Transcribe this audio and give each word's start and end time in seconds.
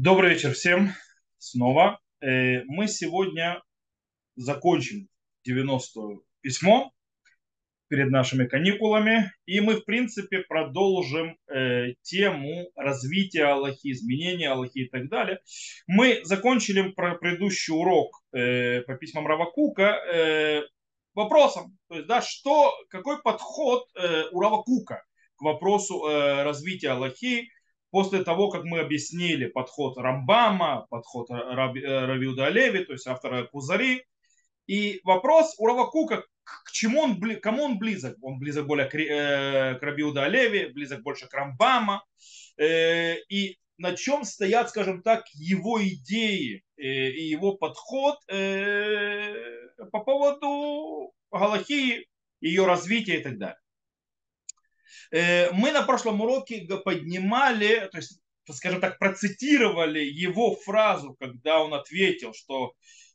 Добрый 0.00 0.34
вечер 0.34 0.52
всем 0.52 0.92
снова. 1.38 1.98
Э, 2.20 2.62
Мы 2.66 2.86
сегодня 2.86 3.60
закончим 4.36 5.08
90 5.44 6.20
письмо 6.40 6.92
перед 7.88 8.08
нашими 8.08 8.46
каникулами, 8.46 9.32
и 9.44 9.58
мы, 9.58 9.74
в 9.74 9.84
принципе, 9.84 10.44
продолжим 10.48 11.36
э, 11.48 11.94
тему 12.02 12.70
развития 12.76 13.46
Аллахи, 13.46 13.90
изменения 13.90 14.50
Аллахи 14.50 14.78
и 14.78 14.88
так 14.88 15.08
далее. 15.08 15.40
Мы 15.88 16.20
закончили 16.22 16.92
про 16.92 17.16
предыдущий 17.16 17.74
урок 17.74 18.22
э, 18.32 18.82
по 18.82 18.94
письмам 18.94 19.26
Равакука 19.26 19.98
вопросом, 21.12 21.76
то 21.88 21.96
есть, 21.96 22.06
да, 22.06 22.22
что, 22.22 22.72
какой 22.88 23.20
подход 23.20 23.88
у 24.30 24.40
Равакука 24.40 25.02
к 25.34 25.42
вопросу 25.42 26.04
развития 26.06 26.90
Аллахи, 26.90 27.48
после 27.90 28.24
того, 28.24 28.50
как 28.50 28.64
мы 28.64 28.80
объяснили 28.80 29.46
подход 29.46 29.96
Рамбама, 29.96 30.86
подход 30.90 31.28
Раби, 31.30 31.80
э, 31.80 32.06
Равиуда 32.06 32.46
Алеви, 32.46 32.84
то 32.84 32.92
есть 32.92 33.06
автора 33.06 33.44
Кузари, 33.44 34.04
и 34.66 35.00
вопрос 35.04 35.54
у 35.58 35.66
Равакука, 35.66 36.24
к 36.44 36.70
чему 36.72 37.00
он, 37.00 37.20
кому 37.40 37.64
он 37.64 37.78
близок? 37.78 38.16
Он 38.22 38.38
близок 38.38 38.66
более 38.66 38.86
к, 38.86 38.94
э, 38.94 39.78
к 39.78 39.82
Рабиуда 39.82 40.24
Алеви, 40.24 40.66
близок 40.66 41.02
больше 41.02 41.26
к 41.26 41.34
Рамбама. 41.34 42.04
Э, 42.56 43.16
и 43.28 43.58
на 43.78 43.96
чем 43.96 44.24
стоят, 44.24 44.70
скажем 44.70 45.02
так, 45.02 45.24
его 45.34 45.82
идеи 45.82 46.62
э, 46.76 46.82
и 46.82 47.28
его 47.28 47.54
подход 47.54 48.18
э, 48.28 49.34
по 49.92 50.00
поводу 50.00 51.12
Галахии, 51.30 52.06
ее 52.40 52.66
развития 52.66 53.20
и 53.20 53.22
так 53.22 53.38
далее. 53.38 53.58
Э, 55.10 55.50
мы 55.52 55.72
на 55.72 55.82
прошлом 55.82 56.20
уроке 56.20 56.66
поднимали, 56.84 57.88
то 57.90 57.98
есть, 57.98 58.20
скажем 58.50 58.80
так, 58.80 58.98
процитировали 58.98 60.00
его 60.00 60.56
фразу, 60.56 61.16
когда 61.18 61.60
он 61.60 61.74
ответил, 61.74 62.32
что 62.34 62.72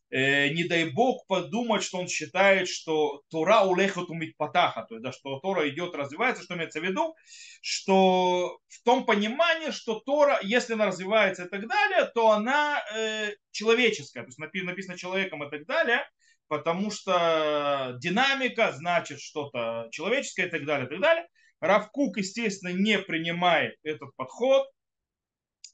э, 0.09 0.49
не 0.49 0.63
дай 0.63 0.89
бог 0.89 1.25
подумать, 1.27 1.83
что 1.83 1.97
он 1.97 2.07
считает, 2.07 2.67
что 2.67 3.23
Тора 3.29 3.61
улехат 3.61 4.09
умит 4.09 4.37
патаха, 4.37 4.83
то 4.83 4.95
есть, 4.95 5.03
да, 5.03 5.11
что 5.11 5.39
Тора 5.39 5.67
идет, 5.69 5.95
развивается, 5.95 6.43
что 6.43 6.55
имеется 6.55 6.79
в 6.79 6.83
виду, 6.83 7.15
что 7.61 8.59
в 8.67 8.83
том 8.83 9.05
понимании, 9.05 9.71
что 9.71 9.99
Тора, 9.99 10.39
если 10.43 10.73
она 10.73 10.85
развивается 10.85 11.45
и 11.45 11.49
так 11.49 11.67
далее, 11.67 12.11
то 12.13 12.31
она 12.31 12.83
э, 12.95 13.31
человеческая, 13.51 14.21
то 14.21 14.27
есть 14.27 14.37
написано 14.37 14.97
человеком 14.97 15.43
и 15.43 15.49
так 15.49 15.65
далее, 15.65 16.03
потому 16.47 16.91
что 16.91 17.95
динамика 17.99 18.71
значит 18.73 19.19
что-то 19.19 19.87
человеческое 19.91 20.45
и 20.47 20.49
так 20.49 20.65
далее, 20.65 20.85
и 20.85 20.89
так 20.89 20.99
далее. 20.99 21.27
Равкук, 21.63 22.17
естественно, 22.17 22.73
не 22.73 22.99
принимает 22.99 23.75
этот 23.83 24.13
подход, 24.17 24.67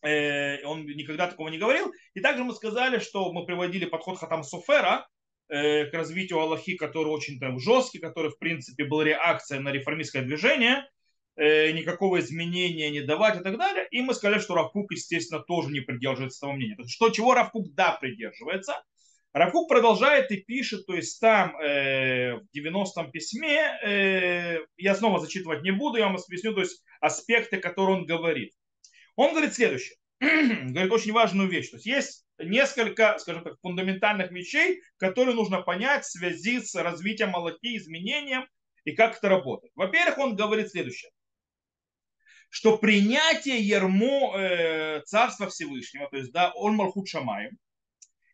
э, 0.04 0.64
он 0.64 0.86
никогда 0.86 1.28
такого 1.28 1.50
не 1.50 1.58
говорил. 1.58 1.92
И 2.14 2.22
также 2.22 2.44
мы 2.44 2.54
сказали, 2.54 3.00
что 3.00 3.34
мы 3.34 3.46
приводили 3.46 3.86
подход 3.86 4.20
Хатам 4.20 4.44
Суфера 4.44 5.08
э, 5.48 5.86
к 5.86 5.94
развитию 5.96 6.40
Аллахи, 6.40 6.76
который 6.76 7.08
очень 7.08 7.40
там 7.40 7.60
жесткий, 7.60 7.98
который, 7.98 8.30
в 8.30 8.38
принципе, 8.38 8.86
был 8.86 9.02
реакция 9.02 9.60
на 9.60 9.72
реформистское 9.72 10.22
движение, 10.22 10.88
э, 11.36 11.72
никакого 11.72 12.20
изменения 12.20 12.92
не 12.92 13.02
давать 13.02 13.42
и 13.42 13.44
так 13.44 13.58
далее. 13.58 13.88
И 13.90 14.02
мы 14.04 14.14
сказали, 14.14 14.40
что 14.40 14.54
Равкук, 14.54 14.92
естественно, 14.92 15.42
тоже 15.42 15.72
не 15.72 15.80
придерживается 15.80 16.42
того 16.42 16.54
мнения. 16.54 16.78
Что, 16.88 17.10
чего 17.10 17.34
Равкук, 17.34 17.74
да, 17.74 17.98
придерживается– 18.00 18.80
Равкук 19.34 19.70
продолжает 19.70 20.32
и 20.32 20.38
пишет, 20.38 20.88
то 20.88 20.96
есть 20.96 21.20
там 21.20 21.56
э, 21.58 22.36
в 22.36 22.48
90-м 22.56 23.12
письме, 23.12 23.80
э, 23.84 24.60
я 24.78 24.96
снова 24.96 25.20
зачитывать 25.20 25.62
не 25.62 25.72
буду, 25.72 25.98
я 25.98 26.08
вам 26.08 26.16
объясню, 26.16 26.54
то 26.54 26.62
есть 26.62 26.84
аспекты, 27.00 27.58
которые 27.58 27.98
он 27.98 28.06
говорит. 28.06 28.54
Он 29.16 29.32
говорит 29.32 29.54
следующее, 29.54 29.98
говорит 30.20 30.92
очень 30.92 31.12
важную 31.12 31.48
вещь, 31.48 31.70
то 31.70 31.78
есть 31.78 31.86
есть 31.86 32.26
несколько, 32.40 33.20
скажем 33.20 33.44
так, 33.44 33.60
фундаментальных 33.62 34.32
вещей, 34.32 34.82
которые 34.98 35.36
нужно 35.36 35.62
понять 35.62 36.06
в 36.06 36.10
связи 36.10 36.60
с 36.62 36.74
развитием 36.74 37.36
Аллахи, 37.36 37.78
изменением 37.78 38.48
и 38.84 38.94
как 38.94 39.18
это 39.18 39.30
работает. 39.30 39.72
Во-первых, 39.76 40.18
он 40.18 40.36
говорит 40.36 40.72
следующее, 40.72 41.12
что 42.50 42.80
принятие 42.80 43.60
ермо 43.60 44.36
э, 44.36 45.02
Царства 45.06 45.50
Всевышнего, 45.50 46.10
то 46.10 46.18
есть 46.18 46.32
да, 46.32 46.52
он 46.56 46.76
Малхут 46.76 47.08
Шамаем, 47.08 47.60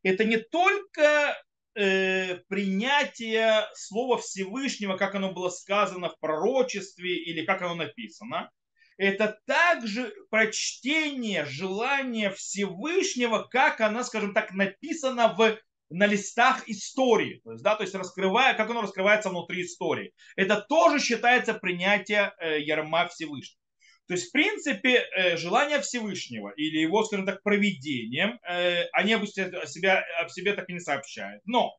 это 0.06 0.24
не 0.24 0.38
только 0.38 1.36
э, 1.74 2.36
принятие 2.48 3.68
слова 3.74 4.18
Всевышнего, 4.20 4.98
как 4.98 5.16
оно 5.16 5.34
было 5.34 5.50
сказано 5.50 6.10
в 6.10 6.20
пророчестве 6.20 7.18
или 7.18 7.44
как 7.44 7.64
оно 7.64 7.74
написано, 7.74 8.52
это 8.98 9.40
также 9.48 10.14
прочтение 10.30 11.46
желания 11.46 12.30
Всевышнего, 12.30 13.48
как 13.50 13.82
оно, 13.82 14.04
скажем 14.04 14.36
так, 14.36 14.54
написано 14.54 15.34
в, 15.36 15.58
на 15.90 16.06
листах 16.06 16.70
истории, 16.70 17.42
то 17.44 17.54
есть, 17.54 17.64
да, 17.64 17.76
то 17.76 17.82
есть 17.82 17.96
раскрывая, 17.96 18.54
как 18.54 18.70
оно 18.70 18.84
раскрывается 18.84 19.30
внутри 19.30 19.64
истории. 19.64 20.14
Это 20.36 20.62
тоже 20.70 21.00
считается 21.00 21.56
принятие 21.56 22.32
э, 22.40 22.62
ярма 22.62 23.08
Всевышнего. 23.08 23.65
То 24.08 24.14
есть, 24.14 24.30
в 24.30 24.32
принципе, 24.32 25.08
э, 25.16 25.36
желание 25.36 25.82
Всевышнего 25.82 26.50
или 26.50 26.78
его, 26.78 27.04
скажем 27.04 27.26
так, 27.26 27.42
проведением, 27.42 28.40
э, 28.48 28.84
они 28.94 29.14
об 29.14 29.26
себе, 29.26 30.04
об 30.20 30.30
себе 30.30 30.54
так 30.54 30.70
и 30.70 30.74
не 30.74 30.80
сообщают. 30.80 31.42
Но 31.46 31.76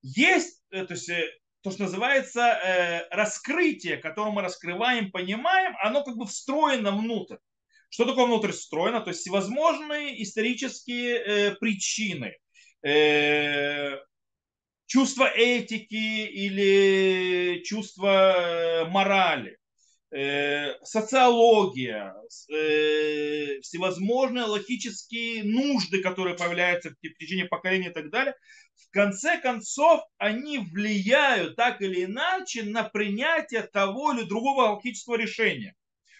есть 0.00 0.62
э, 0.70 0.86
то, 0.86 0.94
есть, 0.94 1.10
то, 1.62 1.70
что 1.70 1.82
называется 1.82 3.06
раскрытие, 3.10 3.98
которое 3.98 4.30
мы 4.30 4.42
раскрываем, 4.42 5.10
понимаем, 5.10 5.76
оно 5.82 6.02
как 6.02 6.16
бы 6.16 6.26
встроено 6.26 6.92
внутрь. 6.92 7.36
Что 7.90 8.06
такое 8.06 8.26
внутрь 8.26 8.52
встроено? 8.52 9.00
То 9.00 9.10
есть 9.10 9.20
всевозможные 9.20 10.22
исторические 10.22 11.56
причины, 11.56 12.36
чувство 14.86 15.24
этики 15.24 16.26
или 16.26 17.62
чувство 17.64 18.86
морали, 18.90 19.58
социология, 20.84 22.14
э, 22.48 23.60
всевозможные 23.62 24.44
логические 24.44 25.42
нужды, 25.42 26.02
которые 26.02 26.36
появляются 26.36 26.90
в 26.90 26.94
течение 27.00 27.46
поколения 27.46 27.90
и 27.90 27.92
так 27.92 28.10
далее, 28.10 28.34
в 28.76 28.90
конце 28.90 29.40
концов 29.40 30.02
они 30.18 30.58
влияют 30.58 31.56
так 31.56 31.82
или 31.82 32.04
иначе 32.04 32.62
на 32.62 32.84
принятие 32.84 33.62
того 33.62 34.12
или 34.12 34.22
другого 34.22 34.74
логического 34.74 35.16
решения. 35.16 35.74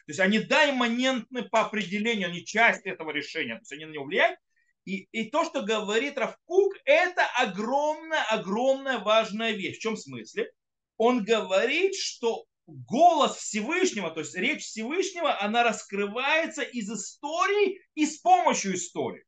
То 0.07 0.11
есть 0.11 0.21
они 0.21 0.41
да, 0.41 0.69
имманентны 0.69 1.45
по 1.45 1.61
определению, 1.61 2.29
они 2.29 2.45
часть 2.45 2.85
этого 2.87 3.11
решения, 3.13 3.55
то 3.55 3.61
есть 3.61 3.73
они 3.73 3.85
на 3.85 3.93
него 3.93 4.07
влияют. 4.07 4.39
И, 4.85 5.09
и 5.13 5.31
то, 5.31 5.45
что 5.45 5.63
говорит 5.63 6.19
Равкук, 6.19 6.75
это 6.85 7.25
огромная, 7.39 8.25
огромная 8.25 8.99
важная 8.99 9.53
вещь. 9.53 9.79
В 9.79 9.81
чем 9.81 9.97
смысле? 9.97 10.51
Он 10.97 11.25
говорит, 11.25 11.95
что 11.95 12.45
голос 12.67 13.37
Всевышнего, 13.37 14.11
то 14.11 14.21
есть 14.21 14.35
речь 14.35 14.65
Всевышнего, 14.65 15.41
она 15.41 15.63
раскрывается 15.63 16.63
из 16.63 16.91
истории 16.91 17.81
и 17.95 18.07
с 18.07 18.19
помощью 18.19 18.75
истории. 18.75 19.25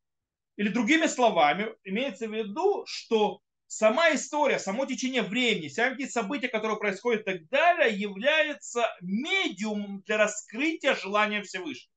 Или 0.56 0.68
другими 0.68 1.06
словами, 1.06 1.68
имеется 1.84 2.28
в 2.28 2.34
виду, 2.34 2.84
что 2.86 3.40
сама 3.66 4.14
история, 4.14 4.58
само 4.58 4.86
течение 4.86 5.22
времени, 5.22 5.68
всякие 5.68 6.08
события, 6.08 6.48
которые 6.48 6.78
происходят 6.78 7.22
и 7.22 7.24
так 7.24 7.48
далее, 7.48 7.94
является 7.94 8.86
медиумом 9.02 10.00
для 10.06 10.16
раскрытия 10.16 10.94
желания 10.94 11.42
Всевышнего. 11.42 11.92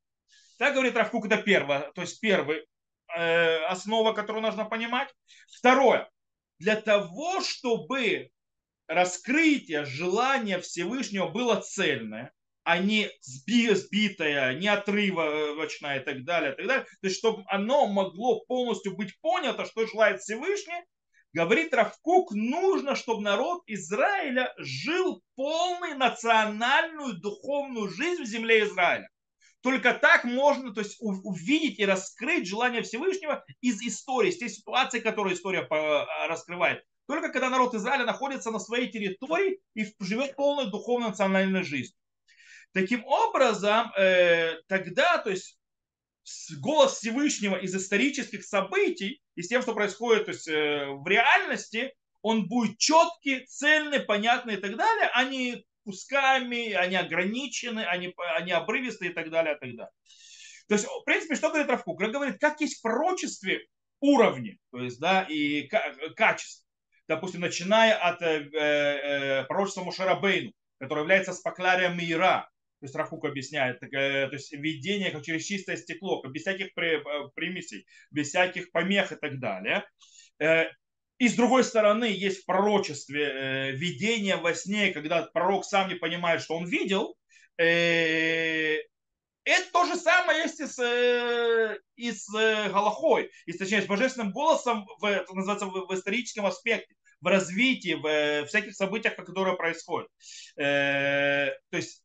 Так 0.57 0.73
говорит 0.73 0.97
Равкук, 0.97 1.27
это 1.27 1.37
первое, 1.37 1.91
то 1.93 2.01
есть 2.01 2.19
первая 2.19 2.65
э, 3.15 3.63
основа, 3.65 4.11
которую 4.11 4.43
нужно 4.43 4.65
понимать. 4.65 5.09
Второе, 5.57 6.09
для 6.57 6.75
того, 6.75 7.39
чтобы 7.39 8.29
раскрытие 8.89 9.85
желания 9.85 10.59
Всевышнего 10.59 11.27
было 11.27 11.61
цельное, 11.61 12.33
а 12.63 12.79
не 12.79 13.09
сбитое, 13.21 14.53
не 14.55 14.67
отрывочное 14.67 15.99
и 15.99 16.03
так 16.03 16.25
далее, 16.25 16.53
и 16.53 16.55
так 16.55 16.67
далее. 16.67 16.85
То 16.85 17.07
есть, 17.07 17.17
чтобы 17.17 17.43
оно 17.47 17.87
могло 17.87 18.43
полностью 18.45 18.95
быть 18.95 19.17
понято, 19.21 19.65
что 19.65 19.87
желает 19.87 20.21
Всевышний, 20.21 20.83
говорит 21.33 21.73
Равкук, 21.73 22.31
нужно, 22.31 22.95
чтобы 22.95 23.21
народ 23.21 23.61
Израиля 23.67 24.53
жил 24.57 25.21
полной 25.35 25.93
национальную 25.93 27.13
духовную 27.19 27.89
жизнь 27.89 28.23
в 28.23 28.27
земле 28.27 28.63
Израиля. 28.63 29.07
Только 29.61 29.93
так 29.93 30.23
можно 30.23 30.73
то 30.73 30.81
есть, 30.81 30.97
увидеть 30.99 31.79
и 31.79 31.85
раскрыть 31.85 32.47
желание 32.47 32.81
Всевышнего 32.81 33.43
из 33.61 33.81
истории, 33.81 34.29
из 34.29 34.39
tej 34.39 34.49
ситуации, 34.49 34.99
которую 34.99 35.35
история 35.35 35.67
раскрывает 36.27 36.83
только 37.09 37.29
когда 37.29 37.49
народ 37.49 37.73
Израиля 37.73 38.05
находится 38.05 38.51
на 38.51 38.59
своей 38.59 38.91
территории 38.91 39.59
и 39.73 39.91
живет 39.99 40.35
полной 40.35 40.69
духовной 40.69 41.09
национальной 41.09 41.63
жизнью. 41.63 41.97
Таким 42.71 43.03
образом, 43.03 43.91
э, 43.97 44.61
тогда, 44.67 45.17
то 45.17 45.31
есть 45.31 45.57
голос 46.59 46.99
Всевышнего 46.99 47.55
из 47.55 47.75
исторических 47.75 48.45
событий 48.45 49.23
и 49.33 49.41
с 49.41 49.47
тем, 49.47 49.63
что 49.63 49.73
происходит 49.73 50.25
то 50.25 50.31
есть, 50.31 50.47
э, 50.47 50.85
в 50.85 51.07
реальности, 51.07 51.95
он 52.21 52.47
будет 52.47 52.77
четкий, 52.77 53.43
цельный, 53.47 54.01
понятный 54.01 54.53
и 54.53 54.57
так 54.57 54.77
далее, 54.77 55.09
а 55.11 55.23
не 55.23 55.65
кусками, 55.85 56.73
они 56.73 56.95
ограничены, 56.95 57.85
они, 57.85 58.13
они 58.37 58.51
обрывистые 58.51 59.09
и 59.09 59.13
так 59.15 59.31
далее, 59.31 59.55
и 59.55 59.59
так 59.59 59.75
далее. 59.75 59.93
То 60.67 60.75
есть, 60.75 60.85
в 60.85 61.03
принципе, 61.05 61.33
что 61.33 61.49
говорит 61.49 61.71
Равкук? 61.71 61.99
Он 61.99 62.11
говорит, 62.11 62.39
как 62.39 62.61
есть 62.61 62.77
в 62.77 62.81
пророчестве 62.83 63.65
уровни, 63.99 64.59
то 64.69 64.77
есть, 64.77 64.99
да, 64.99 65.23
и 65.23 65.67
качество. 66.15 66.68
Допустим, 67.09 67.41
начиная 67.41 67.95
от 67.95 68.21
э, 68.21 68.49
э, 68.53 69.43
пророчества 69.45 69.83
Мушарабейну, 69.83 70.53
которое 70.79 71.01
является 71.01 71.33
спокларием 71.33 71.97
мира, 71.97 72.47
то 72.79 72.85
есть 72.85 72.95
Рафук 72.95 73.25
объясняет, 73.25 73.79
то 73.81 73.87
есть 74.31 74.53
видение 74.53 75.11
как 75.11 75.23
через 75.23 75.43
чистое 75.43 75.75
стекло, 75.75 76.23
без 76.23 76.43
всяких 76.43 76.73
примесей, 77.35 77.85
без 78.11 78.29
всяких 78.29 78.71
помех 78.71 79.11
и 79.11 79.15
так 79.15 79.39
далее. 79.39 79.83
И 81.17 81.27
с 81.27 81.33
другой 81.33 81.65
стороны, 81.65 82.05
есть 82.05 82.43
в 82.43 82.45
пророчестве 82.45 83.25
э, 83.25 83.71
видение 83.71 84.37
во 84.37 84.53
сне, 84.53 84.93
когда 84.93 85.23
пророк 85.23 85.65
сам 85.65 85.89
не 85.89 85.95
понимает, 85.95 86.41
что 86.41 86.55
он 86.55 86.65
видел. 86.65 87.17
Э, 87.57 88.77
это 89.43 89.71
то 89.73 89.85
же 89.85 89.97
самое 89.97 90.43
есть 90.43 90.61
и 90.61 90.65
с, 90.65 90.79
э, 90.79 91.77
и 91.97 92.11
с 92.13 92.33
э, 92.33 92.69
Галахой, 92.69 93.31
и, 93.47 93.51
точнее, 93.51 93.81
с 93.81 93.85
божественным 93.85 94.31
голосом, 94.31 94.87
в, 94.99 95.05
это 95.05 95.33
называется, 95.33 95.65
в, 95.65 95.87
в 95.87 95.93
историческом 95.93 96.45
аспекте, 96.45 96.95
в 97.21 97.27
развитии, 97.27 97.93
в, 97.93 98.05
э, 98.05 98.45
всяких 98.45 98.75
событиях, 98.75 99.15
которые 99.15 99.55
происходят. 99.55 100.09
Э, 100.57 101.51
то 101.69 101.77
есть, 101.77 102.03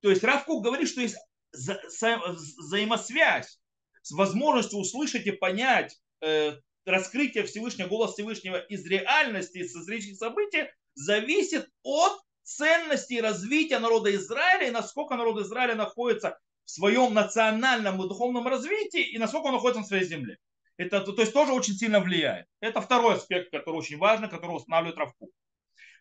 то 0.00 0.10
есть 0.10 0.22
Равкук 0.22 0.64
говорит, 0.64 0.88
что 0.88 1.00
есть 1.00 1.16
за, 1.52 1.80
за, 1.88 2.18
взаимосвязь 2.58 3.58
с 4.02 4.12
возможностью 4.12 4.78
услышать 4.78 5.26
и 5.26 5.32
понять 5.32 5.98
э, 6.20 6.56
раскрытие 6.84 7.44
Всевышнего, 7.44 7.88
голос 7.88 8.14
Всевышнего 8.14 8.58
из 8.58 8.86
реальности, 8.86 9.58
из 9.58 9.74
исторических 9.74 10.16
событий, 10.16 10.68
зависит 10.94 11.68
от 11.82 12.18
ценности 12.42 13.14
и 13.14 13.20
развития 13.20 13.78
народа 13.78 14.14
Израиля 14.14 14.68
и 14.68 14.70
насколько 14.70 15.16
народ 15.16 15.40
Израиля 15.40 15.74
находится 15.74 16.38
в 16.64 16.70
своем 16.70 17.14
национальном 17.14 18.02
и 18.02 18.08
духовном 18.08 18.46
развитии 18.46 19.02
и 19.02 19.18
насколько 19.18 19.46
он 19.46 19.54
находится 19.54 19.80
на 19.80 19.86
своей 19.86 20.04
земле. 20.04 20.38
Это, 20.78 21.00
то 21.00 21.20
есть 21.20 21.34
тоже 21.34 21.52
очень 21.52 21.74
сильно 21.74 22.00
влияет. 22.00 22.46
Это 22.60 22.80
второй 22.80 23.16
аспект, 23.16 23.50
который 23.50 23.76
очень 23.76 23.98
важный, 23.98 24.30
который 24.30 24.56
устанавливает 24.56 24.96
Равку. 24.96 25.30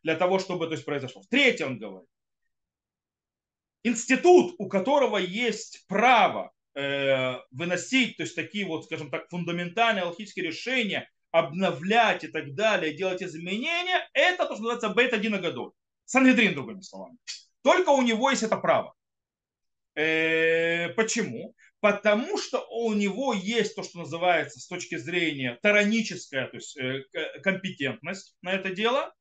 Для 0.03 0.15
того, 0.15 0.39
чтобы 0.39 0.67
то 0.67 0.73
есть, 0.73 0.85
произошло. 0.85 1.23
Третий 1.29 1.65
он 1.65 1.77
говорит. 1.77 2.07
Институт, 3.83 4.55
у 4.57 4.69
которого 4.69 5.17
есть 5.17 5.85
право 5.87 6.53
Э, 6.79 7.39
выносить, 7.49 8.17
то 8.17 8.23
есть 8.23 8.35
такие 8.35 8.63
вот, 8.63 8.85
скажем 8.85 9.09
так, 9.09 9.27
фундаментальные 9.31 10.03
алхимические 10.03 10.45
решения, 10.45 11.09
обновлять 11.31 12.23
и 12.23 12.27
так 12.27 12.53
далее, 12.53 12.93
делать 12.93 13.23
изменения, 13.23 14.07
это 14.13 14.45
то, 14.45 14.53
что 14.53 14.61
называется 14.61 14.89
бейт 14.89 15.11
один 15.11 15.33
Агадоль. 15.33 15.71
Сангедрин, 16.05 16.53
другими 16.53 16.81
словами. 16.81 17.17
Только 17.63 17.89
у 17.89 18.03
него 18.03 18.29
есть 18.29 18.43
это 18.43 18.57
право. 18.57 18.93
Э, 19.97 20.89
почему? 20.89 21.55
Потому 21.79 22.37
что 22.37 22.63
у 22.69 22.93
него 22.93 23.33
есть 23.33 23.75
то, 23.75 23.81
что 23.81 23.99
называется 23.99 24.59
с 24.59 24.67
точки 24.67 24.95
зрения 24.95 25.57
тараническая, 25.63 26.47
то 26.47 26.57
есть 26.57 26.77
э, 26.77 27.03
компетентность 27.41 28.35
на 28.43 28.53
это 28.53 28.69
дело, 28.69 29.11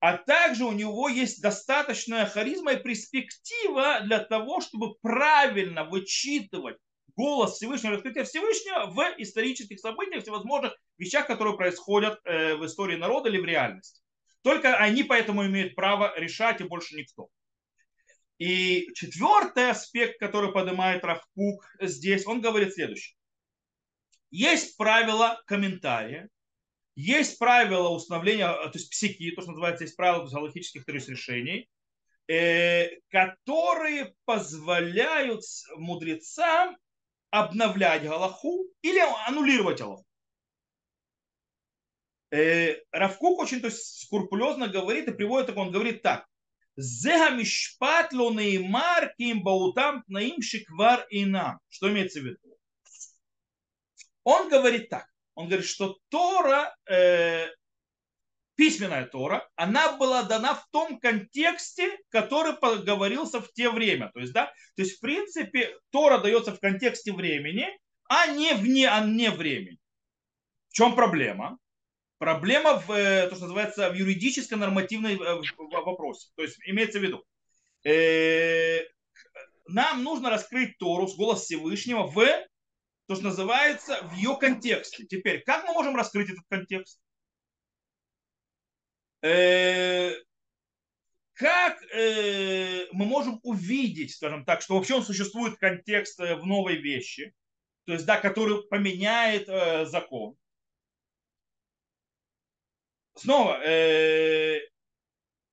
а 0.00 0.16
также 0.16 0.64
у 0.64 0.72
него 0.72 1.10
есть 1.10 1.42
достаточная 1.42 2.24
харизма 2.24 2.72
и 2.72 2.82
перспектива 2.82 4.00
для 4.00 4.20
того, 4.20 4.62
чтобы 4.62 4.94
правильно 5.02 5.84
вычитывать 5.84 6.78
голос 7.14 7.56
Всевышнего, 7.56 7.94
раскрытие 7.94 8.24
Всевышнего 8.24 8.86
в 8.86 9.14
исторических 9.18 9.78
событиях, 9.78 10.22
всевозможных 10.22 10.74
вещах, 10.96 11.26
которые 11.26 11.56
происходят 11.58 12.18
э, 12.24 12.54
в 12.54 12.64
истории 12.64 12.96
народа 12.96 13.28
или 13.28 13.38
в 13.38 13.44
реальности. 13.44 14.00
Только 14.42 14.74
они 14.76 15.02
поэтому 15.02 15.44
имеют 15.44 15.74
право 15.74 16.18
решать 16.18 16.62
и 16.62 16.64
больше 16.64 16.96
никто. 16.96 17.28
И 18.38 18.88
четвертый 18.94 19.70
аспект, 19.70 20.20
который 20.20 20.52
поднимает 20.52 21.04
Равкук 21.04 21.64
здесь, 21.80 22.26
он 22.26 22.40
говорит 22.40 22.72
следующее. 22.72 23.16
Есть 24.30 24.76
правила 24.76 25.42
комментария, 25.46 26.28
есть 26.94 27.38
правила 27.38 27.88
установления, 27.88 28.46
то 28.46 28.70
есть 28.74 28.90
психи, 28.90 29.30
то, 29.32 29.42
что 29.42 29.52
называется, 29.52 29.84
есть 29.84 29.96
правила 29.96 30.22
есть, 30.22 30.54
есть, 30.54 31.08
решений, 31.08 31.68
э, 32.28 33.00
которые 33.08 34.14
позволяют 34.24 35.42
мудрецам 35.76 36.76
обновлять 37.30 38.04
Галаху 38.04 38.66
или 38.82 39.00
аннулировать 39.26 39.80
Галаху. 39.80 40.04
Э, 42.30 42.76
Равкук 42.92 43.40
очень 43.40 43.60
то 43.60 43.66
есть, 43.68 44.02
скрупулезно 44.02 44.68
говорит 44.68 45.08
и 45.08 45.12
приводит, 45.12 45.56
он 45.56 45.70
говорит 45.70 46.02
так. 46.02 46.27
Зега 46.78 47.30
мишпат 47.30 48.12
ло 48.12 48.30
неймар 48.32 49.12
ким 49.18 49.42
баутам 49.42 50.04
наим 50.06 50.40
шиквар 50.40 51.06
инам. 51.10 51.58
Что 51.68 51.90
имеется 51.90 52.20
в 52.20 52.24
виду? 52.24 52.38
Он 54.22 54.48
говорит 54.48 54.88
так. 54.88 55.06
Он 55.34 55.48
говорит, 55.48 55.66
что 55.66 55.98
Тора, 56.08 56.76
э, 56.88 57.48
письменная 58.54 59.06
Тора, 59.06 59.48
она 59.56 59.96
была 59.96 60.22
дана 60.22 60.54
в 60.54 60.68
том 60.70 61.00
контексте, 61.00 61.98
который 62.10 62.54
говорился 62.84 63.40
в 63.40 63.52
те 63.52 63.70
время. 63.70 64.12
То 64.14 64.20
есть, 64.20 64.32
да, 64.32 64.46
то 64.76 64.82
есть, 64.82 64.98
в 64.98 65.00
принципе, 65.00 65.76
Тора 65.90 66.18
дается 66.18 66.54
в 66.54 66.60
контексте 66.60 67.12
времени, 67.12 67.66
а 68.08 68.28
не 68.28 68.54
вне, 68.54 68.88
а 68.88 69.04
не 69.04 69.30
времени. 69.30 69.78
В 70.68 70.74
чем 70.74 70.94
проблема? 70.94 71.58
Проблема 72.18 72.80
в, 72.80 72.90
э, 72.92 73.28
то, 73.28 73.36
что 73.36 73.44
называется, 73.44 73.90
в 73.90 73.94
юридической 73.94 74.54
нормативной 74.54 75.14
э, 75.14 75.40
вопросе. 75.56 76.28
То 76.36 76.42
есть, 76.42 76.58
имеется 76.66 76.98
в 76.98 77.02
виду, 77.02 77.24
э, 77.84 78.80
нам 79.66 80.02
нужно 80.02 80.30
раскрыть 80.30 80.78
Тору 80.78 81.06
с 81.06 81.16
голоса 81.16 81.44
Всевышнего 81.44 82.04
в 82.04 82.16
то, 83.06 83.14
что 83.14 83.24
называется, 83.24 84.02
в 84.02 84.14
ее 84.16 84.36
контексте. 84.38 85.04
Теперь, 85.06 85.42
как 85.42 85.66
мы 85.66 85.72
можем 85.72 85.96
раскрыть 85.96 86.30
этот 86.30 86.44
контекст? 86.48 87.00
Э, 89.22 90.12
как 91.34 91.82
э, 91.92 92.86
мы 92.92 93.04
можем 93.06 93.40
увидеть, 93.42 94.14
скажем 94.14 94.44
так, 94.44 94.60
что 94.60 94.74
вообще 94.74 94.94
он 94.94 95.02
существует 95.02 95.58
контекст 95.58 96.20
э, 96.20 96.36
в 96.36 96.46
новой 96.46 96.76
вещи, 96.76 97.32
то 97.86 97.92
есть, 97.94 98.04
да, 98.04 98.20
который 98.20 98.62
поменяет 98.68 99.46
закон. 99.88 100.36
Снова, 103.18 103.60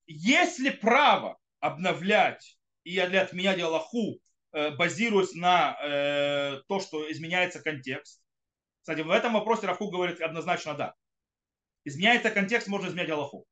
есть 0.07 0.59
ли 0.59 0.69
право 0.69 1.37
обновлять 1.59 2.57
и 2.83 2.97
отменять 2.99 3.59
Аллаху 3.59 4.19
Э, 4.55 4.71
базируясь 4.71 5.33
на 5.33 5.77
э, 5.83 6.61
то, 6.69 6.79
что 6.79 7.11
изменяется 7.11 7.61
контекст. 7.61 8.23
Кстати, 8.79 9.01
в 9.01 9.09
этом 9.09 9.33
вопросе 9.33 9.67
Рафук 9.67 9.91
говорит 9.91 10.21
однозначно 10.21 10.75
да. 10.75 10.93
Изменяется 11.83 12.31
контекст, 12.31 12.69
можно 12.69 12.87
изменять 12.87 13.09
Аллаху. 13.09 13.45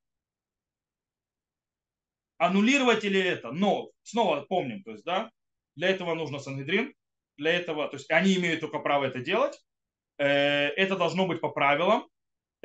Аннулировать 2.38 3.04
ли 3.04 3.20
это? 3.20 3.52
Но, 3.52 3.90
снова 4.04 4.46
помним, 4.48 4.82
то 4.84 4.92
есть, 4.92 5.04
да, 5.04 5.30
для 5.76 5.90
этого 5.90 6.16
нужно 6.16 6.40
Сангедрин, 6.40 6.94
для 7.36 7.52
этого, 7.52 7.90
то 7.90 7.98
есть 7.98 8.10
они 8.10 8.36
имеют 8.36 8.62
только 8.62 8.80
право 8.80 9.04
это 9.04 9.20
делать, 9.20 9.62
э, 10.20 10.26
это 10.26 10.96
должно 10.96 11.28
быть 11.28 11.42
по 11.42 11.50
правилам, 11.50 12.08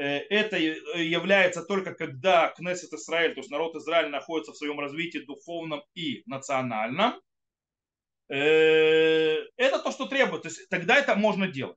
это 0.02 0.56
является 0.56 1.62
только 1.62 1.94
когда 1.94 2.48
Кнессет 2.56 2.92
Израиль, 2.92 3.34
то 3.34 3.40
есть 3.40 3.50
народ 3.50 3.74
Израиля 3.76 4.08
находится 4.08 4.52
в 4.52 4.56
своем 4.56 4.78
развитии 4.78 5.18
духовном 5.18 5.82
и 5.94 6.22
национальном, 6.26 7.20
Э, 8.28 9.38
это 9.56 9.78
то, 9.78 9.90
что 9.90 10.06
требует. 10.06 10.42
То 10.42 10.48
есть 10.48 10.68
тогда 10.68 10.96
это 10.98 11.14
можно 11.16 11.48
делать. 11.48 11.76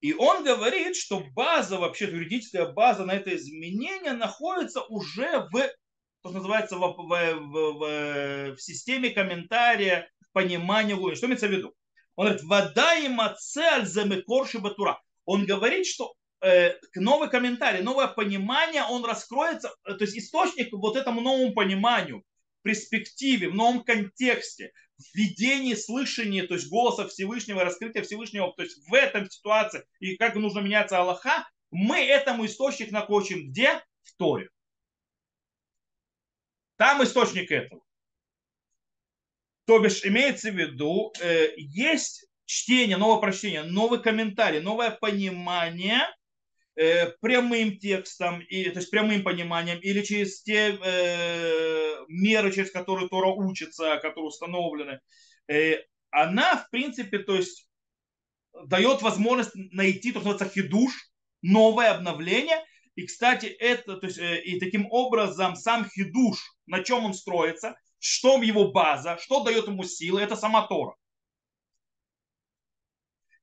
И 0.00 0.12
он 0.14 0.44
говорит, 0.44 0.96
что 0.96 1.20
база, 1.32 1.78
вообще 1.78 2.06
юридическая 2.06 2.66
база 2.72 3.04
на 3.04 3.12
это 3.12 3.34
изменение 3.36 4.12
находится 4.12 4.82
уже 4.82 5.48
в, 5.52 5.52
то, 5.52 6.28
что 6.30 6.30
называется, 6.30 6.76
в, 6.76 6.80
в, 6.80 7.08
в, 7.08 8.56
в 8.56 8.60
системе 8.60 9.10
комментария, 9.10 10.10
понимания 10.32 10.94
Луни. 10.94 11.14
Что 11.14 11.26
имеется 11.26 11.46
в 11.46 11.52
виду? 11.52 11.72
Он 12.16 12.26
говорит, 12.26 12.44
вода 12.44 12.94
и 12.96 13.08
мацель 13.08 13.86
замекорши 13.86 14.58
батура. 14.58 15.00
Он 15.24 15.46
говорит, 15.46 15.86
что 15.86 16.14
э, 16.42 16.74
новый 16.94 17.30
комментарий, 17.30 17.82
новое 17.82 18.08
понимание, 18.08 18.84
он 18.84 19.04
раскроется, 19.04 19.74
то 19.84 19.96
есть 20.00 20.16
источник 20.16 20.72
вот 20.72 20.96
этому 20.96 21.20
новому 21.20 21.54
пониманию 21.54 22.22
перспективе, 22.62 23.48
в 23.48 23.54
новом 23.54 23.82
контексте, 23.82 24.72
в 24.98 25.16
видении, 25.16 25.74
слышании, 25.74 26.42
то 26.42 26.54
есть 26.54 26.70
голоса 26.70 27.08
Всевышнего, 27.08 27.64
раскрытия 27.64 28.02
Всевышнего, 28.02 28.52
то 28.56 28.62
есть 28.62 28.88
в 28.88 28.94
этом 28.94 29.28
ситуации 29.28 29.84
и 29.98 30.16
как 30.16 30.36
нужно 30.36 30.60
меняться 30.60 30.98
Аллаха, 30.98 31.48
мы 31.70 31.98
этому 31.98 32.46
источник 32.46 32.92
накочим 32.92 33.50
где? 33.50 33.82
В 34.02 34.16
Торе. 34.16 34.48
Там 36.76 37.02
источник 37.02 37.50
этого. 37.50 37.82
То 39.72 39.78
бишь 39.78 40.04
имеется 40.04 40.50
в 40.50 40.54
виду, 40.54 41.14
э, 41.18 41.54
есть 41.56 42.26
чтение, 42.44 42.98
новое 42.98 43.22
прочтение, 43.22 43.62
новый 43.62 44.02
комментарий, 44.02 44.60
новое 44.60 44.90
понимание 44.90 46.02
э, 46.76 47.06
прямым 47.22 47.78
текстом, 47.78 48.40
и, 48.40 48.68
то 48.68 48.80
есть 48.80 48.90
прямым 48.90 49.22
пониманием, 49.22 49.78
или 49.78 50.02
через 50.02 50.42
те 50.42 50.78
э, 50.78 52.04
меры, 52.08 52.52
через 52.52 52.70
которые 52.70 53.08
Тора 53.08 53.28
учится, 53.28 53.96
которые 53.96 54.26
установлены, 54.26 55.00
она, 56.10 56.56
в 56.56 56.68
принципе, 56.68 57.20
то 57.20 57.34
есть 57.34 57.66
дает 58.66 59.00
возможность 59.00 59.52
найти, 59.54 60.12
то, 60.12 60.20
что 60.20 60.32
называется, 60.32 60.54
хидуш, 60.54 60.92
новое 61.40 61.92
обновление. 61.92 62.62
И, 62.94 63.06
кстати, 63.06 63.46
это, 63.46 63.96
то 63.96 64.06
есть, 64.06 64.18
и 64.18 64.60
таким 64.60 64.86
образом 64.90 65.56
сам 65.56 65.88
хидуш, 65.88 66.36
на 66.66 66.84
чем 66.84 67.06
он 67.06 67.14
строится, 67.14 67.74
что 68.02 68.42
его 68.42 68.72
база, 68.72 69.16
что 69.18 69.44
дает 69.44 69.68
ему 69.68 69.84
силы, 69.84 70.20
это 70.20 70.34
сама 70.34 70.66
Тора. 70.66 70.96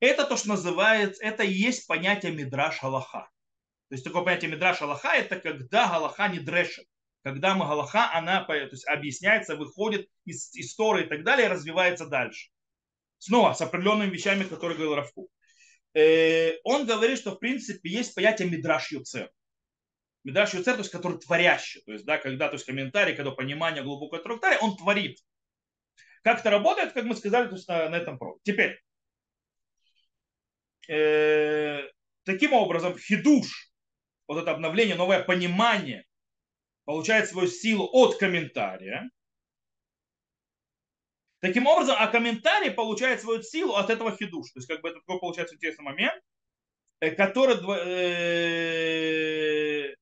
Это 0.01 0.25
то, 0.25 0.35
что 0.35 0.49
называется, 0.49 1.23
это 1.23 1.43
и 1.43 1.53
есть 1.53 1.87
понятие 1.87 2.33
мидраш 2.33 2.83
Аллаха. 2.83 3.29
То 3.87 3.95
есть 3.95 4.03
такое 4.03 4.23
понятие 4.23 4.51
мидраш 4.51 4.81
Аллаха, 4.81 5.13
это 5.15 5.39
когда 5.39 5.87
Галаха 5.87 6.27
не 6.27 6.39
дрешет. 6.39 6.85
Когда 7.23 7.55
мы 7.55 7.67
Галаха, 7.67 8.13
она 8.13 8.43
то 8.43 8.53
есть, 8.53 8.85
объясняется, 8.85 9.55
выходит 9.55 10.09
из 10.25 10.53
истории 10.55 11.05
и 11.05 11.07
так 11.09 11.23
далее, 11.23 11.45
и 11.45 11.49
развивается 11.49 12.05
дальше. 12.05 12.49
Снова 13.17 13.53
с 13.53 13.61
определенными 13.61 14.11
вещами, 14.11 14.43
которые 14.43 14.77
говорил 14.77 14.95
Равку. 14.95 15.29
Э, 15.93 16.57
он 16.65 16.85
говорит, 16.85 17.17
что 17.17 17.31
в 17.31 17.39
принципе 17.39 17.89
есть 17.89 18.13
понятие 18.13 18.49
мидраш 18.49 18.91
юцер. 18.91 19.31
Мидраш 20.23 20.53
юцер, 20.53 20.73
то 20.73 20.79
есть 20.79 20.91
который 20.91 21.19
творящий. 21.19 21.81
То 21.81 21.93
есть, 21.93 22.05
да, 22.05 22.17
когда, 22.17 22.47
то 22.47 22.55
есть 22.55 22.65
комментарий, 22.65 23.15
когда 23.15 23.31
понимание 23.31 23.83
глубокого 23.83 24.21
трактария, 24.21 24.59
он 24.59 24.75
творит. 24.75 25.19
Как 26.23 26.41
это 26.41 26.49
работает, 26.49 26.91
как 26.91 27.05
мы 27.05 27.15
сказали, 27.15 27.47
то 27.47 27.55
есть 27.55 27.67
на, 27.67 27.89
на 27.89 27.95
этом 27.95 28.17
про. 28.17 28.37
Теперь, 28.43 28.81
э, 30.89 31.83
таким 32.23 32.53
образом, 32.53 32.97
хидуш, 32.97 33.71
вот 34.27 34.41
это 34.41 34.51
обновление, 34.51 34.95
новое 34.95 35.23
понимание, 35.23 36.05
получает 36.83 37.29
свою 37.29 37.47
силу 37.47 37.87
от 37.91 38.17
комментария. 38.17 39.09
Таким 41.39 41.67
образом, 41.67 41.95
а 41.97 42.07
комментарий 42.07 42.71
получает 42.71 43.21
свою 43.21 43.41
силу 43.41 43.75
от 43.75 43.89
этого 43.89 44.11
хидуш. 44.11 44.51
То 44.51 44.59
есть, 44.59 44.67
как 44.67 44.81
бы 44.81 44.89
это 44.89 44.99
такой 44.99 45.19
получается 45.19 45.55
интересный 45.55 45.85
момент, 45.85 46.21
э, 46.99 47.11
который, 47.11 47.55
э, 47.85 49.95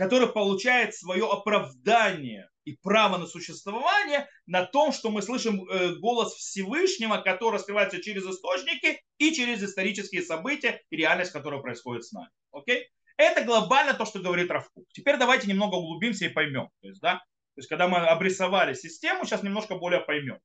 который 0.00 0.28
получает 0.28 0.94
свое 0.94 1.30
оправдание 1.30 2.48
и 2.64 2.74
право 2.82 3.18
на 3.18 3.26
существование 3.26 4.26
на 4.46 4.64
том, 4.64 4.92
что 4.92 5.10
мы 5.10 5.20
слышим 5.20 5.62
э, 5.68 5.96
голос 5.96 6.32
Всевышнего, 6.32 7.18
который 7.18 7.56
раскрывается 7.56 8.00
через 8.00 8.24
источники 8.24 8.98
и 9.18 9.34
через 9.34 9.62
исторические 9.62 10.22
события 10.22 10.80
и 10.88 10.96
реальность, 10.96 11.32
которая 11.32 11.60
происходит 11.60 12.06
с 12.06 12.12
нами. 12.12 12.30
Окей? 12.50 12.88
Это 13.18 13.44
глобально 13.44 13.92
то, 13.92 14.06
что 14.06 14.20
говорит 14.20 14.50
Равкук. 14.50 14.86
Теперь 14.94 15.18
давайте 15.18 15.46
немного 15.46 15.74
углубимся 15.74 16.24
и 16.24 16.30
поймем. 16.30 16.70
То 16.80 16.88
есть, 16.88 17.02
да, 17.02 17.16
то 17.16 17.58
есть, 17.58 17.68
когда 17.68 17.86
мы 17.86 17.98
обрисовали 17.98 18.72
систему, 18.72 19.26
сейчас 19.26 19.42
немножко 19.42 19.74
более 19.74 20.00
поймем. 20.00 20.38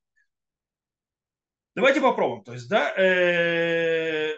Давайте 1.76 2.02
попробуем. 2.02 2.44
То 2.44 2.52
есть, 2.52 2.68
да, 2.68 2.94
э, 2.98 4.36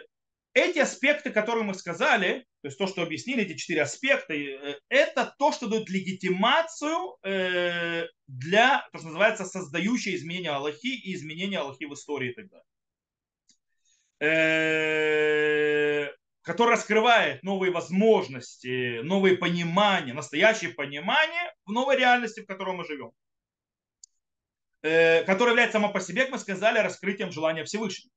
эти 0.58 0.78
аспекты, 0.78 1.30
которые 1.30 1.64
мы 1.64 1.74
сказали, 1.74 2.46
то 2.62 2.68
есть 2.68 2.78
то, 2.78 2.86
что 2.86 3.02
объяснили, 3.02 3.42
эти 3.42 3.56
четыре 3.56 3.82
аспекта, 3.82 4.34
э, 4.34 4.78
это 4.88 5.34
то, 5.38 5.52
что 5.52 5.68
дает 5.68 5.88
легитимацию 5.88 7.16
э, 7.22 8.06
для, 8.26 8.88
то, 8.92 8.98
что 8.98 9.06
называется, 9.08 9.44
создающее 9.44 10.16
изменения 10.16 10.50
Аллахи 10.50 10.88
и 10.88 11.14
изменения 11.14 11.58
Аллахи 11.58 11.84
в 11.84 11.94
истории 11.94 12.30
и 12.30 12.34
так 12.34 12.48
далее. 12.48 12.64
Э, 14.20 16.12
который 16.42 16.70
раскрывает 16.70 17.42
новые 17.42 17.70
возможности, 17.70 19.00
новые 19.02 19.36
понимания, 19.36 20.14
настоящее 20.14 20.70
понимание 20.70 21.52
в 21.66 21.72
новой 21.72 21.96
реальности, 21.96 22.40
в 22.40 22.46
которой 22.46 22.74
мы 22.74 22.84
живем. 22.84 23.12
Которая 24.80 25.50
является 25.50 25.78
сама 25.78 25.88
по 25.88 26.00
себе, 26.00 26.22
как 26.22 26.32
мы 26.32 26.38
сказали, 26.38 26.78
раскрытием 26.78 27.32
желания 27.32 27.64
Всевышнего. 27.64 28.12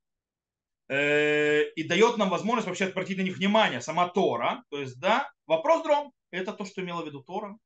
Э, 0.91 1.69
и 1.77 1.83
дает 1.83 2.17
нам 2.17 2.29
возможность 2.29 2.67
вообще 2.67 2.88
обратить 2.88 3.17
на 3.17 3.21
них 3.21 3.38
внимание, 3.38 3.79
сама 3.79 4.10
Тора. 4.10 4.62
То 4.69 4.81
есть, 4.81 5.00
да, 5.00 5.31
вопрос 5.48 5.83
дром, 5.83 6.12
это 6.31 6.51
то, 6.51 6.65
что 6.65 6.81
имела 6.81 7.01
в 7.01 7.05
виду 7.05 7.24
Тора. 7.24 7.57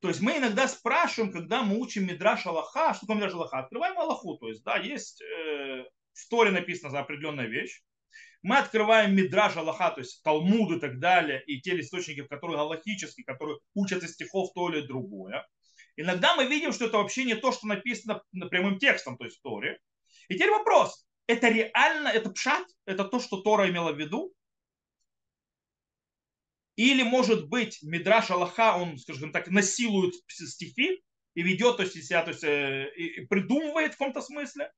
То 0.00 0.08
есть 0.08 0.22
мы 0.22 0.38
иногда 0.38 0.66
спрашиваем, 0.66 1.32
когда 1.32 1.62
мы 1.62 1.78
учим 1.78 2.06
Мидраш 2.06 2.46
Аллаха, 2.46 2.94
что 2.94 3.00
такое 3.00 3.16
Мидраш 3.16 3.34
Аллаха? 3.34 3.58
Открываем 3.58 3.98
Аллаху, 3.98 4.38
то 4.38 4.48
есть, 4.48 4.64
да, 4.64 4.78
есть 4.78 5.20
э, 5.20 5.84
в 6.14 6.28
Торе 6.30 6.50
написано 6.50 6.88
за 6.88 7.00
определенная 7.00 7.46
вещь, 7.46 7.82
мы 8.40 8.56
открываем 8.56 9.14
Мидраж 9.14 9.58
Аллаха, 9.58 9.90
то 9.90 10.00
есть 10.00 10.22
Талмуд 10.22 10.78
и 10.78 10.80
так 10.80 10.98
далее, 10.98 11.44
и 11.44 11.60
те 11.60 11.78
источники, 11.78 12.22
которые 12.26 12.56
галахические, 12.56 13.26
которые 13.26 13.58
учат 13.74 14.02
из 14.02 14.14
стихов 14.14 14.54
то 14.54 14.70
или 14.70 14.86
другое. 14.86 15.46
Иногда 15.96 16.34
мы 16.36 16.46
видим, 16.46 16.72
что 16.72 16.86
это 16.86 16.96
вообще 16.96 17.24
не 17.24 17.34
то, 17.34 17.52
что 17.52 17.66
написано 17.66 18.22
прямым 18.48 18.78
текстом, 18.78 19.18
то 19.18 19.24
есть 19.26 19.40
в 19.40 19.42
Торе. 19.42 19.78
И 20.30 20.36
теперь 20.36 20.50
вопрос, 20.50 21.04
это 21.30 21.48
реально, 21.48 22.08
это 22.08 22.30
пшат, 22.30 22.66
это 22.86 23.04
то, 23.04 23.20
что 23.20 23.40
Тора 23.40 23.68
имела 23.68 23.92
в 23.92 23.98
виду? 23.98 24.34
Или, 26.76 27.02
может 27.02 27.48
быть, 27.48 27.78
Мидраш 27.82 28.30
Аллаха, 28.30 28.76
он, 28.76 28.98
скажем 28.98 29.32
так, 29.32 29.48
насилует 29.48 30.14
стихи 30.28 31.02
и 31.34 31.42
ведет 31.42 31.76
то 31.76 31.84
есть, 31.84 32.02
себя, 32.04 32.22
то 32.22 32.30
есть, 32.30 32.42
э, 32.42 32.90
и 32.96 33.26
придумывает 33.26 33.94
в 33.94 33.98
каком-то 33.98 34.22
смысле? 34.22 34.72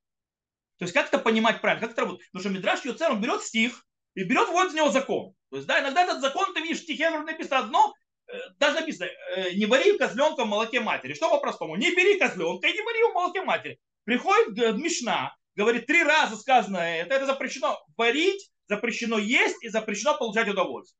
То 0.79 0.85
есть 0.85 0.93
как 0.93 1.09
это 1.09 1.19
понимать 1.19 1.61
правильно, 1.61 1.81
как 1.81 1.93
это 1.93 2.03
работает? 2.03 2.29
Потому 2.33 2.41
что 2.41 2.59
Мидраш 2.59 2.85
Йоцер, 2.85 3.13
он 3.13 3.21
берет 3.21 3.43
стих 3.43 3.87
и 4.15 4.25
берет 4.25 4.49
вот 4.49 4.69
из 4.69 4.75
него 4.75 4.91
закон. 4.91 5.35
То 5.51 5.57
есть, 5.57 5.67
да, 5.67 5.81
иногда 5.81 6.03
этот 6.03 6.21
закон, 6.21 6.53
ты 6.53 6.61
видишь, 6.61 6.81
в 6.81 6.83
стихе 6.83 7.11
написано 7.11 7.61
одно, 7.61 7.95
э, 8.27 8.37
даже 8.59 8.81
написано, 8.81 9.09
э, 9.37 9.53
не 9.55 9.67
вари 9.67 9.97
козленка 9.97 10.45
в 10.45 10.49
молоке 10.49 10.81
матери. 10.81 11.15
Что 11.15 11.31
по-простому? 11.31 11.77
Не 11.77 11.95
бери 11.95 12.19
козленка 12.19 12.67
и 12.67 12.73
не 12.73 12.83
вари 12.83 13.03
в 13.05 13.15
молоке 13.15 13.43
матери. 13.43 13.79
Приходит 14.05 14.77
Мишна, 14.77 15.35
говорит, 15.55 15.87
три 15.87 16.03
раза 16.03 16.37
сказано 16.37 16.79
это, 16.79 17.15
это 17.15 17.27
запрещено 17.27 17.79
варить, 17.97 18.51
запрещено 18.69 19.19
есть 19.19 19.63
и 19.63 19.69
запрещено 19.69 20.17
получать 20.17 20.49
удовольствие. 20.49 20.99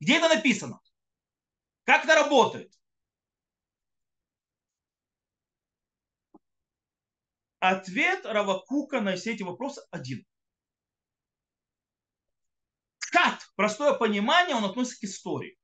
Где 0.00 0.18
это 0.18 0.28
написано? 0.28 0.80
Как 1.84 2.04
это 2.04 2.14
работает? 2.14 2.72
Ответ 7.60 8.24
Равакука 8.24 9.00
на 9.00 9.16
все 9.16 9.34
эти 9.34 9.42
вопросы 9.42 9.82
один. 9.90 10.24
Кат, 13.10 13.50
простое 13.56 13.94
понимание, 13.94 14.54
он 14.54 14.64
относится 14.64 15.00
к 15.00 15.04
истории. 15.04 15.58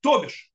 То 0.00 0.22
бишь, 0.22 0.50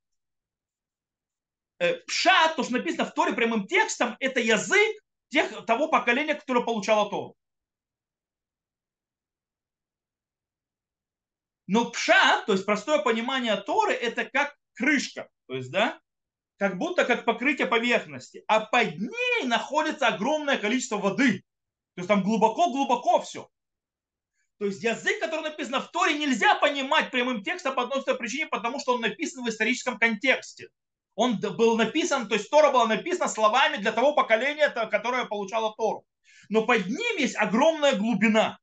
э, 1.78 1.94
пшат, 2.00 2.56
то, 2.56 2.64
что 2.64 2.72
написано 2.72 3.06
в 3.06 3.14
Торе 3.14 3.32
прямым 3.34 3.66
текстом, 3.66 4.16
это 4.20 4.40
язык 4.40 4.96
тех, 5.28 5.64
того 5.66 5.88
поколения, 5.88 6.34
которое 6.34 6.64
получало 6.64 7.10
Тору. 7.10 7.36
Но 11.66 11.90
пшат, 11.90 12.46
то 12.46 12.52
есть 12.52 12.64
простое 12.64 13.00
понимание 13.00 13.56
Торы, 13.56 13.92
это 13.92 14.24
как 14.24 14.56
крышка. 14.74 15.28
То 15.46 15.56
есть, 15.56 15.70
да, 15.70 16.00
как 16.58 16.78
будто 16.78 17.04
как 17.04 17.24
покрытие 17.24 17.66
поверхности, 17.66 18.44
а 18.46 18.60
под 18.60 18.98
ней 18.98 19.44
находится 19.44 20.08
огромное 20.08 20.58
количество 20.58 20.96
воды. 20.96 21.42
То 21.94 22.00
есть 22.00 22.08
там 22.08 22.22
глубоко-глубоко 22.22 23.20
все. 23.20 23.48
То 24.58 24.66
есть 24.66 24.82
язык, 24.82 25.20
который 25.20 25.42
написан 25.42 25.82
в 25.82 25.90
Торе, 25.90 26.16
нельзя 26.16 26.54
понимать 26.54 27.10
прямым 27.10 27.42
текстом 27.42 27.74
по 27.74 27.82
одной 27.82 28.02
причине, 28.16 28.46
потому 28.46 28.80
что 28.80 28.94
он 28.94 29.02
написан 29.02 29.44
в 29.44 29.48
историческом 29.48 29.98
контексте. 29.98 30.68
Он 31.16 31.40
был 31.40 31.76
написан, 31.78 32.28
то 32.28 32.34
есть 32.34 32.50
Тора 32.50 32.70
была 32.70 32.86
написана 32.86 33.28
словами 33.28 33.78
для 33.78 33.90
того 33.90 34.14
поколения, 34.14 34.68
которое 34.68 35.24
получало 35.24 35.74
Тору. 35.74 36.04
Но 36.50 36.64
под 36.64 36.86
ним 36.86 37.16
есть 37.16 37.36
огромная 37.36 37.96
глубина. 37.96 38.58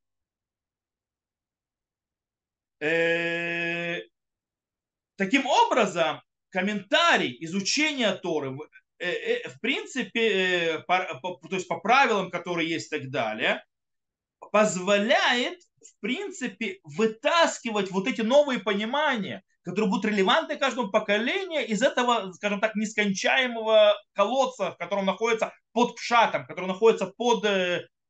Э, 2.80 4.02
таким 5.16 5.46
образом, 5.46 6.22
комментарий 6.50 7.36
изучения 7.40 8.12
Торы, 8.12 8.56
э, 8.98 9.10
э, 9.10 9.48
в 9.48 9.60
принципе, 9.60 10.76
э, 10.76 10.82
то 10.86 11.38
есть 11.50 11.66
по 11.66 11.80
правилам, 11.80 12.30
которые 12.30 12.70
есть 12.70 12.92
и 12.92 12.98
так 12.98 13.10
далее, 13.10 13.64
позволяет, 14.52 15.58
в 15.80 16.00
принципе, 16.00 16.78
вытаскивать 16.84 17.90
вот 17.90 18.06
эти 18.06 18.20
новые 18.20 18.60
понимания, 18.60 19.42
которые 19.64 19.90
будут 19.90 20.04
релевантны 20.04 20.56
каждому 20.56 20.90
поколению 20.90 21.66
из 21.66 21.82
этого, 21.82 22.32
скажем 22.32 22.60
так, 22.60 22.76
нескончаемого 22.76 23.94
колодца, 24.12 24.72
в 24.72 24.76
котором 24.76 25.06
находится 25.06 25.52
под 25.72 25.96
пшатом, 25.96 26.46
который 26.46 26.66
находится 26.66 27.06
под 27.06 27.44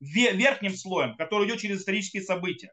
верхним 0.01 0.75
слоем, 0.77 1.17
который 1.17 1.47
идет 1.49 1.61
через 1.61 1.81
исторические 1.81 2.23
события. 2.23 2.73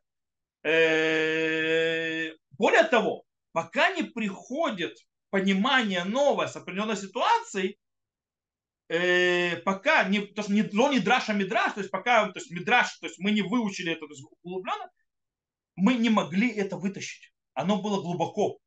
Более 2.57 2.83
того, 2.89 3.23
пока 3.51 3.93
не 3.93 4.03
приходит 4.03 4.97
понимание 5.29 6.03
новое 6.03 6.47
с 6.47 6.55
определенной 6.55 6.97
ситуацией, 6.97 7.77
э, 8.89 9.57
пока 9.57 10.03
не, 10.03 10.19
то, 10.19 10.43
что 10.43 10.51
не, 10.51 10.63
но 10.73 10.91
не 10.91 10.99
драш, 10.99 11.29
а 11.29 11.33
мидраш, 11.33 11.73
то 11.73 11.79
есть 11.79 11.91
пока 11.91 12.27
то 12.29 12.39
есть 12.39 12.51
мидраш, 12.51 12.97
то 12.99 13.07
есть 13.07 13.17
мы 13.19 13.31
не 13.31 13.41
выучили 13.41 13.93
это 13.93 14.01
то 14.01 14.11
есть 14.11 14.23
углубленно, 14.41 14.89
мы 15.75 15.93
не 15.95 16.09
могли 16.09 16.49
это 16.51 16.77
вытащить. 16.77 17.33
Оно 17.53 17.81
было 17.81 18.01
глубоко. 18.01 18.59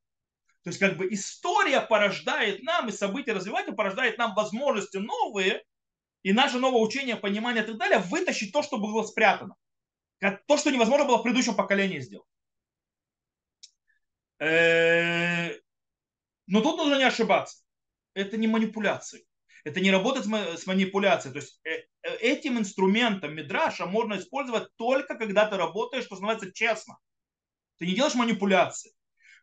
То 0.64 0.70
есть 0.70 0.80
как 0.80 0.96
бы 0.96 1.06
история 1.12 1.80
порождает 1.80 2.62
нам, 2.62 2.88
и 2.88 2.92
события 2.92 3.32
развивания 3.32 3.72
порождает 3.72 4.18
нам 4.18 4.34
возможности 4.34 4.96
новые, 4.96 5.62
и 6.22 6.32
наше 6.32 6.58
новое 6.58 6.80
учение, 6.80 7.16
понимание 7.16 7.62
и 7.62 7.66
так 7.66 7.76
далее, 7.76 7.98
вытащить 7.98 8.52
то, 8.52 8.62
что 8.62 8.78
было 8.78 9.02
спрятано. 9.04 9.54
То, 10.46 10.56
что 10.56 10.70
невозможно 10.70 11.04
было 11.04 11.18
в 11.18 11.22
предыдущем 11.22 11.54
поколении 11.54 12.00
сделать. 12.00 12.26
Но 16.46 16.60
тут 16.60 16.76
нужно 16.78 16.96
не 16.96 17.04
ошибаться. 17.04 17.62
Это 18.14 18.36
не 18.36 18.46
манипуляции. 18.46 19.26
Это 19.64 19.80
не 19.80 19.90
работать 19.90 20.24
с 20.24 20.66
манипуляцией. 20.66 21.32
То 21.32 21.40
есть 21.40 21.60
э, 21.64 21.86
э, 22.02 22.16
этим 22.16 22.58
инструментом 22.58 23.34
Мидраша 23.34 23.86
можно 23.86 24.18
использовать 24.18 24.68
только 24.76 25.16
когда 25.16 25.46
ты 25.46 25.56
работаешь, 25.56 26.04
что 26.04 26.14
называется, 26.14 26.52
честно. 26.52 26.98
Ты 27.78 27.86
не 27.86 27.94
делаешь 27.94 28.14
манипуляции. 28.14 28.92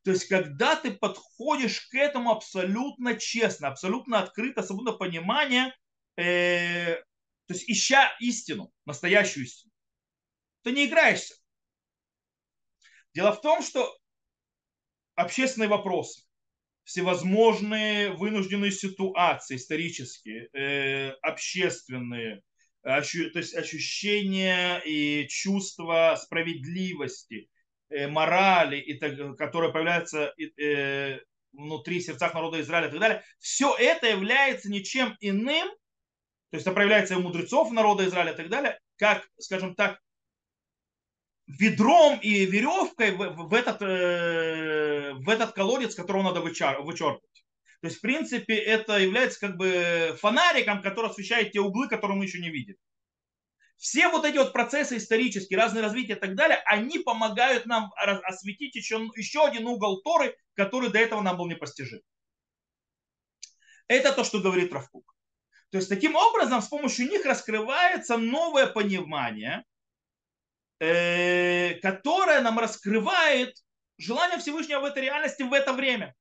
То 0.03 0.11
есть, 0.11 0.27
когда 0.27 0.75
ты 0.75 0.91
подходишь 0.91 1.81
к 1.87 1.95
этому 1.95 2.31
абсолютно 2.31 3.15
честно, 3.15 3.67
абсолютно 3.67 4.19
открыто, 4.19 4.63
свободно 4.63 4.93
понимание, 4.93 5.75
э, 6.17 6.95
то 6.95 7.53
есть 7.53 7.69
ища 7.69 8.11
истину, 8.19 8.71
настоящую 8.85 9.45
истину, 9.45 9.71
ты 10.63 10.71
не 10.71 10.87
играешься. 10.87 11.35
Дело 13.13 13.33
в 13.33 13.41
том, 13.41 13.61
что 13.61 13.95
общественные 15.15 15.69
вопросы, 15.69 16.23
всевозможные 16.83 18.11
вынужденные 18.11 18.71
ситуации 18.71 19.57
исторические, 19.57 20.49
э, 20.53 21.11
общественные, 21.21 22.41
ощу, 22.81 23.29
то 23.29 23.39
есть 23.39 23.53
ощущения 23.53 24.79
и 24.79 25.27
чувства 25.27 26.17
справедливости, 26.19 27.50
морали, 28.07 28.77
и 28.77 28.93
так, 28.93 29.37
которые 29.37 29.71
появляются 29.71 30.33
э, 30.37 31.19
внутри 31.53 32.01
сердцах 32.01 32.33
народа 32.33 32.61
Израиля 32.61 32.87
и 32.87 32.91
так 32.91 32.99
далее, 32.99 33.23
все 33.39 33.75
это 33.77 34.07
является 34.07 34.69
ничем 34.69 35.15
иным, 35.19 35.67
то 36.49 36.57
есть 36.57 36.65
это 36.65 36.73
проявляется 36.73 37.17
у 37.17 37.21
мудрецов 37.21 37.71
народа 37.71 38.05
Израиля 38.05 38.33
и 38.33 38.35
так 38.35 38.49
далее, 38.49 38.79
как, 38.97 39.27
скажем 39.37 39.75
так, 39.75 39.99
ведром 41.47 42.19
и 42.21 42.45
веревкой 42.45 43.11
в, 43.11 43.49
в, 43.49 43.53
этот, 43.53 43.81
э, 43.81 45.13
в 45.13 45.29
этот 45.29 45.51
колодец, 45.53 45.95
которого 45.95 46.23
надо 46.23 46.41
вычар, 46.41 46.81
вычерпать. 46.81 47.21
То 47.81 47.87
есть, 47.87 47.97
в 47.97 48.01
принципе, 48.01 48.55
это 48.55 48.99
является 48.99 49.39
как 49.39 49.57
бы 49.57 50.15
фонариком, 50.19 50.81
который 50.81 51.09
освещает 51.09 51.51
те 51.51 51.59
углы, 51.59 51.87
которые 51.89 52.17
мы 52.17 52.25
еще 52.25 52.39
не 52.39 52.49
видим. 52.49 52.75
Все 53.81 54.07
вот 54.07 54.23
эти 54.25 54.37
вот 54.37 54.53
процессы 54.53 54.97
исторические, 54.97 55.57
разные 55.57 55.81
развития 55.81 56.13
и 56.13 56.19
так 56.19 56.35
далее, 56.35 56.61
они 56.65 56.99
помогают 56.99 57.65
нам 57.65 57.91
осветить 57.95 58.75
еще, 58.75 59.09
еще 59.15 59.45
один 59.45 59.67
угол 59.67 60.01
Торы, 60.03 60.37
который 60.53 60.89
до 60.89 60.99
этого 60.99 61.21
нам 61.21 61.35
был 61.35 61.47
непостижим. 61.47 61.99
Это 63.87 64.13
то, 64.13 64.23
что 64.23 64.39
говорит 64.39 64.71
Равкук. 64.71 65.13
То 65.71 65.77
есть, 65.77 65.89
таким 65.89 66.15
образом, 66.15 66.61
с 66.61 66.67
помощью 66.67 67.09
них 67.09 67.25
раскрывается 67.25 68.17
новое 68.17 68.67
понимание, 68.67 69.65
Э, 70.83 71.75
которая 71.75 72.41
нам 72.41 72.57
раскрывает 72.57 73.55
желание 73.99 74.39
Всевышнего 74.39 74.79
в 74.79 74.85
этой 74.85 75.03
реальности 75.03 75.43
в 75.43 75.53
это 75.53 75.73
время. 75.73 76.15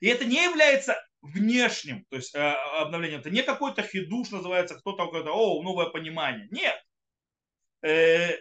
И 0.00 0.08
это 0.08 0.24
не 0.24 0.42
является 0.42 0.96
внешним, 1.20 2.04
то 2.10 2.16
есть 2.16 2.34
э, 2.34 2.52
обновлением. 2.80 3.20
Это 3.20 3.30
не 3.30 3.42
какой-то 3.42 3.82
хидуш 3.82 4.30
называется, 4.30 4.76
кто-то 4.76 5.04
какой-то, 5.04 5.32
о, 5.32 5.62
новое 5.62 5.86
понимание. 5.86 6.48
Нет. 6.50 6.82
Э, 7.82 8.38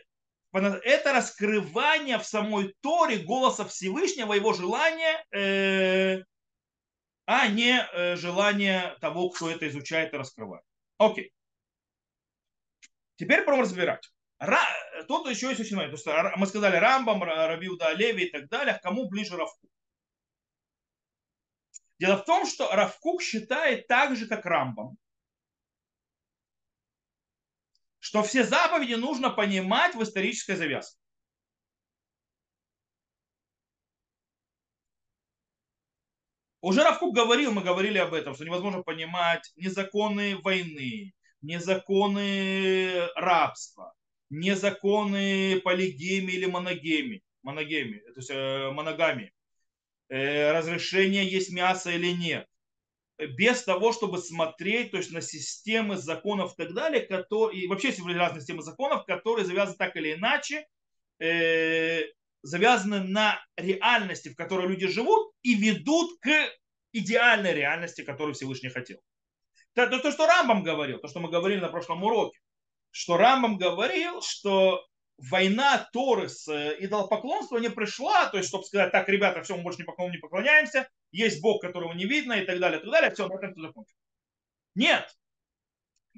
это 0.53 1.13
раскрывание 1.13 2.17
в 2.17 2.25
самой 2.25 2.73
Торе 2.81 3.17
голоса 3.17 3.65
Всевышнего, 3.65 4.33
его 4.33 4.53
желания, 4.53 5.23
а 7.25 7.47
не 7.47 8.15
желание 8.15 8.95
того, 9.01 9.29
кто 9.29 9.51
это 9.51 9.67
изучает 9.67 10.13
и 10.13 10.17
раскрывает. 10.17 10.63
Окей. 10.97 11.31
Теперь 13.17 13.43
пробуем 13.43 13.65
разбирать. 13.65 14.09
Ра... 14.39 14.59
Тут 15.07 15.29
еще 15.29 15.49
есть 15.49 15.59
очень 15.59 15.75
много. 15.75 15.95
То 15.95 16.11
есть 16.11 16.37
мы 16.37 16.47
сказали 16.47 16.77
Рамбам, 16.77 17.21
Рабиуда 17.23 17.91
Леви 17.93 18.25
и 18.25 18.31
так 18.31 18.47
далее. 18.49 18.79
Кому 18.81 19.09
ближе 19.09 19.35
Равкук? 19.35 19.69
Дело 21.99 22.17
в 22.17 22.25
том, 22.25 22.45
что 22.45 22.69
Равкук 22.71 23.21
считает 23.21 23.87
так 23.87 24.15
же, 24.15 24.27
как 24.27 24.45
Рамбам, 24.45 24.97
что 27.99 28.23
все 28.23 28.43
заповеди 28.43 28.93
нужно 28.93 29.29
понимать 29.29 29.95
в 29.95 30.03
исторической 30.03 30.55
завязке. 30.55 30.99
Уже 36.61 36.83
Равкук 36.83 37.15
говорил, 37.15 37.51
мы 37.51 37.63
говорили 37.63 37.97
об 37.97 38.13
этом, 38.13 38.35
что 38.35 38.45
невозможно 38.45 38.83
понимать 38.83 39.51
ни 39.55 39.67
законы 39.67 40.37
войны, 40.37 41.13
ни 41.41 41.57
законы 41.57 43.07
рабства, 43.15 43.93
не 44.29 44.55
законы 44.55 45.61
полигемии 45.63 46.35
или 46.35 46.45
моногемии, 46.45 47.23
моногемии, 47.41 47.99
то 47.99 48.19
есть 48.19 48.29
э, 48.31 48.71
моногамии, 48.71 49.33
разрешение 50.09 51.27
есть 51.27 51.51
мясо 51.51 51.91
или 51.91 52.11
нет, 52.11 52.47
без 53.17 53.63
того, 53.63 53.93
чтобы 53.93 54.19
смотреть 54.19 54.91
то 54.91 54.97
есть, 54.97 55.11
на 55.11 55.21
системы 55.21 55.97
законов 55.97 56.53
и 56.53 56.63
так 56.63 56.73
далее, 56.73 57.01
которые, 57.01 57.61
и 57.61 57.67
вообще 57.67 57.89
есть 57.89 57.99
разные 57.99 58.41
системы 58.41 58.61
законов, 58.61 59.05
которые 59.05 59.45
завязаны 59.45 59.77
так 59.77 59.95
или 59.95 60.13
иначе, 60.13 60.67
э, 61.19 62.03
завязаны 62.43 63.01
на 63.01 63.43
реальности, 63.57 64.29
в 64.29 64.35
которой 64.35 64.67
люди 64.67 64.87
живут, 64.87 65.33
и 65.41 65.55
ведут 65.55 66.19
к 66.21 66.29
идеальной 66.93 67.53
реальности, 67.53 68.03
которую 68.03 68.35
Всевышний 68.35 68.69
хотел. 68.69 68.99
То, 69.73 69.87
то, 69.87 70.11
что 70.11 70.25
Рамбам 70.25 70.63
говорил, 70.63 70.99
то, 70.99 71.07
что 71.07 71.19
мы 71.19 71.29
говорили 71.29 71.59
на 71.59 71.69
прошлом 71.69 72.03
уроке, 72.03 72.39
что 72.91 73.17
Рамбам 73.17 73.57
говорил, 73.57 74.21
что 74.21 74.85
война 75.17 75.87
Торы 75.91 76.29
с 76.29 76.47
э, 76.47 76.75
идолопоклонством 76.79 77.61
не 77.61 77.69
пришла, 77.69 78.27
то 78.27 78.37
есть, 78.37 78.49
чтобы 78.49 78.65
сказать, 78.65 78.91
так, 78.91 79.09
ребята, 79.09 79.41
все, 79.41 79.57
мы 79.57 79.63
больше 79.63 79.79
не, 79.79 80.17
поклоняемся, 80.19 80.89
есть 81.11 81.41
Бог, 81.41 81.61
которого 81.61 81.93
не 81.93 82.05
видно 82.05 82.33
и 82.33 82.45
так 82.45 82.59
далее, 82.59 82.79
и 82.79 82.81
так 82.81 82.91
далее, 82.91 83.11
все, 83.11 83.27
на 83.27 83.35
этом 83.35 83.53
все 83.53 83.61
закончено. 83.61 83.97
Нет. 84.75 85.15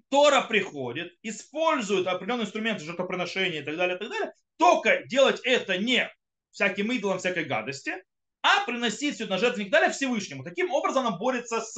Тора 0.09 0.41
приходит, 0.41 1.13
использует 1.21 2.07
определенные 2.07 2.45
инструменты 2.45 2.83
жертвоприношения 2.83 3.61
и 3.61 3.63
так 3.63 3.77
далее, 3.77 3.95
и 3.95 3.99
так 3.99 4.09
далее, 4.09 4.33
только 4.57 5.03
делать 5.07 5.39
это 5.43 5.77
не 5.77 6.11
всяким 6.51 6.91
идолом, 6.91 7.19
всякой 7.19 7.45
гадости, 7.45 7.93
а 8.41 8.65
приносить 8.65 9.15
все 9.15 9.27
на 9.27 9.37
жертвенник 9.37 9.71
далее 9.71 9.91
Всевышнему. 9.91 10.43
Таким 10.43 10.71
образом 10.71 11.05
она 11.05 11.17
борется 11.17 11.61
с 11.61 11.77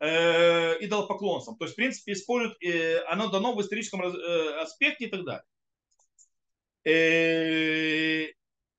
э, 0.00 0.76
идолопоклонством. 0.80 1.56
То 1.56 1.64
есть, 1.64 1.74
в 1.74 1.76
принципе, 1.76 2.12
используют, 2.12 2.56
э, 2.62 3.02
оно 3.08 3.28
дано 3.28 3.54
в 3.54 3.60
историческом 3.60 4.02
э, 4.02 4.60
аспекте 4.60 5.06
и 5.06 5.10
так 5.10 5.24
далее. 5.24 5.42
Э, 6.88 8.32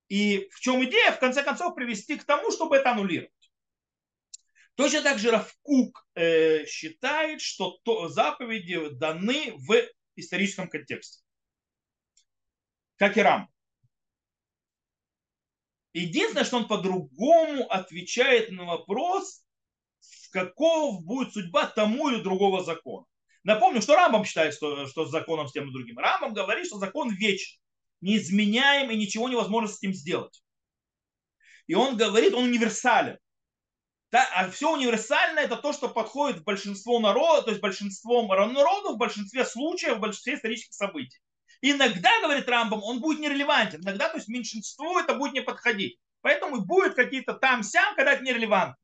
и 0.08 0.50
в 0.52 0.60
чем 0.62 0.84
идея, 0.86 1.12
в 1.12 1.20
конце 1.20 1.44
концов, 1.44 1.76
привести 1.76 2.18
к 2.18 2.24
тому, 2.24 2.52
чтобы 2.52 2.78
это 2.78 2.92
аннулировать. 2.92 3.32
Точно 4.74 5.04
так 5.04 5.20
же 5.20 5.30
Равкук 5.30 6.08
э, 6.16 6.66
считает, 6.66 7.42
что 7.42 7.78
то, 7.84 8.08
заповеди 8.08 8.90
даны 8.92 9.54
в 9.58 9.76
историческом 10.16 10.70
контексте. 10.70 11.24
Как 12.96 13.16
и 13.18 13.22
Рам. 13.22 13.48
Единственное, 15.94 16.46
что 16.46 16.58
он 16.58 16.68
по-другому 16.68 17.70
отвечает 17.70 18.50
на 18.50 18.66
вопрос, 18.66 19.44
каков 20.32 21.04
будет 21.04 21.34
судьба 21.34 21.68
тому 21.68 22.10
или 22.10 22.24
другого 22.24 22.64
закона. 22.64 23.06
Напомню, 23.44 23.82
что 23.82 23.96
Рамбам 23.96 24.26
считает, 24.26 24.54
что, 24.54 24.88
что 24.88 25.06
с 25.06 25.12
законом 25.12 25.48
с 25.48 25.52
тем 25.52 25.70
и 25.70 25.74
другим. 25.74 26.00
Рамбам 26.00 26.34
говорит, 26.34 26.66
что 26.66 26.78
закон 26.78 27.14
вечен, 27.14 27.60
неизменяем 28.02 28.92
и 28.92 28.96
ничего 28.96 29.30
невозможно 29.30 29.68
с 29.68 29.82
ним 29.82 29.94
сделать. 29.94 30.42
И 31.68 31.76
он 31.76 31.98
говорит, 31.98 32.34
он 32.34 32.46
универсален. 32.46 33.18
Да, 34.12 34.28
а 34.34 34.50
все 34.50 34.74
универсальное 34.74 35.44
это 35.44 35.56
то, 35.56 35.72
что 35.72 35.88
подходит 35.88 36.44
большинству 36.44 37.00
народа, 37.00 37.44
то 37.44 37.50
есть 37.52 37.62
большинством 37.62 38.28
народов, 38.28 38.96
в 38.96 38.98
большинстве 38.98 39.46
случаев, 39.46 39.98
в 39.98 40.00
большинстве 40.00 40.34
исторических 40.34 40.74
событий. 40.74 41.20
Иногда, 41.62 42.10
говорит 42.22 42.50
Рамбам, 42.50 42.82
он 42.82 43.02
будет 43.02 43.20
нерелевантен. 43.20 43.82
Иногда, 43.82 44.10
то 44.10 44.18
есть 44.18 44.30
меньшинству 44.30 44.98
это 44.98 45.14
будет 45.14 45.34
не 45.34 45.42
подходить. 45.42 46.00
Поэтому 46.22 46.62
будет 46.66 46.96
какие-то 46.96 47.34
там-сям, 47.34 47.96
когда 47.96 48.14
это 48.14 48.24
нерелевантно 48.24 48.78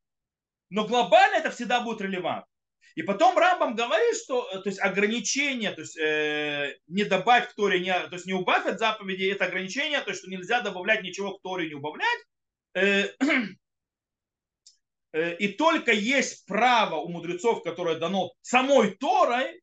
но 0.70 0.86
глобально 0.86 1.36
это 1.36 1.52
всегда 1.52 1.82
будет 1.82 2.02
релевантно. 2.02 2.52
И 2.96 3.04
потом 3.04 3.38
Рамбам 3.38 3.76
говорит, 3.76 4.16
что 4.16 4.50
э, 4.50 4.62
то 4.62 4.70
есть 4.70 4.80
ограничение, 4.80 5.72
то 5.72 5.82
есть 5.82 5.98
э, 5.98 6.78
не 6.88 7.04
добавь 7.04 7.50
к 7.50 7.54
Торе, 7.54 7.82
не, 7.82 7.92
то 7.92 8.14
есть 8.14 8.26
не 8.26 8.34
убавь 8.34 8.66
от 8.66 8.80
заповеди, 8.80 9.30
это 9.30 9.46
ограничение, 9.46 10.00
то 10.00 10.12
есть 10.12 10.22
что 10.22 10.32
нельзя 10.32 10.62
добавлять 10.62 11.04
ничего 11.04 11.38
к 11.38 11.42
Торе, 11.42 11.68
не 11.68 11.76
убавлять. 11.76 12.26
Э, 12.74 13.10
э, 15.12 15.36
и 15.36 15.50
только 15.50 15.92
есть 15.92 16.46
право 16.46 16.96
у 16.96 17.10
мудрецов, 17.10 17.64
которое 17.64 18.00
дано 18.00 18.32
самой 18.42 18.96
Торой, 18.96 19.62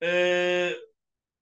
э, 0.00 0.74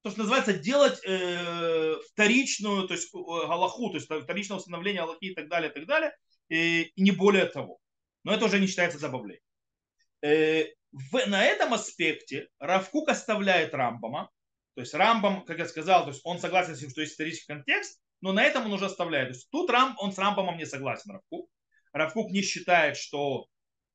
то, 0.03 0.11
что 0.11 0.21
называется, 0.21 0.53
делать 0.53 1.01
э, 1.05 1.97
вторичную, 2.13 2.87
то 2.87 2.95
есть 2.95 3.13
э, 3.13 3.19
галаху, 3.19 3.91
то 3.91 3.97
есть 3.97 4.07
вторичное 4.07 4.59
установление 4.59 5.03
галахи 5.03 5.25
и 5.25 5.35
так 5.35 5.49
далее, 5.49 5.73
и 5.73 5.75
так 5.75 5.87
далее, 5.87 6.17
и, 6.49 6.83
и 6.83 7.03
не 7.03 7.11
более 7.11 7.47
того. 7.47 7.81
Но 8.23 8.33
это 8.33 8.45
уже 8.45 8.61
не 8.61 8.69
считается 8.69 8.99
забавлением. 9.01 9.43
В, 10.93 11.27
на 11.27 11.45
этом 11.45 11.75
аспекте 11.75 12.49
Равкук 12.59 13.09
оставляет 13.09 13.75
Рамбама, 13.75 14.31
то 14.75 14.81
есть 14.81 14.95
Рамбам, 14.95 15.45
как 15.45 15.59
я 15.59 15.67
сказал, 15.67 16.05
то 16.05 16.11
есть 16.11 16.21
он 16.25 16.39
согласен 16.39 16.77
с 16.77 16.81
тем, 16.81 16.91
что 16.91 17.01
есть 17.01 17.15
исторический 17.15 17.47
контекст, 17.47 18.01
но 18.21 18.33
на 18.33 18.45
этом 18.45 18.67
он 18.67 18.73
уже 18.73 18.87
оставляет. 18.87 19.29
То 19.29 19.35
есть 19.35 19.51
тут 19.51 19.71
Рам, 19.71 19.97
он 19.99 20.13
с 20.13 20.19
Рамбамом 20.19 20.59
не 20.59 20.67
согласен, 20.67 21.13
Равкук. 21.13 21.49
Равкук 21.93 22.31
не 22.31 22.43
считает, 22.43 22.97
что 22.97 23.47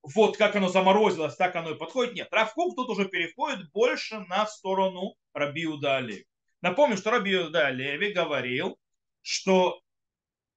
вот 0.01 0.37
как 0.37 0.55
оно 0.55 0.69
заморозилось, 0.69 1.35
так 1.35 1.55
оно 1.55 1.71
и 1.71 1.77
подходит. 1.77 2.15
Нет, 2.15 2.29
Равкук 2.31 2.75
тут 2.75 2.89
уже 2.89 3.07
переходит 3.07 3.71
больше 3.71 4.19
на 4.21 4.45
сторону 4.47 5.15
Рабиуда 5.33 5.97
Олеви. 5.97 6.25
Напомню, 6.61 6.97
что 6.97 7.11
Рабиуда 7.11 7.67
Олеви 7.67 8.11
говорил, 8.11 8.79
что 9.21 9.81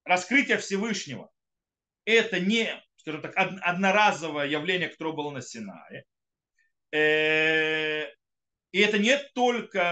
раскрытие 0.04 0.58
Всевышнего 0.58 1.30
это 2.04 2.40
не, 2.40 2.82
скажем 2.96 3.22
так, 3.22 3.34
одноразовое 3.36 4.46
явление, 4.46 4.88
которое 4.88 5.14
было 5.14 5.30
на 5.30 5.42
Синае. 5.42 6.04
Э, 6.94 8.06
и 8.70 8.78
это 8.78 8.98
не 9.00 9.18
только 9.34 9.82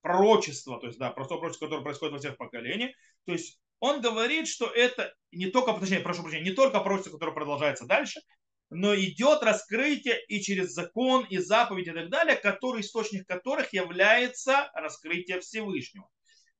пророчество, 0.00 0.80
то 0.80 0.86
есть, 0.86 0.98
да, 0.98 1.10
простое 1.10 1.38
пророчество, 1.38 1.66
которое 1.66 1.82
происходит 1.82 2.12
во 2.14 2.18
всех 2.18 2.38
поколениях. 2.38 2.92
То 3.26 3.32
есть 3.32 3.60
он 3.78 4.00
говорит, 4.00 4.48
что 4.48 4.66
это 4.66 5.14
не 5.32 5.50
только, 5.50 5.74
точнее, 5.74 6.00
прошу 6.00 6.22
прощения, 6.22 6.48
не 6.48 6.56
только 6.56 6.80
пророчество, 6.80 7.12
которое 7.12 7.32
продолжается 7.32 7.84
дальше, 7.84 8.22
но 8.70 8.94
идет 8.94 9.42
раскрытие 9.42 10.24
и 10.28 10.40
через 10.40 10.72
закон, 10.72 11.26
и 11.28 11.36
заповедь 11.36 11.88
и 11.88 11.92
так 11.92 12.08
далее, 12.08 12.36
который, 12.36 12.80
источник 12.80 13.26
которых 13.26 13.74
является 13.74 14.70
раскрытие 14.72 15.40
Всевышнего. 15.40 16.08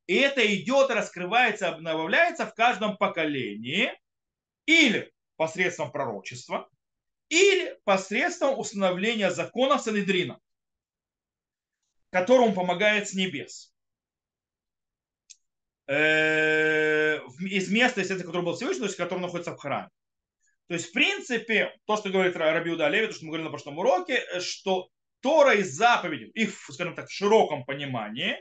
И 0.06 0.14
это 0.14 0.44
идет, 0.54 0.90
раскрывается, 0.90 1.68
обновляется 1.68 2.44
в 2.44 2.54
каждом 2.54 2.98
поколении 2.98 3.92
или 4.66 5.10
посредством 5.36 5.90
пророчества, 5.90 6.68
или 7.28 7.78
посредством 7.84 8.58
установления 8.58 9.30
закона 9.30 9.78
Санедрина, 9.78 10.40
которому 12.10 12.54
помогает 12.54 13.08
с 13.08 13.14
небес. 13.14 13.72
Э, 15.86 17.18
из 17.40 17.70
места, 17.70 18.00
естественно, 18.00 18.24
которое 18.24 18.44
было 18.44 18.56
Всевышний, 18.56 18.80
то 18.80 18.86
есть 18.86 18.96
который 18.96 19.20
находится 19.20 19.52
в 19.52 19.58
храме. 19.58 19.88
То 20.66 20.74
есть, 20.74 20.88
в 20.88 20.92
принципе, 20.92 21.74
то, 21.86 21.96
что 21.96 22.10
говорит 22.10 22.36
Рабиуда 22.36 22.86
Олеви, 22.86 23.06
то, 23.06 23.14
что 23.14 23.24
мы 23.24 23.30
говорили 23.30 23.46
на 23.46 23.50
прошлом 23.50 23.78
уроке, 23.78 24.14
э, 24.14 24.40
что 24.40 24.88
Тора 25.20 25.54
и 25.54 25.62
заповеди, 25.62 26.30
их, 26.34 26.54
скажем 26.70 26.94
так, 26.94 27.08
в 27.08 27.12
широком 27.12 27.64
понимании, 27.64 28.36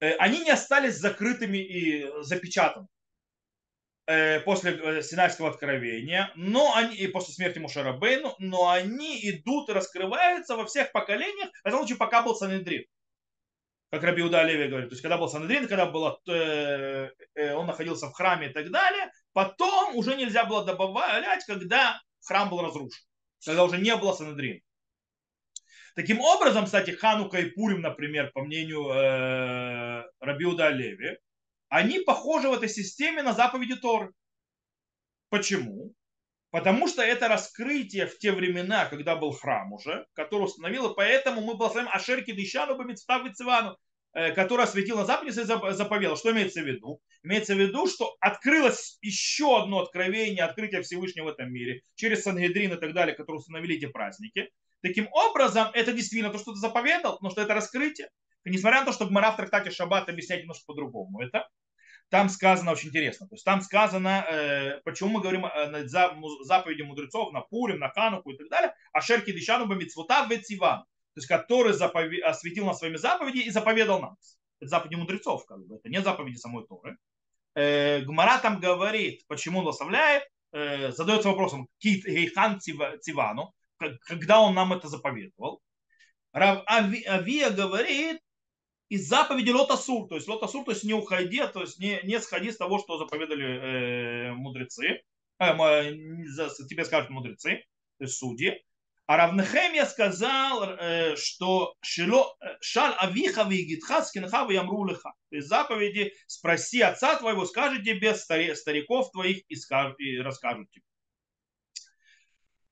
э, 0.00 0.12
они 0.16 0.40
не 0.40 0.50
остались 0.50 0.96
закрытыми 0.96 1.58
и 1.58 2.06
запечатанными 2.22 2.88
после 4.44 5.02
Синайского 5.02 5.50
откровения, 5.50 6.30
но 6.36 6.74
они, 6.76 6.96
и 6.96 7.08
после 7.08 7.34
смерти 7.34 7.58
Мушарабейну, 7.58 8.34
но 8.38 8.70
они 8.70 9.18
идут 9.28 9.68
и 9.68 9.72
раскрываются 9.72 10.56
во 10.56 10.64
всех 10.64 10.92
поколениях, 10.92 11.50
в 11.64 11.66
этом 11.66 11.80
случае 11.80 11.98
пока 11.98 12.22
был 12.22 12.36
Санедрин. 12.36 12.84
Как 13.90 14.02
Раби 14.02 14.22
Уда 14.22 14.42
Леви 14.42 14.68
говорит, 14.68 14.88
то 14.88 14.94
есть 14.94 15.02
когда 15.02 15.16
был 15.16 15.28
Санедрин, 15.28 15.68
когда 15.68 15.86
было, 15.86 16.20
э, 16.28 17.08
э, 17.34 17.54
он 17.54 17.66
находился 17.66 18.08
в 18.08 18.12
храме 18.12 18.50
и 18.50 18.52
так 18.52 18.70
далее, 18.70 19.10
потом 19.32 19.94
уже 19.96 20.16
нельзя 20.16 20.44
было 20.44 20.64
добавлять, 20.64 21.44
когда 21.46 22.00
храм 22.26 22.50
был 22.50 22.62
разрушен, 22.62 23.04
когда 23.44 23.64
уже 23.64 23.78
не 23.78 23.94
было 23.96 24.12
Санедрин. 24.12 24.60
Таким 25.94 26.20
образом, 26.20 26.66
кстати, 26.66 26.90
Ханука 26.90 27.38
и 27.38 27.50
Пурим, 27.50 27.80
например, 27.80 28.30
по 28.32 28.42
мнению 28.42 28.88
э, 28.90 30.04
Рабиуда 30.20 30.68
Леви, 30.68 31.18
они 31.68 32.00
похожи 32.00 32.48
в 32.48 32.52
этой 32.52 32.68
системе 32.68 33.22
на 33.22 33.32
заповеди 33.32 33.76
Торы. 33.76 34.12
Почему? 35.28 35.92
Потому 36.50 36.88
что 36.88 37.02
это 37.02 37.28
раскрытие 37.28 38.06
в 38.06 38.18
те 38.18 38.32
времена, 38.32 38.86
когда 38.86 39.16
был 39.16 39.32
храм 39.32 39.72
уже, 39.72 40.06
который 40.14 40.44
установил, 40.44 40.90
и 40.90 40.94
поэтому 40.94 41.40
мы 41.40 41.54
благословим 41.54 41.90
Ашерки 41.92 42.32
Дышану 42.32 42.76
Бамицтав 42.76 43.30
Цивану, 43.34 43.76
э, 44.14 44.32
который 44.32 44.64
осветил 44.64 44.96
на 44.96 45.04
западе 45.04 45.30
и 45.30 45.44
заповедал. 45.74 46.16
Что 46.16 46.32
имеется 46.32 46.62
в 46.62 46.66
виду? 46.66 47.00
Имеется 47.24 47.54
в 47.54 47.58
виду, 47.58 47.88
что 47.88 48.16
открылось 48.20 48.98
еще 49.02 49.60
одно 49.60 49.80
откровение, 49.80 50.44
открытие 50.44 50.82
Всевышнего 50.82 51.26
в 51.26 51.28
этом 51.28 51.52
мире, 51.52 51.82
через 51.96 52.22
Сангедрин 52.22 52.72
и 52.72 52.80
так 52.80 52.94
далее, 52.94 53.16
которые 53.16 53.40
установили 53.40 53.76
эти 53.76 53.86
праздники. 53.86 54.48
Таким 54.82 55.08
образом, 55.10 55.68
это 55.74 55.92
действительно 55.92 56.32
то, 56.32 56.38
что 56.38 56.52
ты 56.52 56.58
заповедал, 56.58 57.18
но 57.20 57.30
что 57.30 57.42
это 57.42 57.54
раскрытие. 57.54 58.08
И 58.44 58.50
несмотря 58.50 58.80
на 58.80 58.86
то, 58.86 58.92
что 58.92 59.06
Гмара 59.06 59.32
в 59.32 59.36
трактате 59.36 59.70
Шаббат 59.70 60.08
объясняет 60.08 60.42
немножко 60.42 60.64
по-другому 60.66 61.20
это, 61.20 61.48
там 62.10 62.28
сказано 62.28 62.72
очень 62.72 62.90
интересно. 62.90 63.26
То 63.26 63.34
есть 63.34 63.44
там 63.44 63.60
сказано, 63.60 64.24
э, 64.30 64.80
почему 64.84 65.10
мы 65.10 65.20
говорим 65.20 65.44
э, 65.46 65.66
на 65.66 65.88
заповеди 65.88 66.82
мудрецов, 66.82 67.32
на 67.32 67.40
Пурим, 67.40 67.80
на 67.80 67.90
Хануку 67.90 68.30
и 68.30 68.36
так 68.36 68.48
далее, 68.48 68.72
а 68.92 69.00
Шерки 69.00 69.32
Дишану 69.32 69.66
Бамицвута 69.66 70.26
Ветиван, 70.30 70.80
то 70.82 71.18
есть 71.18 71.26
который 71.26 71.72
запове... 71.72 72.22
осветил 72.22 72.66
нас 72.66 72.78
своими 72.78 72.96
заповеди 72.96 73.38
и 73.38 73.50
заповедал 73.50 74.00
нам. 74.00 74.16
Это 74.60 74.68
заповеди 74.68 74.94
мудрецов, 74.94 75.44
как 75.46 75.66
бы. 75.66 75.76
это 75.76 75.88
не 75.88 76.00
заповеди 76.00 76.36
самой 76.36 76.66
Торы. 76.66 76.96
Э, 77.56 78.02
Гмара 78.02 78.38
там 78.38 78.60
говорит, 78.60 79.22
почему 79.26 79.60
он 79.60 79.68
оставляет, 79.68 80.22
э, 80.52 80.92
задается 80.92 81.28
вопросом, 81.28 81.68
Кит 81.78 82.04
Гейхан 82.04 82.60
Тивану, 82.60 83.52
когда 83.78 84.40
он 84.40 84.54
нам 84.54 84.72
это 84.72 84.88
заповедовал. 84.88 85.60
Рав 86.32 86.62
Авия 86.66 87.50
говорит, 87.50 88.20
из 88.88 89.08
заповеди 89.08 89.50
лотасур, 89.50 90.08
то 90.08 90.14
есть 90.14 90.28
лотасур, 90.28 90.64
то 90.64 90.70
есть 90.70 90.84
не 90.84 90.94
уходи, 90.94 91.42
то 91.52 91.62
есть 91.62 91.78
не, 91.78 92.00
не 92.04 92.20
сходи 92.20 92.52
с 92.52 92.56
того, 92.56 92.78
что 92.78 92.98
заповедали 92.98 94.28
э, 94.28 94.32
мудрецы, 94.32 95.02
э, 95.38 95.54
тебе 96.68 96.84
скажут 96.84 97.10
мудрецы, 97.10 97.64
то 97.98 98.06
судьи. 98.06 98.62
А 99.06 99.16
Равнехемия 99.18 99.86
сказал, 99.86 100.64
э, 100.64 101.16
что 101.16 101.74
шило, 101.80 102.36
э, 102.40 102.56
шаль 102.60 102.94
авиха 102.98 103.44
вигитха 103.44 104.02
скинха 104.02 104.46
ямру 104.50 104.84
лиха. 104.84 105.12
То 105.30 105.36
есть 105.36 105.48
заповеди 105.48 106.12
спроси 106.26 106.80
отца 106.80 107.16
твоего, 107.16 107.44
скажет 107.44 107.84
тебе 107.84 108.14
стариков 108.14 109.10
твоих 109.12 109.42
и, 109.48 109.54
скажут, 109.54 109.98
и 110.00 110.18
расскажут 110.18 110.68
тебе. 110.70 110.84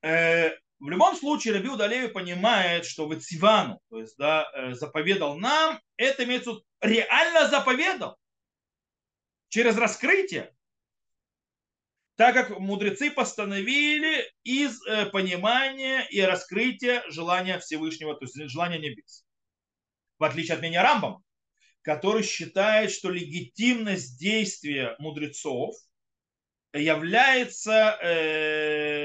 Э, 0.03 0.51
в 0.85 0.91
любом 0.91 1.17
случае, 1.17 1.55
Раби 1.55 1.71
Удалеви 1.71 2.09
понимает, 2.09 2.85
что 2.85 3.11
Вецивану, 3.11 3.81
то 3.89 4.01
есть 4.01 4.19
да, 4.19 4.47
э, 4.53 4.75
заповедал 4.75 5.35
нам, 5.39 5.81
это 5.97 6.25
имеется 6.25 6.51
в 6.51 6.55
виду, 6.57 6.65
реально 6.83 7.49
заповедал 7.49 8.19
через 9.49 9.79
раскрытие, 9.79 10.55
так 12.17 12.35
как 12.35 12.59
мудрецы 12.59 13.11
постановили 13.11 14.31
из 14.43 14.87
э, 14.87 15.07
понимания 15.07 16.07
и 16.11 16.21
раскрытия 16.21 17.03
желания 17.09 17.59
Всевышнего, 17.61 18.15
то 18.15 18.27
есть 18.27 18.37
желания 18.51 18.79
небес. 18.79 19.25
В 20.19 20.25
отличие 20.25 20.57
от 20.57 20.63
меня 20.63 20.83
Рамбама, 20.83 21.23
который 21.81 22.23
считает, 22.23 22.91
что 22.91 23.09
легитимность 23.09 24.21
действия 24.21 24.97
мудрецов 24.99 25.75
является 26.75 27.99
э, 28.03 29.04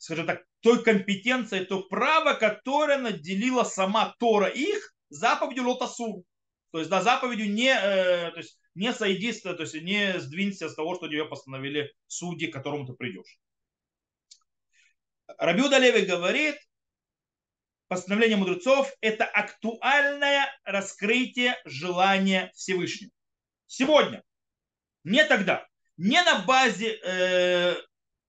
скажем 0.00 0.26
так, 0.26 0.44
той 0.60 0.82
компетенцией, 0.82 1.66
то 1.66 1.82
право, 1.82 2.32
которое 2.32 2.96
наделила 2.96 3.64
сама 3.64 4.14
Тора 4.18 4.46
их 4.46 4.94
заповедью 5.10 5.68
Лотасу. 5.68 6.24
То 6.72 6.78
есть, 6.78 6.90
да, 6.90 7.02
заповедью 7.02 7.52
не, 7.52 7.68
э, 7.68 8.30
то 8.30 8.38
есть, 8.38 8.58
не 8.74 8.94
сойди, 8.94 9.30
то 9.32 9.54
есть 9.60 9.74
не 9.74 10.18
сдвинься 10.18 10.70
с 10.70 10.74
того, 10.74 10.94
что 10.94 11.08
тебе 11.08 11.26
постановили 11.26 11.92
судьи, 12.06 12.46
к 12.46 12.52
которому 12.54 12.86
ты 12.86 12.94
придешь. 12.94 13.38
Рабиуда 15.36 15.76
Леви 15.76 16.06
говорит, 16.06 16.56
постановление 17.88 18.38
мудрецов– 18.38 18.90
это 19.02 19.26
актуальное 19.26 20.46
раскрытие 20.64 21.60
желания 21.66 22.50
Всевышнего. 22.54 23.12
Сегодня, 23.66 24.22
не 25.04 25.24
тогда, 25.24 25.66
не 25.98 26.22
на 26.22 26.38
базе 26.46 26.98
э, 27.04 27.76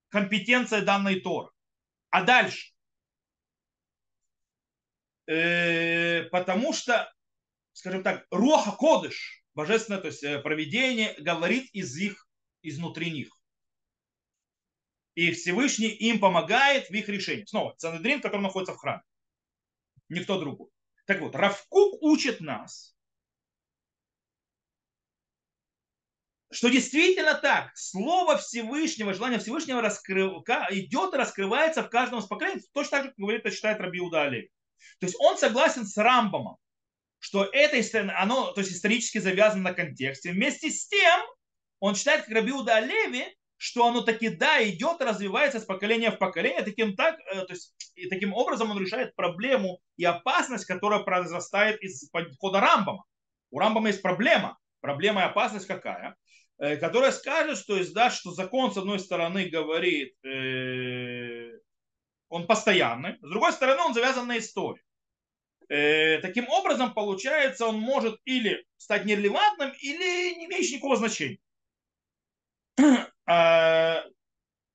компетенции 0.10 0.82
данной 0.82 1.22
Торы, 1.22 1.51
а 2.12 2.24
дальше? 2.24 2.72
Э, 5.28 6.24
потому 6.24 6.74
что, 6.74 7.12
скажем 7.74 8.04
так, 8.04 8.28
Роха 8.32 8.72
Кодыш, 8.74 9.44
божественное, 9.54 10.02
то 10.02 10.08
есть 10.08 10.24
э, 10.24 10.40
проведение, 10.40 11.16
говорит 11.20 11.70
из 11.74 11.96
их, 11.98 12.28
изнутри 12.62 13.12
них. 13.12 13.30
И 15.16 15.32
Всевышний 15.32 15.90
им 15.90 16.20
помогает 16.20 16.90
в 16.90 16.94
их 16.94 17.10
решении. 17.10 17.46
Снова, 17.46 17.76
Санедрин, 17.78 18.22
который 18.22 18.42
находится 18.42 18.74
в 18.74 18.78
храме. 18.78 19.04
Никто 20.10 20.40
другой. 20.40 20.70
Так 21.06 21.22
вот, 21.22 21.36
Равкук 21.36 22.02
учит 22.02 22.42
нас, 22.42 22.91
что 26.52 26.70
действительно 26.70 27.34
так, 27.36 27.72
слово 27.76 28.38
Всевышнего, 28.38 29.14
желание 29.14 29.40
Всевышнего 29.40 29.82
раскрыв... 29.82 30.44
идет 30.72 31.14
и 31.14 31.18
раскрывается 31.18 31.84
в 31.84 31.90
каждом 31.90 32.20
из 32.20 32.26
поколений, 32.26 32.62
точно 32.74 32.98
так 32.98 33.04
же, 33.04 33.10
как 33.10 33.18
говорит, 33.18 33.54
считает 33.54 33.80
Раби 33.80 34.02
Удали. 34.02 34.52
То 35.00 35.06
есть 35.06 35.16
он 35.20 35.38
согласен 35.38 35.86
с 35.86 35.96
Рамбомом, 35.98 36.58
что 37.20 37.46
это 37.46 37.78
оно 38.18 38.52
то 38.52 38.62
есть, 38.62 38.74
исторически 38.74 39.20
завязано 39.20 39.64
на 39.64 39.74
контексте. 39.74 40.32
Вместе 40.32 40.70
с 40.70 40.88
тем 40.88 41.22
он 41.80 41.96
считает, 41.96 42.26
как 42.26 42.36
Рабиуда 42.36 42.80
Леви, 42.80 43.26
что 43.58 43.88
оно 43.88 44.02
таки 44.02 44.30
да 44.30 44.62
идет, 44.68 45.02
развивается 45.02 45.60
с 45.60 45.66
поколения 45.66 46.12
в 46.12 46.18
поколение, 46.18 46.64
таким, 46.64 46.96
так, 46.96 47.20
э, 47.20 47.46
то 47.46 47.54
есть, 47.54 47.76
и 47.96 48.10
таким 48.10 48.34
образом 48.34 48.72
он 48.72 48.80
решает 48.80 49.16
проблему 49.16 49.80
и 49.98 50.04
опасность, 50.04 50.66
которая 50.66 51.02
произрастает 51.02 51.82
из 51.82 52.10
подхода 52.10 52.60
Рамбама. 52.60 53.06
У 53.52 53.60
Рамбама 53.60 53.90
есть 53.90 54.02
проблема. 54.02 54.58
Проблема 54.80 55.22
и 55.22 55.26
опасность 55.26 55.68
какая? 55.68 56.16
Э, 56.62 56.78
которая 56.78 57.12
скажет, 57.12 57.58
что, 57.58 57.76
есть, 57.76 57.92
да, 57.92 58.12
что 58.12 58.30
закон 58.32 58.72
с 58.72 58.78
одной 58.78 59.00
стороны 59.00 59.50
говорит, 59.50 60.14
э, 60.24 61.58
он 62.30 62.46
постоянный, 62.46 63.18
с 63.18 63.30
другой 63.30 63.52
стороны 63.52 63.82
он 63.82 63.96
завязан 63.96 64.28
на 64.28 64.38
историю. 64.38 64.86
Э, 65.70 66.20
таким 66.20 66.48
образом, 66.48 66.94
получается, 66.94 67.66
он 67.66 67.80
может 67.80 68.20
или 68.26 68.64
стать 68.78 69.06
нерелевантным, 69.06 69.72
или 69.82 70.36
не 70.36 70.46
имеющим 70.46 70.76
никакого 70.76 70.98
значения. 70.98 71.40
А, 73.28 74.04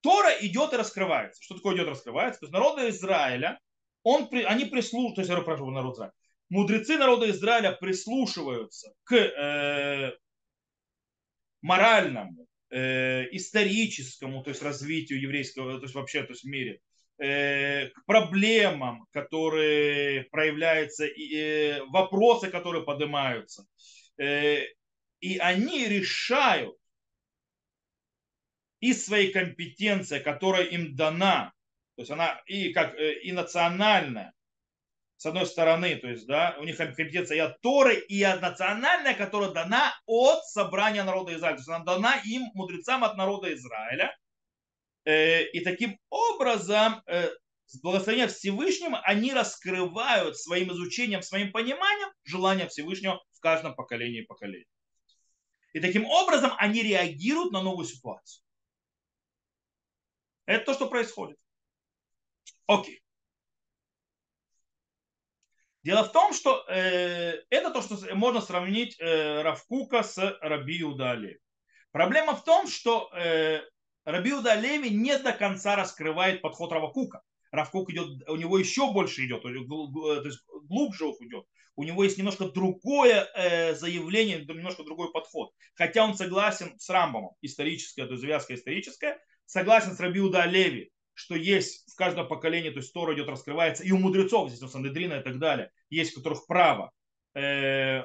Тора 0.00 0.30
идет 0.40 0.72
и 0.72 0.76
раскрывается. 0.76 1.42
Что 1.42 1.56
такое 1.56 1.74
идет 1.74 1.88
и 1.88 1.90
раскрывается? 1.90 2.40
То 2.40 2.46
есть 2.46 2.52
народы 2.52 2.88
Израиля, 2.88 3.60
он, 4.02 4.28
они 4.32 4.64
прислушиваются, 4.64 5.16
то 5.16 5.20
есть 5.20 5.30
я 5.30 5.40
прошу 5.42 5.70
народ 5.70 5.94
Израиля, 5.96 6.14
мудрецы 6.48 6.96
народа 6.96 7.28
Израиля 7.30 7.72
прислушиваются 7.72 8.94
к 9.04 9.14
э, 9.14 10.16
моральному, 11.62 12.46
э, 12.70 13.26
историческому, 13.32 14.42
то 14.42 14.50
есть 14.50 14.62
развитию 14.62 15.20
еврейского, 15.20 15.78
то 15.78 15.84
есть 15.84 15.94
вообще 15.94 16.22
то 16.22 16.32
есть 16.32 16.44
в 16.44 16.48
мире, 16.48 16.80
э, 17.18 17.88
к 17.88 18.04
проблемам, 18.06 19.06
которые 19.12 20.24
проявляются, 20.24 21.06
э, 21.06 21.82
вопросы, 21.86 22.50
которые 22.50 22.84
поднимаются. 22.84 23.66
Э, 24.18 24.62
и 25.20 25.38
они 25.38 25.88
решают 25.88 26.76
из 28.80 29.04
своей 29.04 29.32
компетенции, 29.32 30.18
которая 30.18 30.64
им 30.64 30.94
дана, 30.94 31.52
то 31.96 32.02
есть 32.02 32.10
она 32.10 32.40
и 32.46 32.72
как 32.72 32.94
э, 32.94 33.20
и 33.20 33.32
национальная, 33.32 34.32
с 35.16 35.24
одной 35.24 35.46
стороны, 35.46 35.96
то 35.96 36.08
есть, 36.08 36.26
да, 36.26 36.56
у 36.58 36.64
них 36.64 36.76
компетенция 36.76 37.44
от 37.44 37.60
Торы, 37.62 37.96
и 37.96 38.22
от 38.22 38.42
национальная, 38.42 39.14
которая 39.14 39.50
дана 39.50 39.94
от 40.06 40.44
собрания 40.44 41.04
народа 41.04 41.34
Израиля. 41.34 41.56
То 41.56 41.60
есть 41.60 41.68
она 41.68 41.84
дана 41.84 42.20
им, 42.24 42.50
мудрецам 42.54 43.02
от 43.02 43.16
народа 43.16 43.52
Израиля. 43.54 44.14
Э, 45.04 45.44
и 45.44 45.60
таким 45.60 45.98
образом, 46.10 47.02
э, 47.06 47.30
с 47.64 47.80
благословения 47.80 48.28
Всевышнего, 48.28 49.00
они 49.00 49.32
раскрывают 49.32 50.36
своим 50.36 50.70
изучением, 50.72 51.22
своим 51.22 51.50
пониманием 51.50 52.10
желание 52.24 52.68
Всевышнего 52.68 53.22
в 53.32 53.40
каждом 53.40 53.74
поколении 53.74 54.22
и 54.22 54.26
поколении. 54.26 54.68
И 55.72 55.80
таким 55.80 56.04
образом 56.06 56.52
они 56.58 56.82
реагируют 56.82 57.52
на 57.52 57.62
новую 57.62 57.86
ситуацию. 57.86 58.42
Это 60.44 60.64
то, 60.66 60.74
что 60.74 60.88
происходит. 60.88 61.38
Окей. 62.66 63.00
Дело 65.86 66.02
в 66.02 66.10
том, 66.10 66.32
что 66.32 66.64
э, 66.68 67.44
это 67.48 67.70
то, 67.70 67.80
что 67.80 67.96
можно 68.16 68.40
сравнить 68.40 68.96
э, 68.98 69.42
Равкука 69.42 70.02
с 70.02 70.18
Раби 70.40 70.82
Удали. 70.82 71.38
Проблема 71.92 72.34
в 72.34 72.42
том, 72.42 72.66
что 72.66 73.08
э, 73.14 73.60
Раби 74.04 74.32
Удалеви 74.32 74.90
не 74.90 75.16
до 75.16 75.32
конца 75.32 75.76
раскрывает 75.76 76.42
подход 76.42 76.72
Равкука. 76.72 77.22
Равкук 77.52 77.88
идет, 77.90 78.28
у 78.28 78.34
него 78.34 78.58
еще 78.58 78.92
больше 78.92 79.26
идет, 79.26 79.42
то 79.42 79.48
есть 79.48 79.64
глубже 80.64 81.04
идет. 81.20 81.44
У 81.76 81.84
него 81.84 82.02
есть 82.02 82.18
немножко 82.18 82.46
другое 82.46 83.28
э, 83.36 83.76
заявление, 83.76 84.44
немножко 84.44 84.82
другой 84.82 85.12
подход. 85.12 85.52
Хотя 85.76 86.02
он 86.02 86.16
согласен 86.16 86.76
с 86.80 86.90
Рамбомом, 86.90 87.36
историческое, 87.42 88.06
то 88.06 88.14
есть 88.14 88.22
завязка 88.22 88.56
историческая, 88.56 89.20
согласен 89.44 89.94
с 89.94 90.00
Раби 90.00 90.18
Удалеви, 90.18 90.90
что 91.16 91.34
есть 91.34 91.90
в 91.90 91.96
каждом 91.96 92.28
поколении, 92.28 92.68
то 92.68 92.78
есть 92.78 92.92
Тора 92.92 93.14
идет, 93.14 93.28
раскрывается, 93.28 93.82
и 93.82 93.90
у 93.90 93.96
мудрецов, 93.96 94.50
здесь 94.50 94.62
у 94.62 94.68
Сандедрина 94.68 95.14
и 95.14 95.22
так 95.22 95.38
далее, 95.38 95.70
есть 95.88 96.12
у 96.12 96.20
которых 96.20 96.46
право 96.46 96.92
э, 97.34 98.02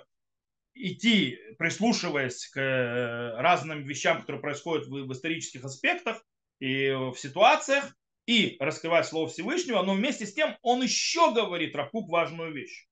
идти, 0.74 1.38
прислушиваясь 1.60 2.48
к 2.48 2.58
э, 2.58 3.42
разным 3.42 3.84
вещам, 3.84 4.22
которые 4.22 4.42
происходят 4.42 4.88
в, 4.88 4.92
в 4.92 5.12
исторических 5.12 5.66
аспектах 5.66 6.24
и 6.60 6.90
в 6.92 7.16
ситуациях, 7.18 7.94
и 8.28 8.56
раскрывать 8.60 9.08
Слово 9.08 9.28
Всевышнего, 9.28 9.84
но 9.84 9.94
вместе 9.94 10.26
с 10.26 10.34
тем 10.34 10.56
он 10.62 10.82
еще 10.82 11.34
говорит 11.34 11.76
Рахук 11.76 12.10
важную 12.10 12.54
вещь. 12.54 12.88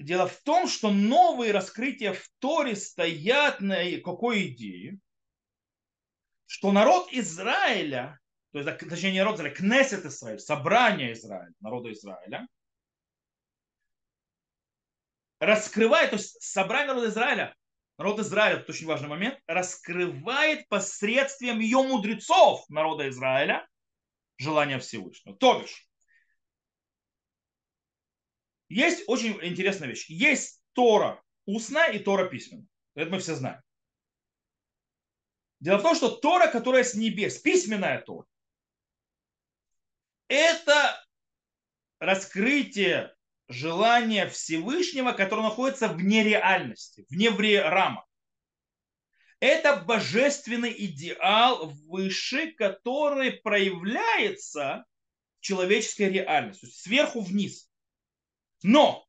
Дело 0.00 0.26
в 0.26 0.36
том, 0.44 0.66
что 0.66 0.90
новые 0.90 1.52
раскрытия 1.52 2.14
в 2.14 2.26
Торе 2.38 2.74
стоят 2.74 3.60
на 3.60 3.76
какой 4.00 4.46
идее? 4.46 4.98
Что 6.46 6.72
народ 6.72 7.12
Израиля, 7.12 8.18
то 8.52 8.60
есть, 8.60 8.78
точнее, 8.78 9.12
не 9.12 9.18
народ 9.18 9.36
Израиля, 9.36 9.54
Кнесет 9.54 10.06
Израиль, 10.06 10.38
собрание 10.38 11.12
Израиля, 11.12 11.52
народа 11.60 11.92
Израиля, 11.92 12.48
раскрывает, 15.38 16.10
то 16.10 16.16
есть 16.16 16.42
собрание 16.42 16.88
народа 16.88 17.08
Израиля, 17.08 17.54
народ 17.98 18.20
Израиля, 18.20 18.56
это 18.56 18.72
очень 18.72 18.86
важный 18.86 19.08
момент, 19.08 19.38
раскрывает 19.46 20.66
посредством 20.68 21.58
ее 21.58 21.82
мудрецов 21.82 22.64
народа 22.70 23.06
Израиля 23.10 23.68
желание 24.38 24.78
Всевышнего. 24.78 25.36
То 25.36 25.60
бишь, 25.60 25.89
есть 28.70 29.04
очень 29.08 29.38
интересная 29.42 29.88
вещь. 29.88 30.08
Есть 30.08 30.62
Тора 30.72 31.22
устная 31.44 31.92
и 31.92 31.98
Тора 31.98 32.28
письменная. 32.28 32.66
Это 32.94 33.10
мы 33.10 33.18
все 33.18 33.34
знаем. 33.34 33.60
Дело 35.58 35.78
в 35.78 35.82
том, 35.82 35.94
что 35.94 36.08
Тора, 36.08 36.46
которая 36.46 36.84
с 36.84 36.94
небес, 36.94 37.38
письменная 37.38 38.00
Тора, 38.00 38.26
это 40.28 41.04
раскрытие 41.98 43.14
желания 43.48 44.28
Всевышнего, 44.28 45.12
которое 45.12 45.42
находится 45.42 45.88
вне 45.88 46.22
реальности, 46.22 47.04
вне 47.10 47.30
рамок. 47.60 48.06
Это 49.40 49.76
божественный 49.76 50.72
идеал 50.86 51.70
выше, 51.86 52.52
который 52.52 53.32
проявляется 53.32 54.84
в 55.38 55.42
человеческой 55.42 56.10
реальности, 56.10 56.66
сверху 56.66 57.20
вниз. 57.22 57.69
Но 58.62 59.06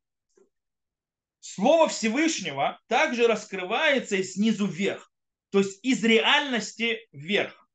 Слово 1.40 1.88
Всевышнего 1.90 2.80
также 2.88 3.28
раскрывается 3.28 4.16
и 4.16 4.24
снизу 4.24 4.68
вверх, 4.68 5.12
то 5.50 5.60
есть 5.60 5.84
из 5.84 6.04
реальности 6.04 7.08
вверх. 7.12 7.68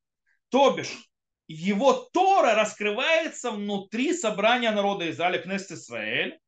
То 0.49 0.71
бишь, 0.71 1.09
его 1.47 1.93
Тора 1.93 2.55
раскрывается 2.55 3.51
внутри 3.51 4.13
собрания 4.13 4.71
народа 4.71 5.09
Израиля, 5.11 5.39
Кнест 5.39 5.71
Израиль, 5.71 6.39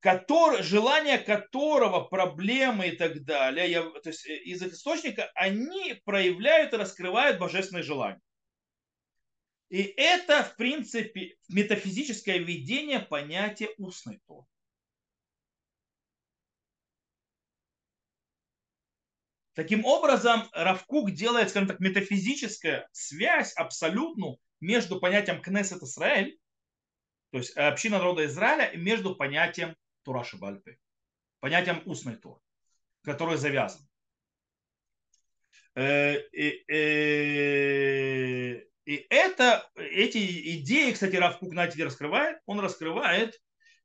который, 0.00 0.62
желание 0.62 1.16
которого, 1.16 2.04
проблемы 2.04 2.88
и 2.88 2.96
так 2.96 3.24
далее, 3.24 3.70
я, 3.70 3.82
то 3.82 4.10
есть 4.10 4.26
э, 4.26 4.36
из 4.36 4.60
их 4.60 4.74
источника, 4.74 5.30
они 5.34 5.94
проявляют 6.04 6.74
и 6.74 6.76
раскрывают 6.76 7.38
божественные 7.38 7.82
желания. 7.82 8.20
И 9.72 9.84
это, 9.96 10.44
в 10.44 10.56
принципе, 10.56 11.38
метафизическое 11.48 12.36
введение 12.36 13.00
понятия 13.00 13.70
устной 13.78 14.20
Торы. 14.26 14.46
Таким 19.54 19.86
образом, 19.86 20.42
Равкук 20.52 21.12
делает, 21.12 21.48
скажем 21.48 21.68
так, 21.68 21.80
метафизическая 21.80 22.86
связь 22.92 23.54
абсолютную 23.54 24.36
между 24.60 25.00
понятием 25.00 25.40
Кнессет 25.40 25.82
Израиль, 25.82 26.38
то 27.30 27.38
есть 27.38 27.56
община 27.56 27.96
народа 27.96 28.26
Израиля, 28.26 28.66
и 28.66 28.76
между 28.76 29.16
понятием 29.16 29.74
Тура 30.02 30.22
Шибальпы, 30.22 30.76
понятием 31.40 31.80
устной 31.86 32.16
Торы, 32.16 32.42
которое 33.04 33.38
завязано. 33.38 33.88
И 38.84 39.06
это, 39.10 39.68
эти 39.76 40.58
идеи, 40.58 40.92
кстати, 40.92 41.16
Равкук 41.16 41.52
на 41.52 41.68
теперь 41.68 41.86
раскрывает, 41.86 42.38
он 42.46 42.60
раскрывает 42.60 43.38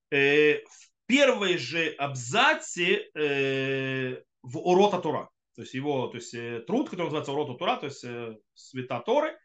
э, 0.09 0.59
в 0.63 0.89
первой 1.05 1.57
же 1.57 1.89
абзаце 1.97 3.09
э, 3.13 4.21
в 4.41 4.57
Урота 4.57 4.99
Тура. 4.99 5.29
То 5.55 5.61
есть 5.61 5.73
его 5.73 6.07
то 6.07 6.17
есть, 6.17 6.33
э, 6.33 6.61
труд, 6.61 6.89
который 6.89 7.05
называется 7.05 7.31
Урота 7.31 7.53
Тура, 7.53 7.77
то 7.77 7.85
есть 7.85 8.03
э, 8.03 8.35
Света 8.55 9.01
Торы. 9.05 9.37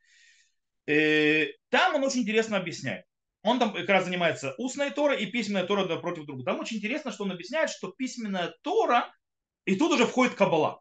Э, 0.86 1.46
там 1.68 1.96
он 1.96 2.04
очень 2.04 2.22
интересно 2.22 2.56
объясняет. 2.56 3.04
Он 3.42 3.58
там 3.58 3.72
как 3.72 3.88
раз 3.88 4.04
занимается 4.04 4.54
устной 4.56 4.90
Торой 4.90 5.22
и 5.22 5.26
письменная 5.26 5.66
Тора 5.66 5.84
против 5.96 6.26
друга. 6.26 6.44
Там 6.44 6.60
очень 6.60 6.78
интересно, 6.78 7.12
что 7.12 7.24
он 7.24 7.32
объясняет, 7.32 7.70
что 7.70 7.90
письменная 7.90 8.54
Тора, 8.62 9.12
и 9.64 9.76
тут 9.76 9.92
уже 9.92 10.06
входит 10.06 10.34
Кабала. 10.34 10.80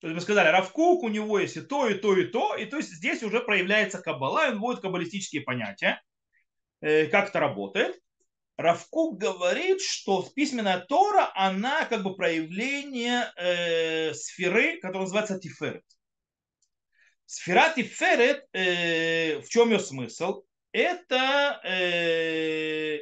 То 0.00 0.06
есть 0.06 0.14
мы 0.14 0.20
сказали, 0.22 0.48
Равкук, 0.48 1.02
у 1.02 1.08
него 1.08 1.38
есть 1.38 1.56
и 1.56 1.60
то, 1.60 1.86
и 1.86 1.94
то, 1.94 2.16
и 2.16 2.24
то. 2.24 2.56
И 2.56 2.64
то 2.64 2.78
есть 2.78 2.90
здесь 2.90 3.22
уже 3.22 3.40
проявляется 3.40 4.00
каббала, 4.00 4.48
он 4.48 4.58
вводит 4.58 4.80
каббалистические 4.80 5.42
понятия, 5.42 6.00
э, 6.80 7.06
как 7.06 7.28
это 7.28 7.40
работает. 7.40 8.00
Равкук 8.56 9.18
говорит, 9.18 9.80
что 9.82 10.26
письменная 10.34 10.80
Тора, 10.80 11.30
она 11.34 11.84
как 11.84 12.02
бы 12.02 12.14
проявление 12.14 13.30
э, 13.36 14.14
сферы, 14.14 14.78
которая 14.80 15.02
называется 15.02 15.38
Тиферет. 15.38 15.84
Сфера 17.26 17.72
Тиферет, 17.74 18.46
э, 18.52 19.40
в 19.40 19.48
чем 19.48 19.70
ее 19.70 19.80
смысл? 19.80 20.44
Это 20.72 21.60
э, 21.64 23.00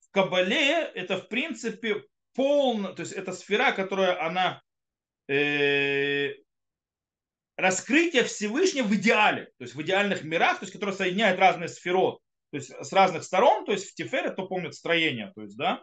в 0.00 0.10
Кабале, 0.12 0.82
это 0.94 1.18
в 1.18 1.28
принципе 1.28 2.04
полно, 2.34 2.92
то 2.92 3.02
есть 3.02 3.12
это 3.12 3.32
сфера, 3.32 3.72
которая 3.72 4.20
она 4.24 4.63
э, 5.28 6.34
раскрытие 7.56 8.24
Всевышнего 8.24 8.86
в 8.86 8.94
идеале, 8.94 9.46
то 9.58 9.64
есть 9.64 9.74
в 9.74 9.82
идеальных 9.82 10.24
мирах, 10.24 10.58
то 10.58 10.64
есть 10.64 10.72
которая 10.72 10.94
соединяет 10.94 11.38
разные 11.38 11.68
сферот 11.68 12.20
то 12.54 12.58
есть 12.58 12.70
с 12.70 12.92
разных 12.92 13.24
сторон, 13.24 13.64
то 13.64 13.72
есть 13.72 13.90
в 13.90 13.94
Тифере, 13.96 14.30
кто 14.30 14.46
помнит 14.46 14.76
строение, 14.76 15.32
то 15.34 15.42
есть, 15.42 15.56
да, 15.56 15.82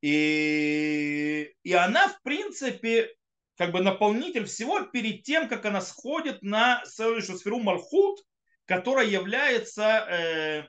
и, 0.00 1.52
и 1.62 1.72
она, 1.74 2.08
в 2.08 2.22
принципе, 2.22 3.14
как 3.58 3.72
бы 3.72 3.82
наполнитель 3.82 4.46
всего 4.46 4.80
перед 4.80 5.24
тем, 5.24 5.46
как 5.46 5.66
она 5.66 5.82
сходит 5.82 6.40
на 6.40 6.82
следующую 6.86 7.36
сферу 7.36 7.58
Малхут, 7.58 8.18
которая 8.64 9.08
является, 9.08 9.82
э, 10.08 10.68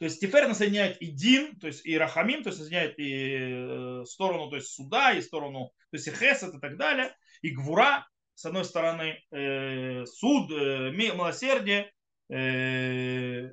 то 0.00 0.06
есть 0.06 0.18
Тифер 0.18 0.44
она 0.44 0.54
соединяет 0.54 0.96
и 1.02 1.08
Дин, 1.08 1.56
то 1.60 1.66
есть 1.66 1.84
и 1.84 1.98
Рахамим, 1.98 2.42
то 2.42 2.48
есть 2.48 2.58
соединяет 2.58 2.98
и 2.98 3.36
э, 3.38 4.04
сторону, 4.06 4.48
то 4.48 4.56
есть 4.56 4.68
суда, 4.68 5.12
и 5.12 5.20
сторону, 5.20 5.74
то 5.90 5.96
есть 5.98 6.08
и 6.08 6.10
Хесед 6.10 6.54
и 6.54 6.58
так 6.58 6.78
далее, 6.78 7.14
и 7.42 7.50
Гвура, 7.50 8.08
с 8.34 8.46
одной 8.46 8.64
стороны, 8.64 9.22
э, 9.30 10.06
суд, 10.06 10.50
э, 10.52 10.90
милосердие, 10.92 11.92
э, 12.30 13.50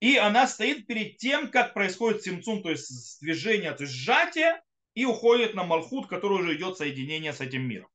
и 0.00 0.16
она 0.16 0.46
стоит 0.46 0.86
перед 0.86 1.18
тем, 1.18 1.50
как 1.50 1.74
происходит 1.74 2.22
симцум, 2.22 2.62
то 2.62 2.70
есть 2.70 3.20
движение, 3.20 3.72
то 3.72 3.82
есть 3.82 3.92
сжатие, 3.92 4.62
и 4.94 5.04
уходит 5.04 5.52
на 5.52 5.64
Малхут, 5.64 6.08
который 6.08 6.38
уже 6.38 6.56
идет 6.56 6.78
соединение 6.78 7.34
с 7.34 7.42
этим 7.42 7.68
миром. 7.68 7.90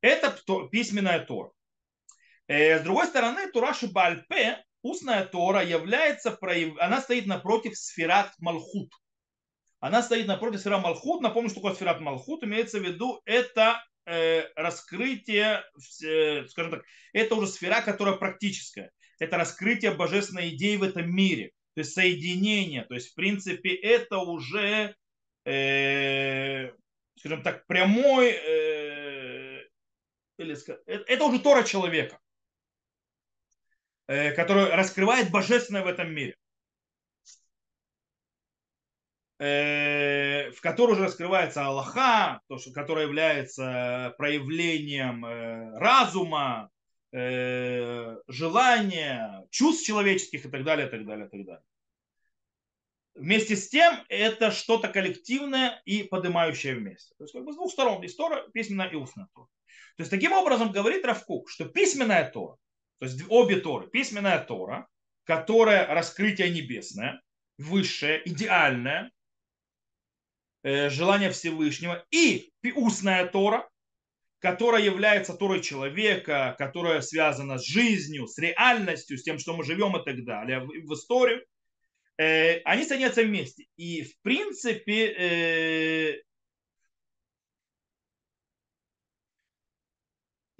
Это 0.00 0.34
письменная 0.70 1.20
Тора. 1.20 1.50
Э, 2.46 2.78
с 2.78 2.82
другой 2.82 3.08
стороны, 3.08 3.52
Тураши 3.52 3.88
Бальпе, 3.92 4.64
устная 4.82 5.24
Тора, 5.24 5.64
является, 5.64 6.38
она 6.78 7.00
стоит 7.00 7.26
напротив 7.26 7.76
сферат 7.76 8.32
Малхут. 8.38 8.92
Она 9.80 10.02
стоит 10.02 10.26
напротив 10.26 10.60
сферат 10.60 10.82
Малхут. 10.82 11.22
Напомню, 11.22 11.50
что 11.50 11.60
такое 11.60 11.74
сферат 11.74 12.00
Малхут. 12.00 12.44
Имеется 12.44 12.78
в 12.78 12.84
виду, 12.84 13.20
это 13.24 13.82
э, 14.06 14.44
раскрытие, 14.54 15.64
скажем 16.48 16.70
так, 16.70 16.82
это 17.12 17.34
уже 17.34 17.48
сфера, 17.48 17.80
которая 17.80 18.16
практическая 18.16 18.92
это 19.22 19.36
раскрытие 19.36 19.92
божественной 19.92 20.50
идеи 20.50 20.76
в 20.76 20.82
этом 20.82 21.14
мире, 21.14 21.52
то 21.74 21.80
есть 21.80 21.94
соединение, 21.94 22.84
то 22.84 22.94
есть 22.94 23.12
в 23.12 23.14
принципе 23.14 23.74
это 23.74 24.18
уже, 24.18 24.96
э, 25.44 26.70
скажем 27.18 27.42
так, 27.42 27.66
прямой, 27.66 28.30
э, 28.30 29.64
или, 30.38 30.56
э, 30.68 31.04
это 31.06 31.24
уже 31.24 31.38
Тора 31.38 31.62
человека, 31.62 32.18
э, 34.12 34.32
который 34.32 34.66
раскрывает 34.66 35.30
божественное 35.30 35.82
в 35.82 35.86
этом 35.86 36.12
мире 36.12 36.36
э, 39.38 40.50
в 40.50 40.60
которой 40.60 40.92
уже 40.92 41.04
раскрывается 41.04 41.64
Аллаха, 41.64 42.40
то, 42.48 42.58
что, 42.58 42.72
которое 42.72 43.06
является 43.06 44.14
проявлением 44.18 45.24
э, 45.24 45.78
разума, 45.78 46.68
желания, 48.26 49.46
чувств 49.50 49.86
человеческих 49.86 50.46
и 50.46 50.48
так 50.48 50.64
далее, 50.64 50.86
так 50.86 51.04
далее, 51.04 51.28
так 51.28 51.44
далее. 51.44 51.64
Вместе 53.14 53.54
с 53.54 53.68
тем 53.68 53.94
это 54.08 54.50
что-то 54.50 54.88
коллективное 54.88 55.82
и 55.84 56.04
поднимающее 56.04 56.74
вместе. 56.74 57.14
То 57.18 57.24
есть 57.24 57.34
как 57.34 57.44
бы 57.44 57.52
с 57.52 57.56
двух 57.56 57.70
сторон, 57.70 58.02
и 58.02 58.08
Тора, 58.08 58.48
письменная 58.54 58.88
и 58.88 58.94
устная 58.94 59.28
Тора. 59.34 59.48
То 59.96 60.00
есть 60.00 60.10
таким 60.10 60.32
образом 60.32 60.72
говорит 60.72 61.04
Равкук, 61.04 61.50
что 61.50 61.66
письменная 61.66 62.30
Тора, 62.30 62.56
то 63.02 63.06
есть 63.06 63.20
обе 63.28 63.56
Торы, 63.56 63.88
письменная 63.88 64.38
Тора, 64.38 64.86
которая 65.24 65.92
раскрытие 65.92 66.50
небесное, 66.50 67.20
высшее, 67.58 68.22
идеальное, 68.24 69.10
э, 70.62 70.88
желание 70.88 71.32
Всевышнего, 71.32 72.06
и 72.12 72.52
устная 72.76 73.26
Тора, 73.26 73.68
которая 74.38 74.84
является 74.84 75.34
Торой 75.34 75.62
человека, 75.62 76.54
которая 76.56 77.00
связана 77.00 77.58
с 77.58 77.66
жизнью, 77.66 78.28
с 78.28 78.38
реальностью, 78.38 79.18
с 79.18 79.24
тем, 79.24 79.40
что 79.40 79.56
мы 79.56 79.64
живем 79.64 79.96
и 79.96 80.04
так 80.04 80.24
далее, 80.24 80.60
в 80.60 80.94
историю, 80.94 81.44
э, 82.18 82.58
они 82.58 82.84
соединяются 82.84 83.24
вместе. 83.24 83.66
И 83.74 84.04
в 84.04 84.16
принципе 84.22 86.22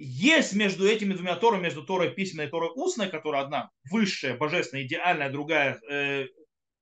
есть 0.03 0.53
между 0.53 0.87
этими 0.87 1.13
двумя 1.13 1.35
Торами, 1.35 1.63
между 1.63 1.83
Торой 1.83 2.13
письменной 2.13 2.47
и 2.47 2.49
Торой 2.49 2.71
устной, 2.75 3.09
которая 3.09 3.43
одна 3.43 3.69
высшая, 3.89 4.35
божественная, 4.35 4.83
идеальная, 4.85 5.31
другая 5.31 5.79
э, 5.89 6.27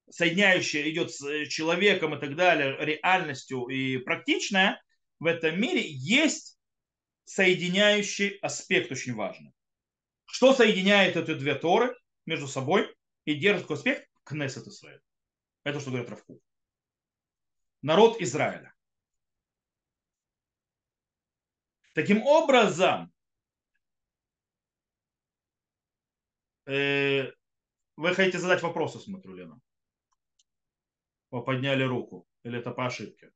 соединяющая 0.10 0.89
идет 0.89 1.12
с 1.13 1.47
человеком 1.47 2.15
и 2.15 2.19
так 2.19 2.36
далее, 2.36 2.75
реальностью 2.79 3.67
и 3.67 3.97
практичная, 3.97 4.81
в 5.19 5.25
этом 5.25 5.60
мире 5.60 5.84
есть 5.86 6.57
соединяющий 7.25 8.38
аспект 8.41 8.91
очень 8.91 9.13
важный. 9.13 9.53
Что 10.25 10.53
соединяет 10.53 11.15
эти 11.15 11.34
две 11.34 11.55
Торы 11.55 11.95
между 12.25 12.47
собой 12.47 12.93
и 13.25 13.36
держит 13.36 13.63
такой 13.63 13.77
аспект 13.77 14.10
Кнессет 14.23 14.67
Израиль. 14.67 15.01
Это 15.63 15.79
что 15.79 15.91
говорит 15.91 16.10
Равку. 16.10 16.41
Народ 17.81 18.19
Израиля. 18.21 18.73
Таким 21.93 22.23
образом, 22.23 23.12
э, 26.65 27.32
вы 27.97 28.15
хотите 28.15 28.39
задать 28.39 28.62
вопросы, 28.62 28.99
смотрю, 28.99 29.34
Лена? 29.34 29.60
Вы 31.32 31.43
подняли 31.43 31.84
руку. 31.84 32.27
Или 32.43 32.60
это 32.60 32.71
по 32.71 32.86
ошибке? 32.86 33.32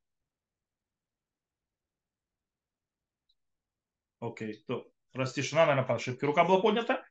Окей, 4.20 4.64
то 4.66 4.90
раз 5.12 5.32
тишина, 5.32 5.66
наверное, 5.66 5.86
по 5.86 5.94
ошибке 5.94 6.26
рука 6.26 6.44
была 6.44 6.60
поднята. 6.60 7.06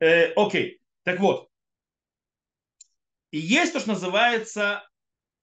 Э, 0.00 0.32
окей, 0.34 0.80
так 1.04 1.20
вот. 1.20 1.48
И 3.30 3.38
есть 3.38 3.72
то, 3.72 3.80
что 3.80 3.90
называется 3.90 4.87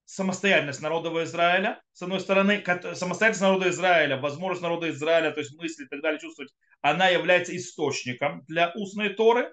самостоятельность 0.06 0.80
народа 0.80 1.10
Израиля, 1.24 1.82
с 1.92 2.00
одной 2.00 2.20
стороны, 2.20 2.64
самостоятельность 2.94 3.40
народа 3.40 3.68
Израиля, 3.68 4.16
возможность 4.16 4.62
народа 4.62 4.88
Израиля, 4.90 5.32
то 5.32 5.40
есть 5.40 5.54
мысли 5.58 5.84
и 5.84 5.88
так 5.88 6.00
далее 6.00 6.20
чувствовать, 6.20 6.54
она 6.80 7.08
является 7.08 7.54
источником 7.56 8.44
для 8.46 8.72
устной 8.76 9.10
Торы, 9.10 9.52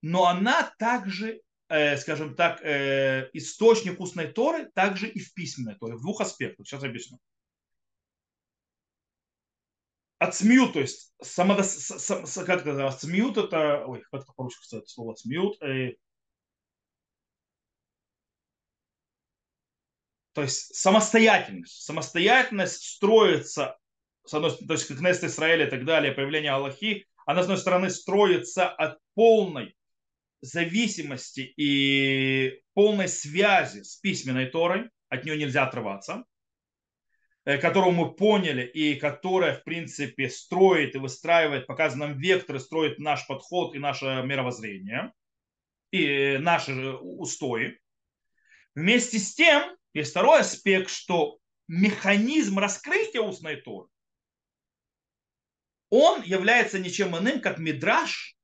но 0.00 0.26
она 0.26 0.72
также, 0.78 1.42
э, 1.68 1.96
скажем 1.96 2.36
так, 2.36 2.62
э, 2.62 3.28
источник 3.32 3.98
устной 4.00 4.28
Торы 4.28 4.70
также 4.74 5.08
и 5.08 5.18
в 5.18 5.34
письменной 5.34 5.74
Торе, 5.74 5.96
в 5.96 6.02
двух 6.02 6.20
аспектах. 6.20 6.66
Сейчас 6.66 6.84
объясню. 6.84 7.18
Отсмьют, 10.18 10.74
то 10.74 10.80
есть 10.80 11.12
самодос, 11.20 11.72
сам, 11.74 12.24
как 12.46 12.64
это 12.64 12.86
отсмьют 12.86 13.38
это, 13.38 13.84
ой, 13.86 14.04
как 14.12 14.22
это 14.22 14.32
по-русски 14.36 14.64
сказать 14.64 14.88
слово 14.88 15.14
отсмьют, 15.14 15.60
э, 15.62 15.96
то 20.32 20.42
есть 20.42 20.74
самостоятельность, 20.74 21.82
самостоятельность 21.82 22.82
строится, 22.82 23.78
с 24.24 24.34
одной 24.34 24.50
стороны, 24.50 24.68
то 24.68 24.74
есть 24.74 24.86
как 24.86 25.00
Нест 25.00 25.24
Израиля 25.24 25.66
и 25.66 25.70
так 25.70 25.84
далее, 25.84 26.12
появление 26.12 26.52
Аллахи, 26.52 27.06
она 27.26 27.42
с 27.42 27.44
одной 27.44 27.58
стороны 27.58 27.90
строится 27.90 28.68
от 28.68 28.98
полной 29.14 29.76
зависимости 30.40 31.52
и 31.56 32.62
полной 32.74 33.08
связи 33.08 33.82
с 33.82 33.96
письменной 33.96 34.46
Торой, 34.46 34.90
от 35.08 35.24
нее 35.24 35.36
нельзя 35.36 35.64
отрываться. 35.64 36.24
Э, 37.44 37.58
которую 37.58 37.92
мы 37.92 38.14
поняли 38.14 38.62
и 38.62 38.94
которая, 38.94 39.56
в 39.56 39.64
принципе, 39.64 40.28
строит 40.28 40.94
и 40.94 40.98
выстраивает, 40.98 41.66
показывает 41.66 42.10
нам 42.10 42.18
векторы, 42.18 42.60
строит 42.60 42.98
наш 42.98 43.26
подход 43.26 43.74
и 43.74 43.80
наше 43.80 44.22
мировоззрение, 44.24 45.12
и 45.90 46.38
наши 46.38 46.72
устои. 46.72 47.80
Вместе 48.76 49.18
с 49.18 49.34
тем, 49.34 49.76
есть 49.94 50.10
второй 50.10 50.40
аспект, 50.40 50.90
что 50.90 51.38
механизм 51.68 52.58
раскрытия 52.58 53.20
устной 53.20 53.56
Торы, 53.56 53.88
он 55.90 56.22
является 56.22 56.78
ничем 56.78 57.16
иным, 57.16 57.40
как 57.40 57.58
мидраж, 57.58 58.36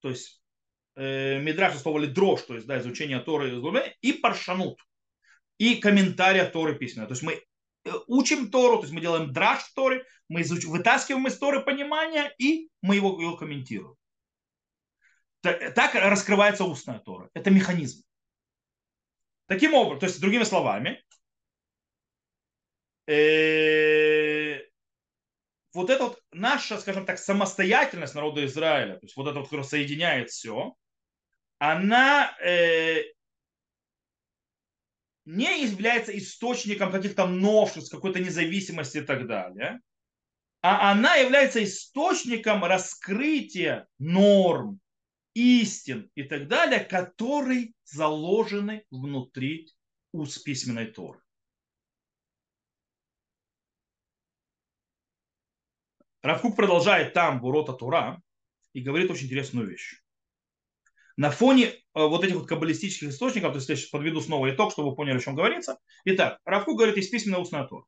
то 0.00 0.10
есть 0.10 0.42
э, 0.96 1.40
мидраж, 1.40 1.76
слово 1.78 2.06
дрожь, 2.06 2.42
то 2.42 2.54
есть 2.54 2.66
да, 2.66 2.78
изучение 2.78 3.20
Торы 3.20 3.62
и 4.02 4.12
паршанут, 4.12 4.78
и 5.58 5.76
комментария 5.76 6.44
Торы 6.44 6.74
письменно. 6.74 7.06
То 7.06 7.12
есть 7.12 7.22
мы 7.22 7.34
э, 7.34 7.90
учим 8.06 8.50
Тору, 8.50 8.76
то 8.76 8.82
есть 8.82 8.92
мы 8.92 9.00
делаем 9.00 9.32
драж 9.32 9.62
в 9.62 9.74
Торе, 9.74 10.04
мы 10.28 10.42
изуч... 10.42 10.64
вытаскиваем 10.64 11.26
из 11.26 11.38
Торы 11.38 11.60
понимание 11.62 12.34
и 12.38 12.68
мы 12.82 12.96
его, 12.96 13.20
его 13.20 13.36
комментируем. 13.36 13.96
Так 15.42 15.94
раскрывается 15.94 16.64
устная 16.64 16.98
Тора. 16.98 17.30
Это 17.32 17.50
механизм. 17.50 18.02
Таким 19.50 19.74
образом, 19.74 19.98
то 19.98 20.06
есть 20.06 20.20
другими 20.20 20.44
словами, 20.44 21.02
э, 23.08 24.60
вот 25.72 25.90
эта 25.90 26.04
вот 26.04 26.22
наша, 26.30 26.78
скажем 26.78 27.04
так, 27.04 27.18
самостоятельность 27.18 28.14
народа 28.14 28.46
Израиля, 28.46 28.94
то 28.94 29.06
есть 29.06 29.16
вот 29.16 29.26
это 29.26 29.40
вот, 29.40 29.46
которое 29.46 29.64
соединяет 29.64 30.30
все, 30.30 30.76
она 31.58 32.32
э, 32.40 33.02
не 35.24 35.64
является 35.64 36.16
источником 36.16 36.92
каких-то 36.92 37.26
новшеств, 37.26 37.90
какой-то 37.90 38.20
независимости 38.20 38.98
и 38.98 39.02
так 39.02 39.26
далее, 39.26 39.80
а 40.62 40.92
она 40.92 41.16
является 41.16 41.64
источником 41.64 42.64
раскрытия 42.64 43.88
норм, 43.98 44.79
истин 45.34 46.10
и 46.14 46.22
так 46.24 46.48
далее, 46.48 46.80
которые 46.80 47.72
заложены 47.84 48.84
внутри 48.90 49.68
уст 50.12 50.42
письменной 50.44 50.86
Торы. 50.86 51.20
Равкук 56.22 56.56
продолжает 56.56 57.14
там 57.14 57.40
в 57.40 57.46
урота 57.46 57.72
Тура 57.72 58.20
и 58.72 58.80
говорит 58.80 59.10
очень 59.10 59.26
интересную 59.26 59.66
вещь. 59.66 60.02
На 61.16 61.30
фоне 61.30 61.66
э, 61.66 61.72
вот 61.94 62.24
этих 62.24 62.36
вот 62.36 62.46
каббалистических 62.46 63.08
источников, 63.08 63.52
то 63.52 63.58
есть 63.58 63.68
я 63.68 63.76
сейчас 63.76 63.90
подведу 63.90 64.20
снова 64.20 64.50
итог, 64.54 64.72
чтобы 64.72 64.90
вы 64.90 64.96
поняли, 64.96 65.18
о 65.18 65.20
чем 65.20 65.34
говорится. 65.34 65.78
Итак, 66.04 66.38
Равкук 66.44 66.76
говорит, 66.76 66.96
есть 66.96 67.10
письменная 67.10 67.40
устная 67.40 67.66
Тора. 67.66 67.84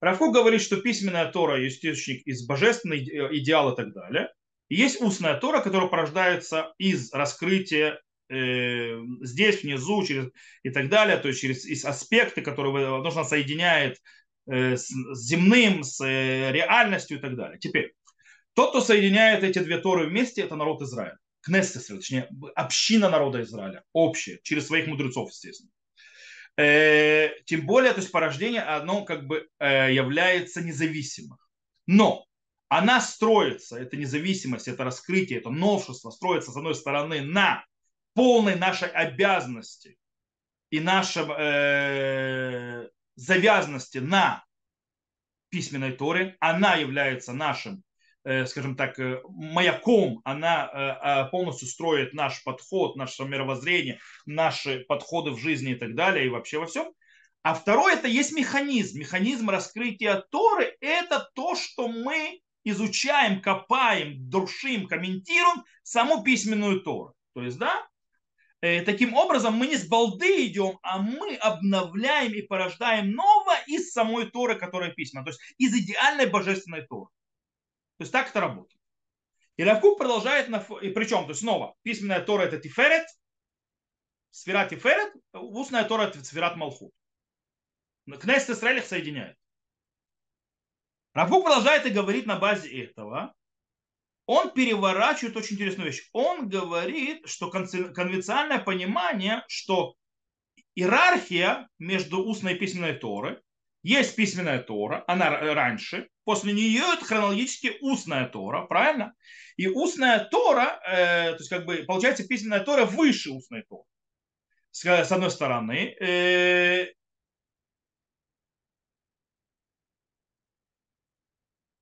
Равкук 0.00 0.32
говорит, 0.32 0.62
что 0.62 0.80
письменная 0.80 1.30
Тора 1.32 1.66
источник 1.66 2.24
из 2.26 2.46
божественной 2.46 3.00
э, 3.00 3.36
идеала 3.38 3.72
и 3.72 3.76
так 3.76 3.92
далее. 3.92 4.32
Есть 4.68 5.00
устная 5.00 5.34
Тора, 5.38 5.60
которая 5.60 5.88
порождается 5.88 6.74
из 6.78 7.12
раскрытия 7.12 8.00
э, 8.28 8.98
здесь, 9.22 9.62
внизу, 9.62 10.04
через, 10.04 10.30
и 10.62 10.70
так 10.70 10.88
далее, 10.88 11.16
то 11.16 11.28
есть 11.28 11.40
через 11.40 11.64
из 11.64 11.84
аспекты, 11.84 12.42
которые 12.42 13.02
нужно 13.02 13.24
соединяет 13.24 13.98
э, 14.46 14.76
с, 14.76 14.88
земным, 15.14 15.82
с 15.82 16.04
э, 16.04 16.52
реальностью 16.52 17.18
и 17.18 17.20
так 17.20 17.36
далее. 17.36 17.58
Теперь, 17.58 17.94
тот, 18.54 18.70
кто 18.70 18.80
соединяет 18.80 19.42
эти 19.42 19.60
две 19.60 19.78
Торы 19.78 20.06
вместе, 20.06 20.42
это 20.42 20.56
народ 20.56 20.82
Израиля. 20.82 21.18
Кнессет, 21.40 21.86
точнее, 21.86 22.28
община 22.54 23.08
народа 23.08 23.40
Израиля, 23.42 23.82
общая, 23.92 24.40
через 24.42 24.66
своих 24.66 24.86
мудрецов, 24.86 25.30
естественно. 25.30 25.70
Э, 26.58 27.30
тем 27.46 27.64
более, 27.64 27.92
то 27.92 28.00
есть 28.00 28.10
порождение, 28.10 28.62
оно 28.62 29.04
как 29.04 29.26
бы 29.26 29.48
э, 29.60 29.94
является 29.94 30.60
независимым. 30.60 31.38
Но 31.86 32.27
она 32.68 33.00
строится, 33.00 33.78
это 33.78 33.96
независимость, 33.96 34.68
это 34.68 34.84
раскрытие, 34.84 35.38
это 35.38 35.50
новшество, 35.50 36.10
строится, 36.10 36.52
с 36.52 36.56
одной 36.56 36.74
стороны, 36.74 37.22
на 37.22 37.64
полной 38.14 38.56
нашей 38.56 38.88
обязанности 38.88 39.98
и 40.70 40.80
нашей 40.80 41.24
э, 41.38 42.88
завязанности 43.16 43.98
на 43.98 44.44
письменной 45.48 45.92
Торе. 45.92 46.36
Она 46.40 46.74
является 46.74 47.32
нашим, 47.32 47.82
э, 48.24 48.44
скажем 48.44 48.76
так, 48.76 48.98
э, 48.98 49.22
маяком, 49.28 50.20
она 50.24 51.24
э, 51.26 51.30
полностью 51.30 51.68
строит 51.68 52.12
наш 52.12 52.44
подход, 52.44 52.96
наше 52.96 53.24
мировоззрение, 53.24 53.98
наши 54.26 54.80
подходы 54.80 55.30
в 55.30 55.38
жизни 55.38 55.72
и 55.72 55.76
так 55.76 55.94
далее, 55.94 56.26
и 56.26 56.30
вообще 56.30 56.58
во 56.58 56.66
всем. 56.66 56.92
А 57.42 57.54
второе, 57.54 57.94
это 57.94 58.08
есть 58.08 58.32
механизм. 58.32 58.98
Механизм 58.98 59.48
раскрытия 59.48 60.22
Торы– 60.30 60.76
это 60.80 61.30
то, 61.34 61.54
что 61.54 61.88
мы 61.88 62.40
изучаем, 62.64 63.40
копаем, 63.40 64.28
душим, 64.28 64.86
комментируем 64.86 65.64
саму 65.82 66.22
письменную 66.22 66.80
Тору. 66.80 67.14
То 67.34 67.42
есть, 67.42 67.58
да, 67.58 67.86
э, 68.60 68.82
таким 68.82 69.14
образом 69.14 69.54
мы 69.54 69.68
не 69.68 69.76
с 69.76 69.86
балды 69.86 70.46
идем, 70.46 70.78
а 70.82 70.98
мы 70.98 71.36
обновляем 71.36 72.32
и 72.32 72.42
порождаем 72.42 73.12
новое 73.12 73.62
из 73.66 73.92
самой 73.92 74.30
Торы, 74.30 74.56
которая 74.56 74.90
письма, 74.92 75.24
то 75.24 75.30
есть 75.30 75.40
из 75.58 75.74
идеальной 75.74 76.26
божественной 76.26 76.86
Торы. 76.86 77.10
То 77.98 78.02
есть 78.02 78.12
так 78.12 78.30
это 78.30 78.40
работает. 78.40 78.78
И 79.56 79.64
Равкук 79.64 79.98
продолжает, 79.98 80.48
на, 80.48 80.64
и 80.80 80.90
причем, 80.90 81.24
то 81.24 81.30
есть 81.30 81.40
снова, 81.40 81.74
письменная 81.82 82.20
Тора 82.20 82.42
это 82.42 82.58
Тиферет, 82.58 83.06
Сфера 84.30 84.68
Тиферет, 84.68 85.12
устная 85.32 85.84
Тора 85.84 86.02
это 86.02 86.22
Сферат 86.24 86.56
Малхут. 86.56 86.92
Кнессет 88.20 88.50
Израиль 88.50 88.78
их 88.78 88.86
соединяет. 88.86 89.36
Равук 91.18 91.46
продолжает 91.46 91.84
и 91.84 91.90
говорит 91.90 92.26
на 92.26 92.36
базе 92.36 92.84
этого, 92.84 93.34
он 94.26 94.52
переворачивает 94.52 95.36
очень 95.36 95.56
интересную 95.56 95.90
вещь. 95.90 96.08
Он 96.12 96.48
говорит, 96.48 97.26
что 97.26 97.50
конвенциональное 97.50 98.60
понимание, 98.60 99.42
что 99.48 99.96
иерархия 100.76 101.68
между 101.80 102.22
устной 102.24 102.54
и 102.54 102.56
письменной 102.56 102.92
Торы, 102.92 103.42
есть 103.82 104.14
письменная 104.14 104.62
Тора, 104.62 105.02
она 105.08 105.28
раньше, 105.30 106.08
после 106.22 106.52
нее 106.52 106.84
это 106.94 107.04
хронологически 107.04 107.78
устная 107.80 108.28
Тора, 108.28 108.66
правильно? 108.66 109.12
И 109.56 109.66
устная 109.66 110.24
Тора, 110.24 110.80
э, 110.86 111.32
то 111.32 111.38
есть 111.38 111.50
как 111.50 111.66
бы 111.66 111.78
получается 111.78 112.28
письменная 112.28 112.60
Тора 112.60 112.84
выше 112.84 113.30
устной 113.30 113.64
Торы. 113.68 113.82
С, 114.70 114.84
с 114.84 115.10
одной 115.10 115.32
стороны, 115.32 115.96
э, 115.98 116.92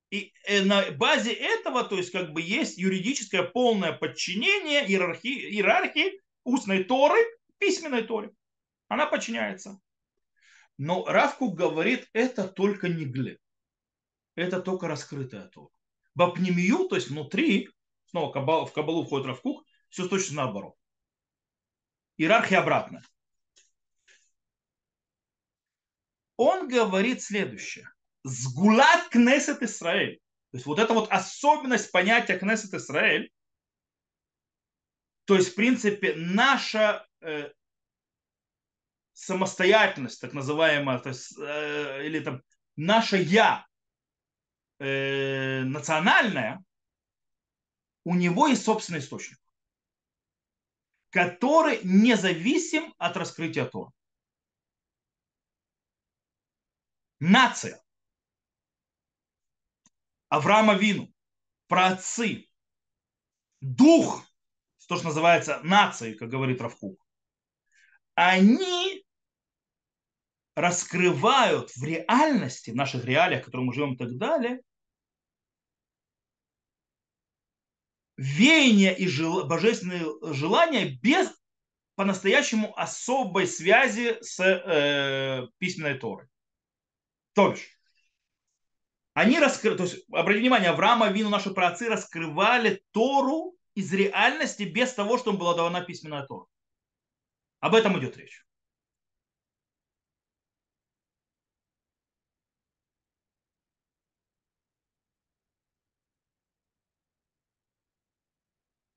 И 0.09 0.33
э, 0.45 0.63
на 0.63 0.91
базе 0.91 1.33
этого, 1.33 1.83
то 1.83 1.97
есть 1.97 2.11
как 2.11 2.31
бы 2.31 2.41
есть 2.41 2.77
юридическое 2.77 3.43
полное 3.43 3.91
подчинение 3.91 4.87
иерархии, 4.87 5.51
иерархии 5.51 6.21
устной 6.43 6.85
Торы, 6.85 7.19
письменной 7.57 8.03
Торе. 8.03 8.31
Она 8.87 9.05
подчиняется. 9.05 9.79
Но 10.77 11.03
Равку 11.05 11.51
говорит, 11.51 12.07
это 12.13 12.47
только 12.47 12.87
не 12.87 13.05
гле. 13.05 13.39
Это 14.35 14.61
только 14.61 14.87
раскрытая 14.87 15.47
Тора. 15.47 15.73
Бапнемию, 16.15 16.87
то 16.87 16.95
есть 16.95 17.09
внутри, 17.09 17.69
снова 18.05 18.65
в 18.65 18.71
Кабалу 18.71 19.05
входит 19.05 19.27
Равкук, 19.27 19.65
все 19.89 20.07
точно 20.07 20.37
наоборот. 20.43 20.75
Иерархия 22.17 22.59
обратная. 22.59 23.03
Он 26.37 26.67
говорит 26.69 27.21
следующее 27.21 27.89
сгулат 28.27 29.09
Кнесет 29.09 29.61
Израиль. 29.63 30.19
То 30.51 30.57
есть 30.57 30.65
вот 30.65 30.79
эта 30.79 30.93
вот 30.93 31.11
особенность 31.11 31.91
понятия 31.91 32.37
Кнесет 32.37 32.73
Израиль, 32.73 33.31
то 35.25 35.35
есть 35.35 35.51
в 35.51 35.55
принципе 35.55 36.13
наша 36.15 37.07
э, 37.21 37.51
самостоятельность, 39.13 40.21
так 40.21 40.33
называемая, 40.33 40.99
то 40.99 41.09
есть, 41.09 41.37
э, 41.37 42.05
или 42.05 42.19
там 42.19 42.41
наше 42.75 43.17
я 43.17 43.65
э, 44.79 45.63
национальное, 45.63 46.63
у 48.05 48.15
него 48.15 48.47
есть 48.47 48.63
собственный 48.63 48.99
источник, 48.99 49.37
который 51.09 51.81
независим 51.83 52.93
от 52.97 53.17
раскрытия 53.17 53.65
Тора. 53.65 53.91
Нация. 57.19 57.83
Авраама 60.29 60.75
Вину, 60.75 61.13
про 61.67 61.87
отцы, 61.87 62.49
дух, 63.61 64.23
то, 64.87 64.95
что 64.95 65.05
называется 65.05 65.59
нацией, 65.63 66.15
как 66.15 66.29
говорит 66.29 66.61
Равкук, 66.61 67.05
они 68.15 69.05
раскрывают 70.55 71.69
в 71.75 71.83
реальности, 71.83 72.71
в 72.71 72.75
наших 72.75 73.05
реалиях, 73.05 73.41
в 73.41 73.45
которых 73.45 73.67
мы 73.67 73.73
живем 73.73 73.93
и 73.93 73.97
так 73.97 74.17
далее, 74.17 74.61
веяния 78.15 78.91
и 78.91 79.07
жел... 79.07 79.45
божественные 79.45 80.05
желания 80.33 80.97
без 81.01 81.29
по-настоящему 81.95 82.77
особой 82.79 83.47
связи 83.47 84.17
с 84.21 84.39
э, 84.39 85.47
письменной 85.57 85.99
Торой. 85.99 86.27
То 87.33 87.51
бишь, 87.51 87.76
они 89.17 89.39
раскрыли, 89.39 89.75
то 89.75 89.83
есть, 89.85 90.05
обратите 90.11 90.41
внимание, 90.41 90.69
Авраама, 90.69 91.09
Вину, 91.09 91.29
наши 91.29 91.49
праотцы 91.49 91.89
раскрывали 91.89 92.83
Тору 92.91 93.57
из 93.73 93.91
реальности 93.91 94.61
без 94.61 94.93
того, 94.93 95.17
что 95.17 95.33
была 95.33 95.55
дана 95.55 95.81
письменная 95.81 96.23
Тора. 96.27 96.45
Об 97.59 97.73
этом 97.73 97.97
идет 97.97 98.15
речь. 98.15 98.45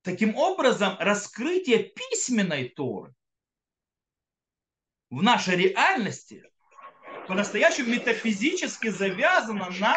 Таким 0.02 0.36
образом, 0.36 0.96
раскрытие 0.98 1.84
письменной 1.84 2.68
Торы 2.68 3.14
в 5.08 5.22
нашей 5.22 5.56
реальности 5.56 6.44
по-настоящему 7.30 7.90
метафизически 7.90 8.88
завязана 8.88 9.70
на 9.78 9.96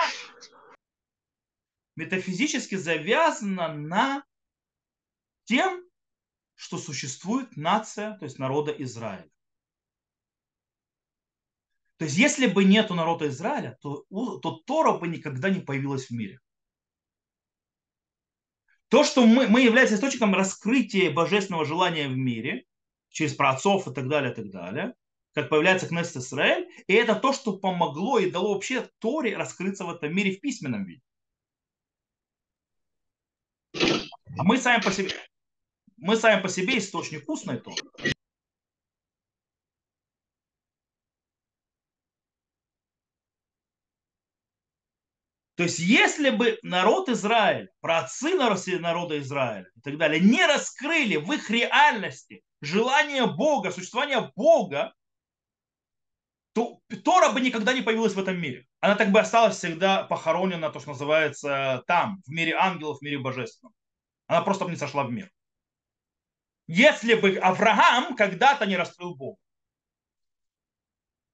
метафизически 1.96 2.76
завязана 2.76 3.74
на 3.74 4.24
тем, 5.46 5.84
что 6.54 6.78
существует 6.78 7.58
нация, 7.58 8.16
то 8.20 8.26
есть 8.26 8.38
народа 8.38 8.72
Израиля. 8.84 9.28
То 11.98 12.06
есть, 12.06 12.18
если 12.18 12.46
бы 12.46 12.66
нету 12.66 12.94
народа 12.94 13.28
Израиля, 13.30 13.80
то, 13.82 14.06
то 14.12 14.52
Тора 14.68 15.00
бы 15.00 15.08
никогда 15.08 15.50
не 15.50 15.60
появилась 15.60 16.10
в 16.10 16.12
мире. 16.12 16.40
То, 18.90 19.04
что 19.04 19.26
мы, 19.26 19.48
мы 19.48 19.62
являемся 19.62 19.96
источником 19.96 20.36
раскрытия 20.36 21.12
божественного 21.12 21.66
желания 21.66 22.08
в 22.08 22.16
мире, 22.16 22.68
через 23.10 23.34
праотцов 23.34 23.88
и 23.88 23.94
так 23.94 24.08
далее, 24.08 24.32
и 24.32 24.36
так 24.36 24.52
далее, 24.52 24.96
как 25.34 25.50
появляется 25.50 25.88
Кнессет 25.88 26.18
Израиль, 26.18 26.70
и 26.88 26.94
это 26.94 27.16
то, 27.16 27.34
что 27.34 27.58
помогло 27.58 28.20
и 28.20 28.30
дало 28.30 28.54
вообще 28.54 28.90
Торе 29.00 29.36
раскрыться 29.36 29.86
в 29.86 29.90
этом 29.90 30.16
мире 30.16 30.36
в 30.36 30.42
письменном 30.42 30.86
виде. 30.86 31.02
А 33.74 34.44
мы 34.44 34.58
сами 34.58 34.82
по 34.82 34.92
себе, 34.92 35.10
мы 35.98 36.16
сами 36.16 36.42
по 36.42 36.50
себе 36.50 36.78
источник 36.78 37.28
устной 37.28 37.60
Торы. 37.60 37.78
То 45.56 45.64
есть, 45.64 45.78
если 45.80 46.32
бы 46.32 46.58
народ 46.64 47.10
Израиля, 47.10 47.70
праотцы 47.80 48.36
народа 48.80 49.20
Израиля 49.20 49.70
и 49.76 49.82
так 49.82 49.98
далее, 49.98 50.20
не 50.20 50.46
раскрыли 50.46 51.18
в 51.18 51.32
их 51.32 51.50
реальности 51.52 52.44
желание 52.62 53.28
Бога, 53.28 53.72
существование 53.72 54.32
Бога, 54.36 54.94
то 56.54 56.80
Тора 57.04 57.32
бы 57.32 57.42
никогда 57.42 57.74
не 57.74 57.82
появилась 57.82 58.14
в 58.14 58.20
этом 58.20 58.40
мире. 58.40 58.68
Она 58.80 58.96
так 58.96 59.12
бы 59.12 59.20
осталась 59.20 59.58
всегда 59.58 60.04
похоронена, 60.04 60.70
то, 60.70 60.80
что 60.80 60.90
называется, 60.90 61.84
там, 61.88 62.22
в 62.26 62.30
мире 62.30 62.54
ангелов, 62.54 63.00
в 63.00 63.02
мире 63.02 63.20
божественном. 63.20 63.74
Она 64.28 64.42
просто 64.42 64.66
бы 64.66 64.72
не 64.72 64.78
сошла 64.78 65.04
в 65.04 65.12
мир. 65.12 65.32
Если 66.68 67.16
бы 67.16 67.38
Авраам 67.38 68.16
когда-то 68.16 68.66
не 68.66 68.78
раскрыл 68.78 69.16
Бога, 69.16 69.38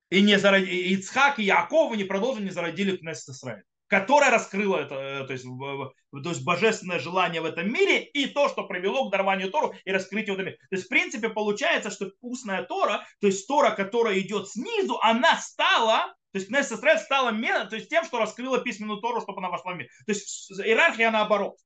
и 0.09 0.21
не 0.21 0.39
зародили, 0.39 0.75
и 0.75 0.93
Ицхак 0.95 1.37
и 1.37 1.43
Яков 1.43 1.95
не 1.95 2.03
продолжили, 2.03 2.45
не 2.45 2.51
зародили 2.51 2.97
Кнессет 2.97 3.29
Израиль 3.29 3.63
которая 3.89 4.29
раскрыла 4.29 4.77
это, 4.77 4.95
э, 4.95 5.25
то 5.25 5.33
есть, 5.33 5.45
то 5.45 6.29
есть 6.29 6.45
божественное 6.45 6.99
желание 6.99 7.41
в 7.41 7.45
этом 7.45 7.71
мире 7.71 8.03
и 8.03 8.27
то, 8.27 8.47
что 8.47 8.63
привело 8.63 9.09
к 9.09 9.11
дарованию 9.11 9.51
Тору 9.51 9.73
и 9.83 9.91
раскрытию 9.91 10.35
в 10.35 10.39
этом 10.39 10.45
мире. 10.45 10.57
То 10.69 10.75
есть, 10.75 10.85
в 10.85 10.89
принципе, 10.89 11.29
получается, 11.29 11.89
что 11.89 12.11
устная 12.21 12.63
Тора, 12.63 13.05
то 13.19 13.27
есть 13.27 13.47
Тора, 13.47 13.71
которая 13.71 14.19
идет 14.19 14.47
снизу, 14.47 14.99
она 15.01 15.35
стала, 15.37 16.15
то 16.31 16.37
есть 16.37 16.47
Кнессет 16.47 16.77
Исраэль 16.77 16.99
стала 16.99 17.31
то 17.31 17.75
есть 17.75 17.89
тем, 17.89 18.05
что 18.05 18.19
раскрыла 18.19 18.61
письменную 18.61 19.01
Тору, 19.01 19.21
чтобы 19.21 19.39
она 19.39 19.49
вошла 19.49 19.73
в 19.73 19.77
мир. 19.77 19.87
То 20.05 20.11
есть 20.11 20.51
иерархия 20.51 21.09
наоборот. 21.09 21.57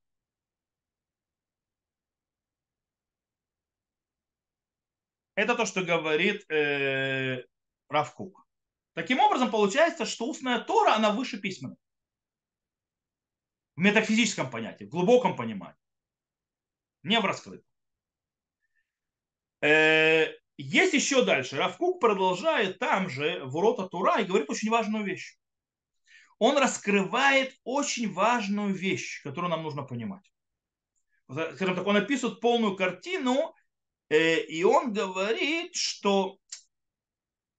Это 5.35 5.55
то, 5.55 5.65
что 5.65 5.83
говорит 5.83 6.49
э, 6.49 7.43
Равкук. 7.89 8.45
Таким 8.93 9.19
образом, 9.19 9.49
получается, 9.51 10.05
что 10.05 10.27
устная 10.27 10.59
Тора, 10.59 10.93
она 10.93 11.09
выше 11.09 11.39
письменной 11.39 11.75
в 13.75 13.79
метафизическом 13.79 14.49
понятии, 14.49 14.85
в 14.85 14.89
глубоком 14.89 15.35
понимании, 15.35 15.79
не 17.03 17.19
в 17.19 17.25
раскрытом. 17.25 17.65
Э, 19.61 20.27
есть 20.57 20.93
еще 20.93 21.23
дальше. 21.25 21.57
Равкук 21.57 21.99
продолжает 21.99 22.79
там 22.79 23.09
же 23.09 23.43
в 23.45 23.55
урота 23.55 23.87
Тура 23.87 24.19
и 24.19 24.25
говорит 24.25 24.49
очень 24.49 24.69
важную 24.69 25.03
вещь. 25.03 25.37
Он 26.37 26.57
раскрывает 26.57 27.55
очень 27.63 28.11
важную 28.11 28.73
вещь, 28.73 29.23
которую 29.23 29.49
нам 29.49 29.63
нужно 29.63 29.83
понимать. 29.83 30.29
Скажем 31.29 31.75
так, 31.75 31.87
он 31.87 31.95
описывает 31.95 32.41
полную 32.41 32.75
картину, 32.75 33.55
э, 34.09 34.41
и 34.41 34.63
он 34.63 34.93
говорит, 34.93 35.75
что 35.75 36.37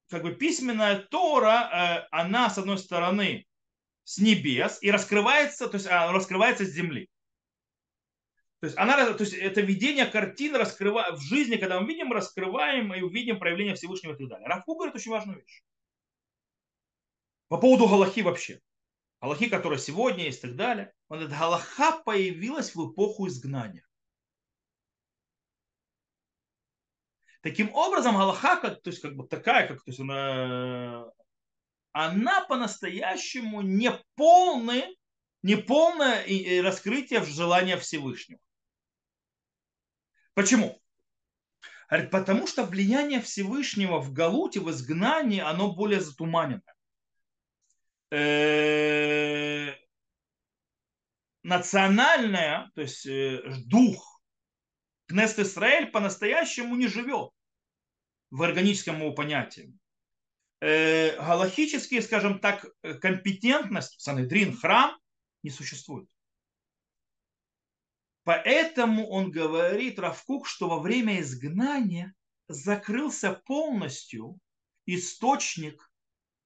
как 0.09 0.23
бы 0.23 0.35
письменная 0.35 0.99
Тора, 0.99 2.05
э, 2.05 2.07
она, 2.11 2.49
с 2.49 2.57
одной 2.57 2.77
стороны, 2.77 3.47
с 4.05 4.19
небес 4.19 4.77
и 4.81 4.91
раскрывается, 4.91 5.67
то 5.67 5.75
есть 5.75 5.87
а, 5.87 6.11
раскрывается 6.11 6.63
с 6.63 6.69
земли. 6.69 7.09
То 8.61 8.67
есть, 8.67 8.77
она, 8.77 9.13
то 9.13 9.23
есть 9.23 9.33
это 9.33 9.61
видение 9.61 10.05
картины 10.05 10.57
раскрыва, 10.57 11.15
в 11.15 11.19
жизни, 11.19 11.57
когда 11.57 11.79
мы 11.81 11.87
видим, 11.87 12.11
раскрываем 12.13 12.93
и 12.93 13.01
увидим 13.01 13.39
проявление 13.39 13.75
Всевышнего 13.75 14.13
и 14.13 14.17
так 14.17 14.27
далее. 14.29 14.47
Равку 14.47 14.75
говорит 14.75 14.95
очень 14.95 15.11
важную 15.11 15.39
вещь. 15.39 15.61
По 17.47 17.57
поводу 17.57 17.87
Галахи 17.87 18.21
вообще. 18.21 18.61
Галахи, 19.21 19.49
которая 19.49 19.79
сегодня 19.79 20.23
есть 20.23 20.39
и 20.39 20.47
так 20.47 20.55
далее. 20.55 20.93
Он 21.09 21.19
говорит, 21.19 21.37
Галаха 21.37 22.03
появилась 22.03 22.73
в 22.75 22.91
эпоху 22.91 23.27
изгнания. 23.27 23.85
Таким 27.41 27.73
образом, 27.73 28.15
Галаха, 28.15 28.71
то 28.71 28.89
есть 28.89 29.01
как 29.01 29.15
бы 29.15 29.27
такая, 29.27 29.67
как 29.67 29.83
то 29.83 29.91
есть 29.91 29.99
она 29.99 31.11
она 31.95 32.41
по-настоящему 32.41 33.61
не 33.61 33.89
не 35.43 35.55
полное 35.55 36.25
раскрытие 36.59 37.23
желания 37.23 37.77
Всевышнего. 37.77 38.41
Почему? 40.33 40.77
Говорит, 41.89 42.11
потому 42.11 42.47
что 42.47 42.65
влияние 42.65 43.21
Всевышнего 43.21 43.99
в 44.01 44.11
Галуте, 44.11 44.59
в 44.59 44.69
изгнании, 44.71 45.39
оно 45.39 45.71
более 45.71 46.01
затуманено. 46.01 46.61
Э, 48.11 49.71
национальное, 51.43 52.71
то 52.75 52.81
есть 52.81 53.05
э, 53.05 53.41
дух 53.67 54.21
Кнест 55.07 55.39
Израиль 55.39 55.91
по-настоящему 55.91 56.75
не 56.75 56.87
живет 56.87 57.29
в 58.31 58.41
органическом 58.41 58.99
его 58.99 59.13
понятии 59.13 59.73
э, 60.65 61.15
галахические, 61.17 62.01
скажем 62.01 62.39
так, 62.39 62.65
э, 62.81 62.95
компетентность, 62.95 64.01
Санедрин, 64.01 64.57
храм 64.57 64.97
не 65.43 65.51
существует. 65.51 66.09
Поэтому 68.23 69.07
он 69.07 69.29
говорит, 69.29 69.99
Равкук, 69.99 70.47
что 70.47 70.67
во 70.67 70.79
время 70.79 71.21
изгнания 71.21 72.15
закрылся 72.47 73.33
полностью 73.45 74.39
источник 74.87 75.91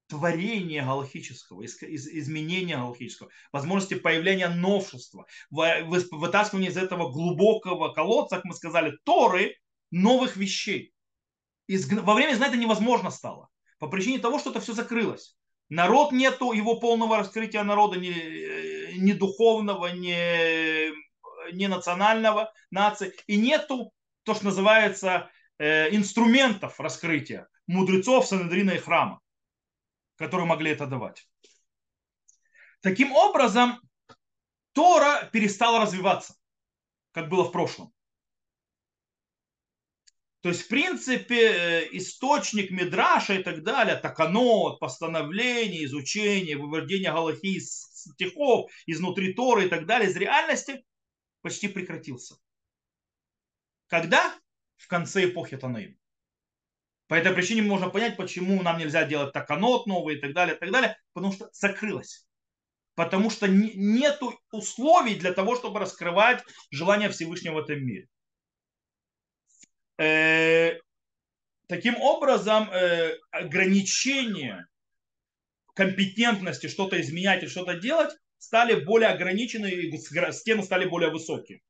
творения 0.07 0.83
галахического, 0.83 1.63
изменения 1.65 2.75
галахического, 2.75 3.29
возможности 3.53 3.93
появления 3.93 4.49
новшества, 4.49 5.27
вытаскивания 5.49 6.69
из 6.69 6.77
этого 6.77 7.09
глубокого 7.09 7.93
колодца, 7.93 8.37
как 8.37 8.45
мы 8.45 8.53
сказали, 8.53 8.97
Торы, 9.05 9.55
новых 9.91 10.35
вещей. 10.35 10.93
Во 11.69 12.15
время 12.15 12.33
изгнания 12.33 12.51
это 12.51 12.61
невозможно 12.61 13.11
стало 13.11 13.49
по 13.79 13.87
причине 13.87 14.19
того, 14.19 14.39
что 14.39 14.51
это 14.51 14.59
все 14.59 14.73
закрылось. 14.73 15.35
Народ 15.69 16.11
нету 16.11 16.51
его 16.51 16.79
полного 16.79 17.17
раскрытия 17.17 17.63
народа, 17.63 17.97
ни, 17.97 18.97
ни 18.97 19.13
духовного, 19.13 19.87
ни, 19.87 21.53
ни 21.53 21.65
национального 21.67 22.53
нации. 22.71 23.13
И 23.27 23.37
нету 23.37 23.93
то, 24.23 24.33
что 24.35 24.45
называется 24.45 25.29
э, 25.57 25.95
инструментов 25.95 26.79
раскрытия 26.79 27.47
мудрецов, 27.67 28.25
Санедрина 28.25 28.71
и 28.71 28.77
храма, 28.79 29.21
которые 30.17 30.47
могли 30.47 30.71
это 30.71 30.87
давать. 30.87 31.27
Таким 32.81 33.11
образом, 33.11 33.79
Тора 34.73 35.29
перестала 35.31 35.81
развиваться, 35.81 36.35
как 37.11 37.29
было 37.29 37.43
в 37.43 37.51
прошлом. 37.51 37.93
То 40.41 40.49
есть, 40.49 40.61
в 40.61 40.67
принципе, 40.69 41.51
э, 41.51 41.87
источник 41.91 42.71
Мидраша 42.71 43.33
и 43.33 43.43
так 43.43 43.61
далее, 43.61 43.97
таканот, 43.97 44.79
постановление, 44.79 45.83
изучение, 45.83 46.55
выведение 46.55 47.11
Галахи 47.11 47.57
из 47.57 47.89
стихов, 47.93 48.71
изнутри 48.85 49.33
Торы 49.33 49.65
и 49.65 49.69
так 49.69 49.85
далее, 49.85 50.09
из 50.09 50.15
реальности 50.15 50.85
почти 51.41 51.67
прекратился. 51.67 52.37
Когда? 53.87 54.33
В 54.77 54.87
конце 54.87 55.25
эпохи 55.25 55.57
Танаим. 55.57 55.97
По 57.07 57.15
этой 57.15 57.33
причине 57.33 57.63
можно 57.63 57.89
понять, 57.89 58.15
почему 58.15 58.61
нам 58.61 58.77
нельзя 58.77 59.03
делать 59.03 59.33
таканот 59.33 59.87
новый 59.87 60.15
и 60.15 60.21
так 60.21 60.33
далее, 60.33 60.55
и 60.55 60.59
так 60.59 60.71
далее, 60.71 60.95
потому 61.11 61.33
что 61.33 61.49
закрылось. 61.51 62.25
Потому 62.95 63.29
что 63.29 63.47
нет 63.47 64.21
условий 64.51 65.15
для 65.15 65.33
того, 65.33 65.55
чтобы 65.55 65.79
раскрывать 65.79 66.43
желание 66.71 67.09
Всевышнего 67.09 67.55
в 67.55 67.63
этом 67.63 67.83
мире. 67.83 68.07
Э, 69.99 70.79
таким 71.67 71.97
образом, 71.97 72.71
э, 72.71 73.17
ограничения 73.31 74.65
компетентности 75.75 76.67
что-то 76.67 76.99
изменять 77.01 77.43
и 77.43 77.47
что-то 77.47 77.75
делать 77.75 78.15
стали 78.37 78.83
более 78.83 79.09
ограничены, 79.09 79.67
и 79.67 79.97
стены 79.97 80.63
стали 80.63 80.85
более 80.85 81.11
высокие. 81.11 81.61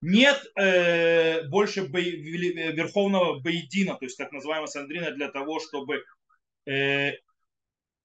Нет 0.00 0.42
э, 0.56 1.46
больше 1.48 1.82
бо, 1.84 2.00
верховного 2.00 3.38
боедина, 3.40 3.94
то 3.94 4.06
есть 4.06 4.16
так 4.16 4.32
называемого 4.32 4.66
сандрина, 4.66 5.12
для 5.12 5.30
того, 5.30 5.60
чтобы 5.60 6.02
э, 6.66 7.12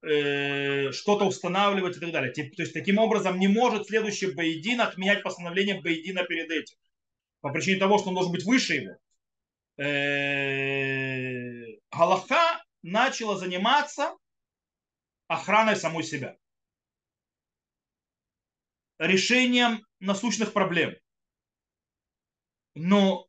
э, 0.04 0.92
что-то 0.92 1.26
устанавливать 1.26 1.98
и 1.98 2.00
так 2.02 2.12
далее. 2.12 2.34
То 2.34 2.62
есть 2.62 2.74
таким 2.74 2.98
образом 3.00 3.40
не 3.40 3.48
может 3.48 3.88
следующий 3.88 4.28
Бейдин 4.28 4.82
отменять 4.82 5.24
постановление 5.24 5.82
Бейдина 5.82 6.24
перед 6.26 6.52
этим. 6.52 6.78
По 7.42 7.52
причине 7.52 7.80
того, 7.80 7.98
что 7.98 8.10
он 8.10 8.16
должен 8.16 8.32
быть 8.32 8.46
выше 8.46 8.74
его. 8.76 8.98
Э, 9.78 11.66
Галаха 11.92 12.64
начала 12.82 13.38
заниматься 13.38 14.16
охраной 15.28 15.76
самой 15.76 16.04
себя. 16.04 16.38
Решением 18.98 19.86
насущных 20.00 20.54
проблем. 20.54 20.96
Но 22.74 23.28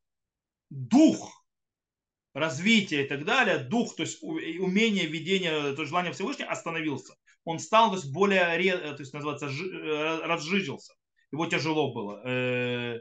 дух 0.71 1.39
развития 2.35 3.05
и 3.05 3.09
так 3.09 3.25
далее, 3.25 3.59
дух, 3.59 3.97
то 3.97 4.03
есть 4.03 4.23
умение 4.23 5.07
ведения, 5.07 5.51
то 5.75 5.83
есть 5.83 5.89
желание 5.89 6.13
Всевышнего 6.13 6.51
остановился. 6.51 7.15
Он 7.45 7.59
стал, 7.59 7.91
то 7.91 7.97
есть 7.97 8.13
более, 8.13 8.41
то 8.95 9.01
есть 9.01 9.13
называется, 9.13 9.47
э, 9.47 10.21
разжижился. 10.27 10.95
Его 11.33 11.47
тяжело 11.47 11.93
было 11.93 12.23
э, 12.27 13.01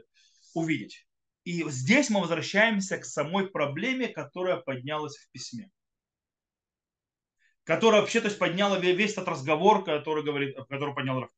увидеть. 0.58 1.06
И 1.44 1.68
здесь 1.70 2.10
мы 2.10 2.20
возвращаемся 2.20 2.98
к 2.98 3.04
самой 3.04 3.48
проблеме, 3.48 4.08
которая 4.08 4.56
поднялась 4.56 5.16
в 5.16 5.30
письме. 5.30 5.70
Которая 7.64 8.00
вообще 8.00 8.20
то 8.20 8.26
есть, 8.26 8.38
подняла 8.38 8.78
весь 8.78 9.12
этот 9.12 9.28
разговор, 9.28 9.84
который, 9.84 10.24
говорит, 10.24 10.56
который 10.68 10.94
поднял 10.94 11.20
Раф. 11.20 11.30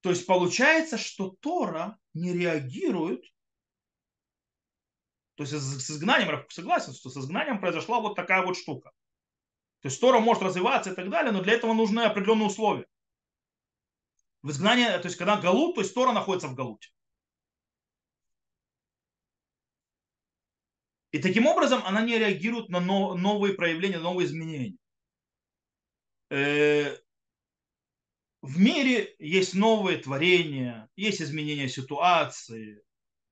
То 0.00 0.10
есть 0.10 0.26
получается, 0.26 0.98
что 0.98 1.30
Тора 1.40 1.98
не 2.12 2.32
реагирует 2.32 3.24
то 5.36 5.42
есть 5.42 5.52
с 5.52 5.90
изгнанием, 5.90 6.30
я 6.30 6.44
согласен, 6.48 6.94
что 6.94 7.10
с 7.10 7.16
изгнанием 7.16 7.60
произошла 7.60 8.00
вот 8.00 8.14
такая 8.14 8.42
вот 8.42 8.56
штука. 8.56 8.90
То 9.80 9.88
есть 9.88 10.00
Тора 10.00 10.20
может 10.20 10.42
развиваться 10.42 10.92
и 10.92 10.94
так 10.94 11.10
далее, 11.10 11.32
но 11.32 11.42
для 11.42 11.54
этого 11.54 11.74
нужны 11.74 12.00
определенные 12.00 12.46
условия. 12.46 12.86
В 14.42 14.50
изгнании, 14.50 14.86
то 14.86 15.06
есть 15.06 15.16
когда 15.16 15.36
Галут, 15.36 15.74
то 15.74 15.80
есть 15.80 15.94
Тора 15.94 16.12
находится 16.12 16.48
в 16.48 16.54
Галуте. 16.54 16.90
И 21.14 21.20
таким 21.20 21.46
образом 21.46 21.80
она 21.86 22.00
не 22.00 22.18
реагирует 22.18 22.70
на 22.70 22.80
новые 22.80 23.54
проявления, 23.54 24.00
новые 24.00 24.26
изменения. 24.26 24.76
Э, 26.28 26.96
в 28.42 28.58
мире 28.58 29.14
есть 29.20 29.54
новые 29.54 29.98
творения, 29.98 30.90
есть 30.96 31.22
изменения 31.22 31.68
ситуации, 31.68 32.82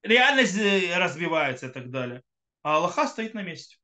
реальность 0.04 0.56
э, 0.56 0.96
развивается 0.96 1.66
и 1.66 1.72
так 1.72 1.90
далее. 1.90 2.22
А 2.62 2.76
Аллаха 2.76 3.08
стоит 3.08 3.34
на 3.34 3.42
месте. 3.42 3.78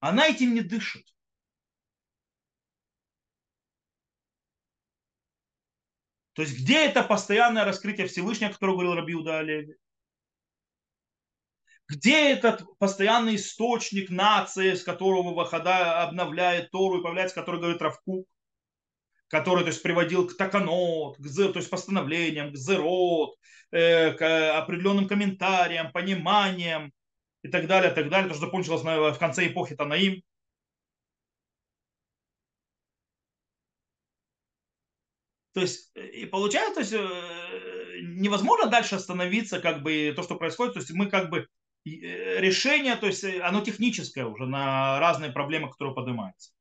Она 0.00 0.26
этим 0.26 0.52
не 0.52 0.62
дышит. 0.62 1.06
То 6.36 6.42
есть 6.42 6.60
где 6.60 6.84
это 6.84 7.02
постоянное 7.02 7.64
раскрытие 7.64 8.06
Всевышнего, 8.06 8.50
о 8.50 8.52
котором 8.52 8.74
говорил 8.74 8.94
Рабиуда 8.94 9.38
Олеви? 9.38 9.74
Где 11.88 12.30
этот 12.30 12.62
постоянный 12.78 13.36
источник 13.36 14.10
нации, 14.10 14.74
с 14.74 14.82
которого 14.82 15.34
выхода 15.34 16.02
обновляет 16.02 16.70
Тору 16.70 17.00
и 17.00 17.02
появляется, 17.02 17.36
который 17.36 17.60
говорит 17.60 17.82
Равкук? 17.82 18.28
который 19.28 19.64
то 19.64 19.70
есть, 19.70 19.82
приводил 19.82 20.28
к 20.28 20.36
таканот, 20.36 21.16
к, 21.16 21.22
то 21.22 21.58
есть 21.58 21.70
постановлениям, 21.70 22.52
к 22.52 22.56
зерот, 22.56 23.34
э, 23.72 24.12
к 24.12 24.58
определенным 24.58 25.08
комментариям, 25.08 25.90
пониманиям 25.90 26.92
и 27.42 27.48
так 27.48 27.66
далее, 27.66 27.90
так 27.90 28.08
далее, 28.08 28.28
то, 28.28 28.34
что 28.34 28.46
закончилось 28.46 28.82
в 28.82 29.18
конце 29.18 29.48
эпохи 29.48 29.74
Танаим. 29.74 30.22
То 35.56 35.62
есть, 35.62 35.96
и 35.96 36.26
получается, 36.26 36.74
то 36.74 36.80
есть, 36.80 36.92
э, 36.92 38.00
невозможно 38.02 38.68
дальше 38.70 38.96
остановиться, 38.96 39.58
как 39.58 39.82
бы, 39.82 40.12
то, 40.14 40.22
что 40.22 40.36
происходит. 40.36 40.74
То 40.74 40.80
есть, 40.80 40.90
мы 40.90 41.08
как 41.08 41.30
бы 41.30 41.48
э, 41.86 42.40
решение, 42.40 42.94
то 42.96 43.06
есть, 43.06 43.24
оно 43.24 43.62
техническое 43.62 44.26
уже 44.26 44.44
на 44.44 45.00
разные 45.00 45.32
проблемы, 45.32 45.70
которые 45.70 45.94
поднимаются. 45.94 46.52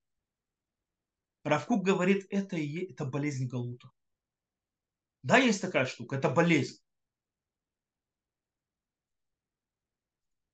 Равкук 1.43 1.83
говорит, 1.83 2.25
это, 2.29 2.55
это 2.55 3.03
болезнь 3.03 3.49
Галута. 3.49 3.91
Да, 5.23 5.39
есть 5.39 5.61
такая 5.61 5.87
штука, 5.87 6.15
это 6.15 6.29
болезнь. 6.29 6.81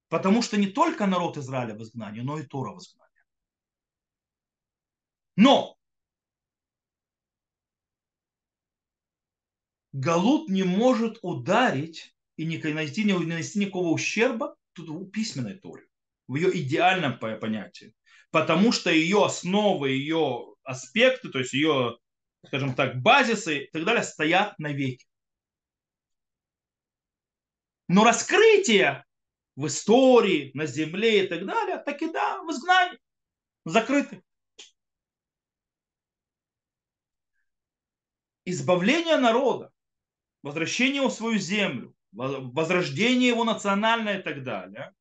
Потому 0.09 0.41
что 0.41 0.57
не 0.57 0.65
только 0.65 1.05
народ 1.05 1.37
Израиля 1.37 1.75
в 1.75 1.83
изгнании, 1.83 2.21
но 2.21 2.39
и 2.39 2.43
Тора 2.43 2.73
в 2.73 2.79
изгнании. 2.79 3.23
Но 5.35 5.77
Галут 9.93 10.49
не 10.49 10.63
может 10.63 11.19
ударить 11.21 12.15
и 12.37 12.45
не 12.45 12.57
нанести, 12.57 13.03
не 13.03 13.13
нанести 13.13 13.59
никакого 13.59 13.89
ущерба 13.89 14.55
тут 14.73 14.89
в 14.89 15.09
письменной 15.09 15.55
Торе, 15.55 15.87
в 16.27 16.35
ее 16.35 16.57
идеальном 16.61 17.19
понятии. 17.19 17.93
Потому 18.31 18.71
что 18.71 18.89
ее 18.89 19.25
основы, 19.25 19.89
ее 19.89 20.55
аспекты, 20.63 21.29
то 21.29 21.39
есть 21.39 21.53
ее, 21.53 21.97
скажем 22.45 22.73
так, 22.73 23.01
базисы 23.01 23.65
и 23.65 23.71
так 23.71 23.83
далее 23.83 24.03
стоят 24.03 24.57
навеки. 24.57 25.05
Но 27.89 28.05
раскрытие 28.05 29.05
в 29.57 29.67
истории, 29.67 30.51
на 30.53 30.65
земле 30.65 31.25
и 31.25 31.27
так 31.27 31.45
далее, 31.45 31.77
так 31.77 32.01
и 32.01 32.09
да, 32.09 32.41
в 32.41 32.49
изгнании, 32.51 32.97
закрыты. 33.65 34.23
Избавление 38.45 39.17
народа, 39.17 39.70
возвращение 40.43 40.97
его 40.97 41.09
в 41.09 41.13
свою 41.13 41.37
землю, 41.37 41.95
возрождение 42.11 43.29
его 43.29 43.43
национальное 43.43 44.19
и 44.19 44.21
так 44.21 44.43
далее, 44.43 44.93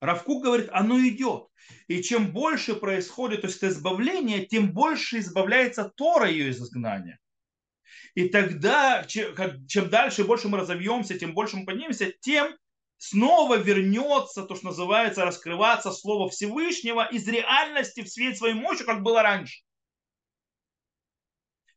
Равкук 0.00 0.44
говорит, 0.44 0.68
оно 0.72 0.98
идет. 1.06 1.48
И 1.86 2.02
чем 2.02 2.32
больше 2.32 2.74
происходит 2.74 3.42
то 3.42 3.48
есть 3.48 3.62
избавление, 3.62 4.46
тем 4.46 4.72
больше 4.72 5.18
избавляется 5.18 5.92
Тора 5.94 6.28
ее 6.28 6.48
из 6.48 6.60
изгнания. 6.60 7.18
И 8.14 8.28
тогда, 8.28 9.04
чем 9.04 9.90
дальше 9.90 10.24
больше 10.24 10.48
мы 10.48 10.58
разовьемся, 10.58 11.18
тем 11.18 11.34
больше 11.34 11.58
мы 11.58 11.66
поднимемся, 11.66 12.12
тем 12.20 12.56
снова 12.96 13.56
вернется 13.56 14.42
то, 14.44 14.54
что 14.54 14.66
называется, 14.66 15.24
раскрываться 15.24 15.92
Слово 15.92 16.30
Всевышнего 16.30 17.06
из 17.06 17.28
реальности 17.28 18.02
в 18.02 18.08
свет 18.08 18.36
своей 18.36 18.54
мощи, 18.54 18.84
как 18.84 19.02
было 19.02 19.22
раньше. 19.22 19.62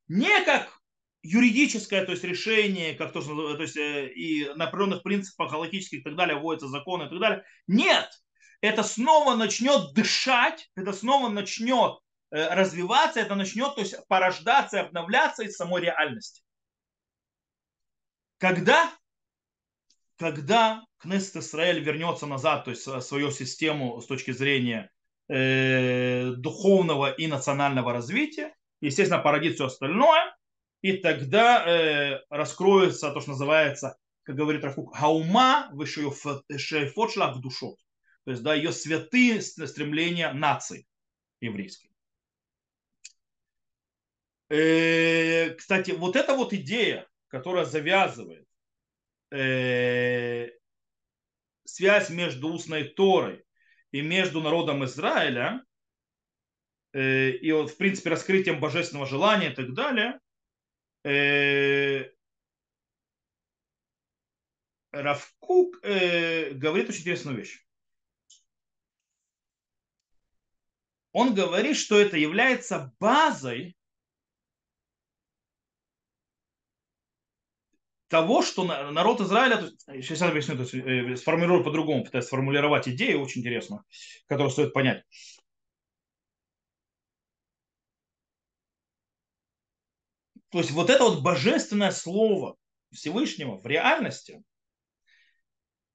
Не 0.08 0.44
как 0.46 0.82
юридическое, 1.24 2.06
то 2.06 2.12
есть 2.12 2.24
решение, 2.24 2.94
как 2.94 3.14
то, 3.14 3.22
то 3.22 3.62
есть 3.62 3.78
э, 3.78 4.10
и 4.10 4.46
на 4.56 4.66
определенных 4.66 5.04
принципах 5.04 5.52
галактических 5.52 6.00
и 6.00 6.04
так 6.04 6.16
далее, 6.16 6.38
вводятся 6.38 6.68
законы 6.68 7.06
и 7.06 7.10
так 7.10 7.20
далее. 7.20 7.44
Нет, 7.66 8.10
это 8.62 8.84
снова 8.84 9.36
начнет 9.36 9.94
дышать, 9.94 10.70
это 10.76 10.92
снова 10.92 11.30
начнет 11.30 12.00
э, 12.32 12.54
развиваться, 12.54 13.22
это 13.22 13.36
начнет 13.36 13.74
то 13.74 13.82
есть, 13.82 13.96
порождаться 14.08 14.78
и 14.78 14.82
обновляться 14.82 15.44
из 15.44 15.56
самой 15.56 15.82
реальности. 15.82 16.44
Когда, 18.38 18.92
когда 20.18 20.84
Кнессет 20.98 21.38
Израиль 21.38 21.80
вернется 21.82 22.26
назад, 22.26 22.66
то 22.66 22.72
есть 22.72 22.84
свою 22.84 23.32
систему 23.32 24.02
с 24.02 24.08
точки 24.08 24.32
зрения 24.32 24.92
э, 25.30 26.32
духовного 26.36 27.12
и 27.12 27.28
национального 27.28 27.94
развития, 27.94 28.54
естественно, 28.82 29.22
породит 29.22 29.56
все 29.56 29.68
остальное, 29.68 30.36
и 30.84 30.98
тогда 30.98 31.66
э, 31.66 32.20
раскроется 32.30 33.12
то, 33.12 33.22
что 33.22 33.32
называется, 33.32 33.98
как 34.24 34.36
говорит 34.36 34.66
Рафук, 34.66 34.96
хаума 34.96 35.72
шейфот 35.86 37.12
шлах 37.12 37.40
душот. 37.40 37.80
То 38.26 38.32
есть, 38.32 38.44
да, 38.44 38.54
ее 38.54 38.74
святые 38.74 39.42
стремления 39.42 40.32
нации 40.34 40.86
еврейской. 41.40 41.90
Э, 44.50 45.56
кстати, 45.56 45.92
вот 45.92 46.18
эта 46.18 46.36
вот 46.36 46.52
идея, 46.52 47.08
которая 47.30 47.64
завязывает 47.64 48.46
э, 49.32 50.50
связь 51.64 52.10
между 52.10 52.50
устной 52.50 52.90
Торой 52.90 53.46
и 53.92 54.02
между 54.02 54.42
народом 54.42 54.84
Израиля, 54.84 55.64
э, 56.92 57.30
и 57.30 57.54
вот, 57.54 57.72
в 57.72 57.78
принципе, 57.78 58.10
раскрытием 58.10 58.60
божественного 58.60 59.08
желания 59.08 59.54
и 59.54 59.56
так 59.56 59.74
далее, 59.74 60.20
э, 61.04 62.10
Равкук 64.92 65.80
э, 65.84 66.52
говорит 66.52 66.90
очень 66.90 67.02
интересную 67.02 67.38
вещь. 67.38 67.66
Он 71.12 71.34
говорит, 71.34 71.78
что 71.78 72.00
это 72.00 72.18
является 72.18 72.94
базой 73.00 73.76
того, 78.08 78.44
что 78.44 78.64
народ 78.64 79.22
Израиля, 79.22 79.72
сейчас 79.88 80.22
я 80.22 80.30
объясню, 80.30 80.56
то 80.56 80.78
э, 80.78 81.16
по-другому, 81.64 82.04
пытаюсь 82.04 82.26
сформулировать 82.26 82.88
идею 82.88 83.22
очень 83.22 83.42
интересную, 83.42 83.84
которую 84.28 84.52
стоит 84.52 84.74
понять. 84.74 85.04
То 90.54 90.60
есть 90.60 90.70
вот 90.70 90.92
это 90.92 91.04
вот 91.04 91.24
божественное 91.24 91.90
слово 91.90 92.58
Всевышнего 92.92 93.58
в 93.58 93.66
реальности 93.66 94.44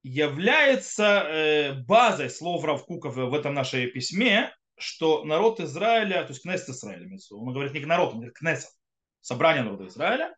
является 0.02 1.04
э, 1.04 1.74
базой 1.84 2.28
слов 2.28 2.64
Равкука 2.64 3.08
в 3.08 3.34
этом 3.34 3.54
нашем 3.54 3.88
письме, 3.92 4.52
что 4.76 5.22
народ 5.22 5.60
Израиля, 5.60 6.24
то 6.24 6.30
есть 6.30 6.42
Кнессет 6.42 6.70
Израиля, 6.70 7.08
он 7.30 7.52
говорит 7.52 7.72
не 7.72 7.86
народ, 7.86 8.08
он 8.08 8.16
говорит 8.16 8.34
Кнессет, 8.34 8.72
собрание 9.20 9.62
народа 9.62 9.86
Израиля, 9.86 10.36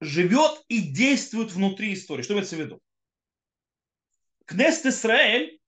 живет 0.00 0.64
и 0.68 0.90
действует 0.90 1.52
внутри 1.52 1.92
истории. 1.92 2.22
Что 2.22 2.32
имеется 2.32 2.56
в 2.56 2.60
виду? 2.60 2.80
Кнессет 4.46 4.86
Израиль, 4.86 5.60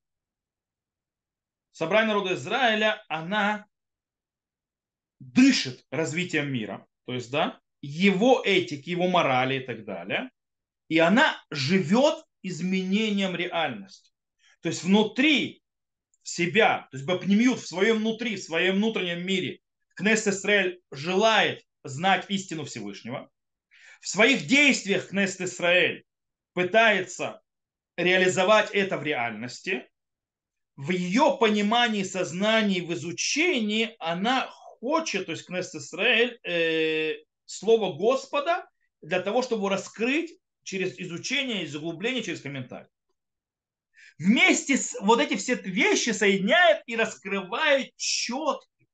собрание 1.72 2.14
народа 2.14 2.32
Израиля, 2.32 3.04
она 3.08 3.66
дышит 5.18 5.84
развитием 5.90 6.52
мира, 6.52 6.86
то 7.06 7.14
есть, 7.14 7.30
да, 7.30 7.60
его 7.82 8.42
этики, 8.44 8.90
его 8.90 9.08
морали 9.08 9.56
и 9.56 9.60
так 9.60 9.84
далее, 9.84 10.30
и 10.88 10.98
она 10.98 11.42
живет 11.50 12.24
изменением 12.42 13.34
реальности. 13.34 14.10
То 14.60 14.68
есть 14.68 14.82
внутри 14.82 15.62
себя, 16.22 16.88
то 16.90 16.96
есть 16.96 17.06
Бапнемют 17.06 17.60
в 17.60 17.66
своем 17.66 17.98
внутри, 17.98 18.36
в 18.36 18.42
своем 18.42 18.76
внутреннем 18.76 19.24
мире, 19.24 19.60
Кнессет 19.94 20.34
Исраэль 20.34 20.80
желает 20.90 21.64
знать 21.84 22.26
истину 22.28 22.64
Всевышнего. 22.64 23.30
В 24.00 24.08
своих 24.08 24.46
действиях 24.46 25.08
Кнессет 25.08 25.42
Исраэль 25.42 26.04
пытается 26.52 27.40
реализовать 27.96 28.70
это 28.72 28.98
в 28.98 29.02
реальности. 29.02 29.88
В 30.76 30.90
ее 30.90 31.36
понимании, 31.40 32.02
сознании, 32.02 32.80
в 32.80 32.92
изучении 32.92 33.96
она 33.98 34.50
хочет, 34.80 35.26
то 35.26 35.32
есть 35.32 35.46
Кнессет 35.46 35.76
Исраэль, 35.76 36.38
э, 36.44 37.16
слово 37.44 37.96
Господа 37.96 38.68
для 39.02 39.20
того, 39.20 39.42
чтобы 39.42 39.68
раскрыть 39.70 40.38
через 40.62 40.98
изучение, 40.98 41.64
из 41.64 41.74
углубление, 41.74 42.22
через 42.22 42.40
комментарий. 42.40 42.88
Вместе 44.18 44.76
с 44.76 44.98
вот 45.00 45.20
эти 45.20 45.36
все 45.36 45.54
вещи 45.54 46.10
соединяет 46.10 46.82
и 46.86 46.96
раскрывает 46.96 47.94
четкий 47.96 48.88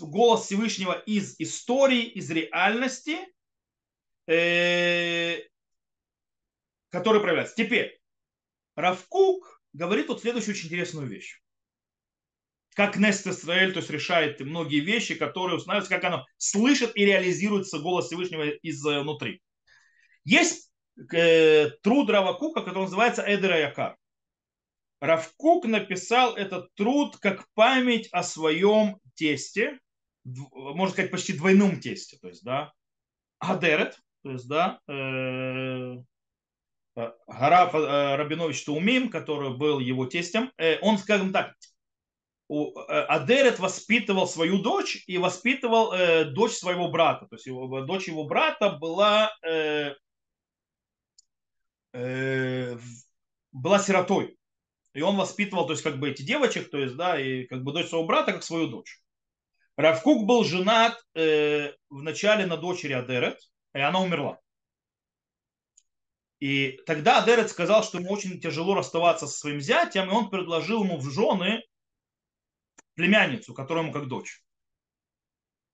голос 0.00 0.44
Всевышнего 0.44 0.92
из 0.92 1.34
истории, 1.38 2.04
из 2.04 2.30
реальности, 2.30 3.18
э, 4.26 5.40
который 6.90 7.20
проявляется. 7.20 7.56
Теперь, 7.56 7.98
Равкук 8.76 9.62
говорит 9.72 10.06
тут 10.06 10.20
следующую 10.20 10.54
очень 10.54 10.66
интересную 10.66 11.06
вещь 11.08 11.43
как 12.74 12.96
Нест 12.96 13.26
Исраэль, 13.26 13.72
то 13.72 13.78
есть 13.78 13.90
решает 13.90 14.40
многие 14.40 14.80
вещи, 14.80 15.14
которые 15.14 15.56
устанавливаются, 15.56 15.94
как 15.94 16.04
оно 16.04 16.26
слышит 16.36 16.92
и 16.96 17.04
реализируется 17.04 17.78
голос 17.78 18.06
Всевышнего 18.06 18.48
изнутри. 18.62 19.40
Есть 20.24 20.72
э, 21.12 21.70
труд 21.82 22.10
Равакука, 22.10 22.62
который 22.62 22.84
называется 22.84 23.22
Эдера 23.26 23.58
Якар. 23.58 23.96
Равкук 25.00 25.66
написал 25.66 26.34
этот 26.34 26.74
труд 26.74 27.16
как 27.18 27.46
память 27.54 28.08
о 28.10 28.22
своем 28.22 28.98
тесте, 29.14 29.78
можно 30.24 30.92
сказать, 30.92 31.10
почти 31.10 31.34
двойном 31.34 31.78
тесте, 31.78 32.16
то 32.20 32.28
есть, 32.28 32.42
да, 32.42 32.72
Адерет, 33.38 33.98
то 34.22 34.30
есть, 34.32 34.48
да, 34.48 34.80
э, 34.88 35.96
Гарав 36.96 37.74
э, 37.74 38.16
Рабинович 38.16 38.64
Таумим, 38.64 39.10
который 39.10 39.54
был 39.56 39.78
его 39.78 40.06
тестем, 40.06 40.50
э, 40.56 40.78
он, 40.80 40.96
скажем 40.96 41.32
так, 41.32 41.52
Э, 41.54 41.73
Адерет 42.48 43.58
воспитывал 43.58 44.26
свою 44.26 44.60
дочь 44.60 45.02
и 45.06 45.16
воспитывал 45.16 45.92
э, 45.92 46.24
дочь 46.24 46.52
своего 46.52 46.88
брата. 46.88 47.26
То 47.26 47.36
есть 47.36 47.46
его, 47.46 47.80
дочь 47.82 48.06
его 48.06 48.24
брата 48.24 48.70
была, 48.70 49.34
э, 49.42 49.94
э, 51.94 52.78
была 53.52 53.78
сиротой. 53.78 54.36
И 54.92 55.00
он 55.00 55.16
воспитывал, 55.16 55.66
то 55.66 55.72
есть 55.72 55.82
как 55.82 55.98
бы 55.98 56.10
эти 56.10 56.22
девочек, 56.22 56.70
то 56.70 56.78
есть, 56.78 56.96
да, 56.96 57.18
и 57.18 57.44
как 57.46 57.64
бы 57.64 57.72
дочь 57.72 57.88
своего 57.88 58.06
брата, 58.06 58.32
как 58.32 58.42
свою 58.42 58.68
дочь. 58.68 59.00
Равкук 59.76 60.26
был 60.26 60.44
женат 60.44 60.96
э, 61.14 61.72
вначале 61.88 62.46
на 62.46 62.56
дочери 62.56 62.92
Адерет, 62.92 63.40
и 63.72 63.80
она 63.80 64.00
умерла. 64.00 64.38
И 66.38 66.78
тогда 66.86 67.22
Адерет 67.22 67.50
сказал, 67.50 67.82
что 67.82 67.98
ему 67.98 68.12
очень 68.12 68.38
тяжело 68.40 68.74
расставаться 68.74 69.26
со 69.26 69.38
своим 69.38 69.60
зятем, 69.60 70.10
и 70.10 70.12
он 70.12 70.30
предложил 70.30 70.84
ему 70.84 70.98
в 70.98 71.10
жены 71.10 71.62
племянницу, 72.94 73.54
которому 73.54 73.92
как 73.92 74.08
дочь. 74.08 74.42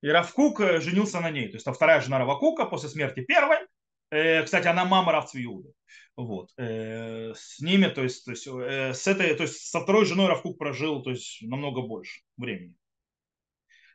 И 0.03 0.09
Равкук 0.09 0.61
э, 0.61 0.81
женился 0.81 1.21
на 1.21 1.31
ней. 1.31 1.49
То 1.49 1.57
есть 1.57 1.66
это 1.66 1.75
вторая 1.75 2.01
жена 2.01 2.18
Равакука 2.18 2.64
после 2.64 2.89
смерти 2.89 3.21
первой. 3.21 3.59
Э, 4.11 4.43
кстати, 4.43 4.66
она 4.66 4.85
мама 4.85 5.12
Равцвиуда. 5.12 5.71
Вот. 6.16 6.51
Э, 6.57 7.35
с 7.35 7.61
ними, 7.61 7.87
то 7.87 8.03
есть, 8.03 8.25
то 8.25 8.31
есть, 8.31 8.47
с 8.47 9.07
этой, 9.07 9.35
то 9.35 9.43
есть 9.43 9.68
со 9.68 9.81
второй 9.81 10.07
женой 10.07 10.29
Равкук 10.29 10.59
прожил 10.59 11.03
то 11.03 11.11
есть, 11.11 11.43
намного 11.43 11.83
больше 11.83 12.23
времени. 12.37 12.75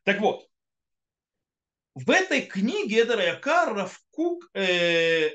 Так 0.03 0.19
вот, 0.21 0.47
в 1.95 2.09
этой 2.11 2.41
книге 2.41 3.01
Эдера 3.01 3.23
Якар 3.23 3.73
Равкук 3.73 4.49
э, 4.53 5.31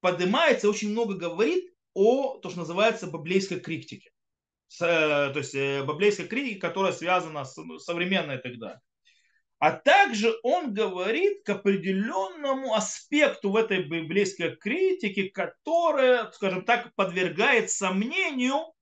поднимается, 0.00 0.68
очень 0.68 0.90
много 0.90 1.14
говорит 1.14 1.74
о, 1.94 2.38
то, 2.38 2.50
что 2.50 2.60
называется, 2.60 3.06
библейской 3.08 3.58
критике 3.58 4.12
с, 4.68 4.82
э, 4.82 5.32
то 5.32 5.38
есть 5.38 5.54
э, 5.54 5.82
библейской 5.82 6.26
критики, 6.26 6.58
которая 6.58 6.92
связана 6.92 7.44
с 7.44 7.56
ну, 7.56 7.78
современной 7.78 8.38
тогда. 8.38 8.80
А 9.58 9.72
также 9.72 10.34
он 10.42 10.74
говорит 10.74 11.42
к 11.44 11.50
определенному 11.50 12.74
аспекту 12.74 13.50
в 13.50 13.56
этой 13.56 13.84
библейской 13.84 14.54
критике, 14.54 15.30
которая, 15.30 16.30
скажем 16.32 16.64
так, 16.64 16.94
подвергает 16.94 17.70
сомнению 17.70 18.74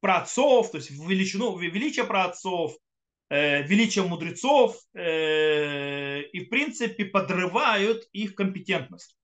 праотцов, 0.00 0.70
то 0.70 0.78
есть 0.78 0.90
величину, 0.90 1.56
величие 1.56 2.04
праотцов, 2.04 2.76
э, 3.30 3.62
величие 3.62 4.04
мудрецов 4.04 4.76
э, 4.94 6.22
и, 6.22 6.44
в 6.44 6.48
принципе, 6.50 7.06
подрывают 7.06 8.06
их 8.12 8.34
компетентность. 8.34 9.17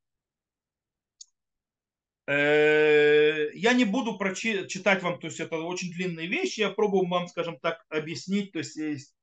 Э, 2.27 3.51
я 3.53 3.75
не 3.75 3.85
буду 3.85 4.18
читать 4.35 5.03
вам, 5.03 5.18
то 5.18 5.27
есть 5.27 5.41
это 5.41 5.59
очень 5.59 5.93
длинные 5.93 6.27
вещи, 6.27 6.61
я 6.61 6.70
пробую 6.70 7.07
вам, 7.09 7.29
скажем 7.29 7.59
так, 7.61 7.85
объяснить, 7.89 8.53
то 8.53 8.59
есть 8.59 9.14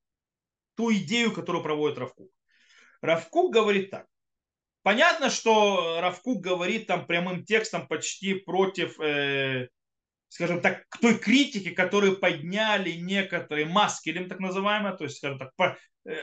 ту 0.76 0.94
идею, 0.94 1.32
которую 1.32 1.64
проводит 1.64 1.98
Равкук. 1.98 2.32
Равкук 3.02 3.54
говорит 3.54 3.90
так. 3.90 4.06
Понятно, 4.84 5.30
что 5.30 6.00
Равкук 6.02 6.42
говорит 6.42 6.88
там 6.88 7.06
прямым 7.06 7.44
текстом 7.44 7.88
почти 7.88 8.36
против, 8.36 9.00
э, 9.00 9.70
скажем 10.28 10.62
так, 10.62 10.86
той 11.02 11.18
критики, 11.18 11.72
которую 11.72 12.18
подняли 12.18 12.92
некоторые 12.92 13.66
маскелем, 13.66 14.30
так 14.30 14.40
называемые, 14.40 14.96
то 14.96 15.04
есть, 15.04 15.18
скажем 15.18 15.40
так, 15.40 15.56
по, 15.56 15.78
э, 16.06 16.16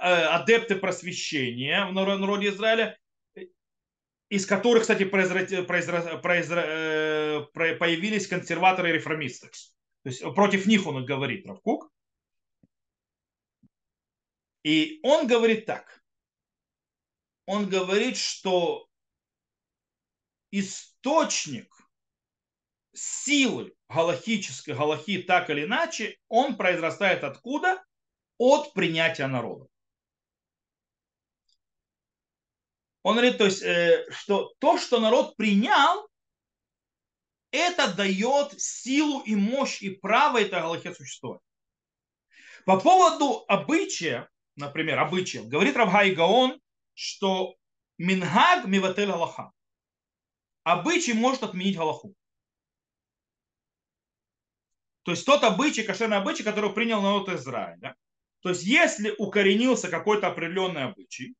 адепты 0.00 0.76
просвещения 0.76 1.84
в 1.86 1.92
народе 1.92 2.48
Израиля, 2.48 2.96
из 4.32 4.46
которых, 4.46 4.80
кстати, 4.80 5.04
произра... 5.04 5.62
Произра... 5.62 6.16
Произра... 6.16 6.62
Э, 6.64 7.44
появились 7.52 8.26
консерваторы 8.26 8.88
и 8.88 8.92
реформисты. 8.94 9.48
То 9.48 10.08
есть 10.08 10.22
против 10.34 10.64
них 10.64 10.86
он 10.86 11.04
говорит, 11.04 11.46
Равкук. 11.46 11.92
И 14.62 15.00
он 15.02 15.26
говорит 15.26 15.66
так. 15.66 16.02
Он 17.44 17.68
говорит, 17.68 18.16
что 18.16 18.88
источник 20.50 21.68
силы 22.94 23.74
галахической, 23.90 24.74
галахи 24.74 25.20
так 25.24 25.50
или 25.50 25.64
иначе, 25.66 26.16
он 26.28 26.56
произрастает 26.56 27.22
откуда? 27.22 27.84
От 28.38 28.72
принятия 28.72 29.26
народа. 29.26 29.68
Он 33.02 33.14
говорит, 33.14 33.38
то 33.38 33.44
есть, 33.44 33.62
э, 33.62 34.06
что 34.10 34.54
то, 34.58 34.78
что 34.78 35.00
народ 35.00 35.36
принял, 35.36 36.08
это 37.50 37.92
дает 37.94 38.60
силу 38.60 39.20
и 39.22 39.34
мощь 39.34 39.82
и 39.82 39.90
право 39.90 40.40
этой 40.40 40.60
Галахе 40.60 40.94
существовать. 40.94 41.40
По 42.64 42.78
поводу 42.78 43.44
обычая, 43.48 44.28
например, 44.56 44.98
обычая, 44.98 45.42
говорит 45.42 45.76
Равгай 45.76 46.12
Гаон, 46.12 46.60
что 46.94 47.56
Мингаг 47.98 48.66
миватель 48.66 49.06
Галаха. 49.06 49.52
Обычай 50.62 51.12
может 51.12 51.42
отменить 51.42 51.76
Галаху. 51.76 52.14
То 55.02 55.10
есть 55.10 55.26
тот 55.26 55.42
обычай, 55.42 55.82
кошерный 55.82 56.16
обычай, 56.16 56.44
который 56.44 56.72
принял 56.72 57.02
народ 57.02 57.28
Израиля. 57.28 57.96
То 58.40 58.50
есть 58.50 58.62
если 58.62 59.14
укоренился 59.18 59.88
какой-то 59.88 60.28
определенный 60.28 60.84
обычай, 60.84 61.34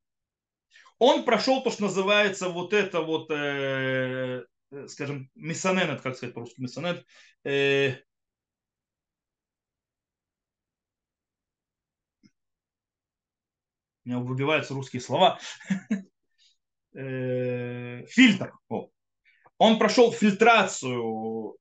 Он 0.99 1.23
прошел 1.25 1.63
то, 1.63 1.71
что 1.71 1.83
называется 1.83 2.49
вот 2.49 2.73
это 2.73 3.01
вот, 3.01 3.29
э, 3.31 4.43
скажем, 4.87 5.29
миссонет, 5.35 6.01
как 6.01 6.15
сказать 6.15 6.33
по-русски, 6.33 6.61
миссонет, 6.61 7.05
э, 7.43 7.95
у 14.05 14.09
меня 14.09 14.19
выбиваются 14.19 14.73
русские 14.73 15.01
слова, 15.01 15.39
э, 16.93 18.05
фильтр. 18.07 18.53
Он 19.57 19.79
прошел 19.79 20.11
фильтрацию 20.11 21.57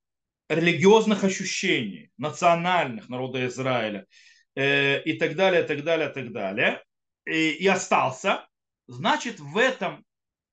религиозных 0.48 1.24
ощущений, 1.24 2.10
национальных 2.18 3.08
народа 3.08 3.46
Израиля 3.46 4.06
э, 4.54 5.02
и 5.02 5.18
так 5.18 5.36
далее, 5.36 5.62
так 5.62 5.84
далее, 5.84 6.08
так 6.08 6.32
далее, 6.32 6.82
и, 7.24 7.50
и 7.50 7.66
остался, 7.66 8.46
значит, 8.92 9.40
в 9.40 9.56
этом 9.58 10.04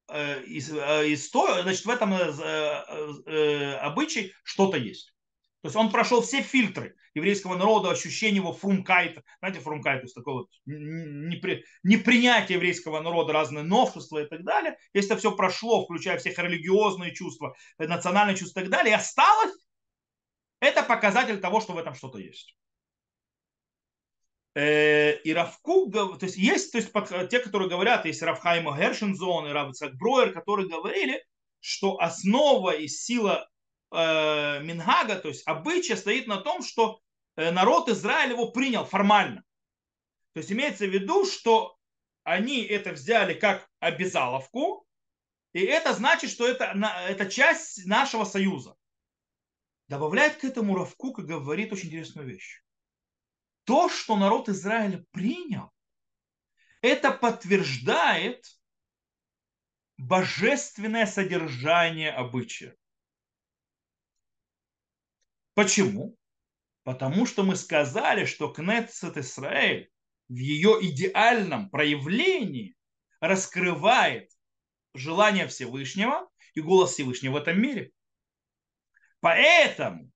э, 0.10 0.44
истории, 0.48 1.62
значит, 1.62 1.86
в 1.86 1.90
этом 1.90 2.14
э, 2.14 3.76
обычае 3.78 4.32
что-то 4.44 4.78
есть. 4.78 5.14
То 5.62 5.68
есть 5.68 5.76
он 5.76 5.92
прошел 5.92 6.22
все 6.22 6.42
фильтры 6.42 6.96
еврейского 7.14 7.58
народа, 7.58 7.92
ощущение 7.92 8.38
его 8.38 8.54
фрумкайта. 8.54 9.24
Знаете, 9.40 9.60
фрумкайт, 9.60 10.02
то 10.02 10.06
есть 10.06 10.16
такое 10.16 10.34
вот 10.36 10.48
непри, 10.66 11.66
непринятие 11.84 12.56
еврейского 12.56 13.02
народа, 13.02 13.34
разные 13.34 13.64
новшества 13.64 14.24
и 14.24 14.28
так 14.28 14.44
далее. 14.46 14.78
Если 14.94 15.12
это 15.12 15.20
все 15.20 15.36
прошло, 15.36 15.84
включая 15.84 16.18
всех 16.18 16.38
религиозные 16.40 17.14
чувства, 17.14 17.56
национальные 17.78 18.38
чувства 18.38 18.62
и 18.62 18.64
так 18.64 18.72
далее, 18.72 18.94
и 18.94 18.96
осталось, 18.96 19.54
это 20.62 20.84
показатель 20.84 21.40
того, 21.40 21.60
что 21.60 21.74
в 21.74 21.78
этом 21.78 21.94
что-то 21.94 22.20
есть. 22.20 22.56
Э, 24.60 25.14
и 25.22 25.34
Равку, 25.34 25.89
то 25.89 26.18
есть 26.22 26.36
есть 26.36 26.74
то 26.74 26.80
есть, 26.80 26.91
те, 27.30 27.39
которые 27.39 27.70
говорят, 27.70 28.05
есть 28.05 28.22
Равхайма 28.22 28.78
Гершензон 28.78 29.47
и 29.47 29.51
Равцак 29.51 29.95
Броер, 29.95 30.34
которые 30.34 30.68
говорили, 30.68 31.24
что 31.62 31.97
основа 32.01 32.72
и 32.72 32.89
сила 32.89 33.49
э, 33.91 34.62
Мингага, 34.62 35.16
то 35.16 35.30
есть 35.30 35.47
обычая, 35.47 35.95
стоит 35.95 36.28
на 36.28 36.41
том, 36.41 36.62
что 36.62 36.99
э, 37.38 37.51
народ 37.51 37.88
Израиля 37.88 38.34
его 38.34 38.51
принял 38.51 38.84
формально. 38.84 39.45
То 40.34 40.39
есть 40.39 40.51
имеется 40.51 40.86
в 40.86 40.93
виду, 40.93 41.26
что 41.26 41.78
они 42.24 42.62
это 42.62 42.91
взяли 42.91 43.36
как 43.36 43.66
обязаловку, 43.80 44.86
и 45.53 45.62
это 45.62 45.93
значит, 45.93 46.32
что 46.32 46.45
это, 46.45 46.76
это 47.07 47.28
часть 47.28 47.86
нашего 47.86 48.26
союза. 48.26 48.76
Добавляет 49.88 50.36
к 50.36 50.43
этому 50.43 50.76
Равкук 50.76 51.20
и 51.20 51.24
говорит 51.24 51.72
очень 51.72 51.88
интересную 51.88 52.28
вещь. 52.28 52.62
То, 53.70 53.88
что 53.88 54.17
народ 54.17 54.49
Израиля 54.49 55.05
принял, 55.11 55.72
это 56.82 57.11
подтверждает 57.11 58.43
божественное 59.95 61.05
содержание 61.05 62.09
обычая. 62.09 62.76
Почему? 65.53 66.17
Потому 66.82 67.28
что 67.28 67.43
мы 67.43 67.55
сказали, 67.55 68.26
что 68.26 68.51
Кнецет 68.51 69.17
Исраэль 69.17 69.91
в 70.30 70.36
ее 70.36 70.80
идеальном 70.82 71.70
проявлении 71.70 72.76
раскрывает 73.20 74.32
желание 74.95 75.47
Всевышнего 75.47 76.28
и 76.55 76.61
голос 76.61 76.93
Всевышнего 76.93 77.34
в 77.34 77.38
этом 77.38 77.61
мире. 77.61 77.91
Поэтому 79.20 80.11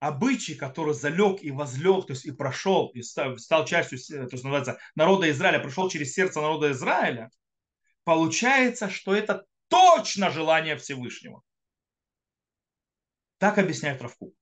обычай, 0.00 0.54
который 0.54 0.94
залег 0.94 1.42
и 1.42 1.50
возлег, 1.50 2.06
то 2.06 2.12
есть 2.12 2.24
и 2.24 2.32
прошел, 2.32 2.88
и 2.94 3.02
стал, 3.02 3.64
частью, 3.64 3.98
то 3.98 4.28
есть 4.30 4.44
называется, 4.44 4.78
народа 4.94 5.30
Израиля, 5.30 5.60
прошел 5.60 5.88
через 5.90 6.12
сердце 6.12 6.40
народа 6.40 6.70
Израиля, 6.72 7.30
получается, 8.04 8.90
что 8.90 9.14
это 9.14 9.44
точно 9.68 10.30
желание 10.30 10.76
Всевышнего. 10.76 11.42
Так 13.38 13.58
объясняет 13.58 14.02
Равку. 14.02 14.32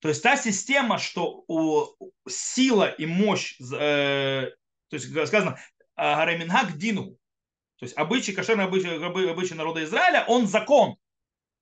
То 0.00 0.08
есть 0.08 0.22
та 0.22 0.36
система, 0.36 0.98
что 0.98 1.44
у, 1.46 1.86
сила 2.26 2.90
и 2.90 3.04
мощь, 3.04 3.60
э, 3.60 4.50
то 4.88 4.96
есть 4.96 5.10
сказано, 5.26 5.58
Гарамингак 5.94 6.78
Дину, 6.78 7.18
то 7.76 7.84
есть 7.84 7.96
обычай, 7.96 8.32
кошерный 8.32 8.64
обычай, 8.64 8.88
обычай 9.30 9.54
народа 9.54 9.84
Израиля, 9.84 10.24
он 10.26 10.46
закон. 10.46 10.96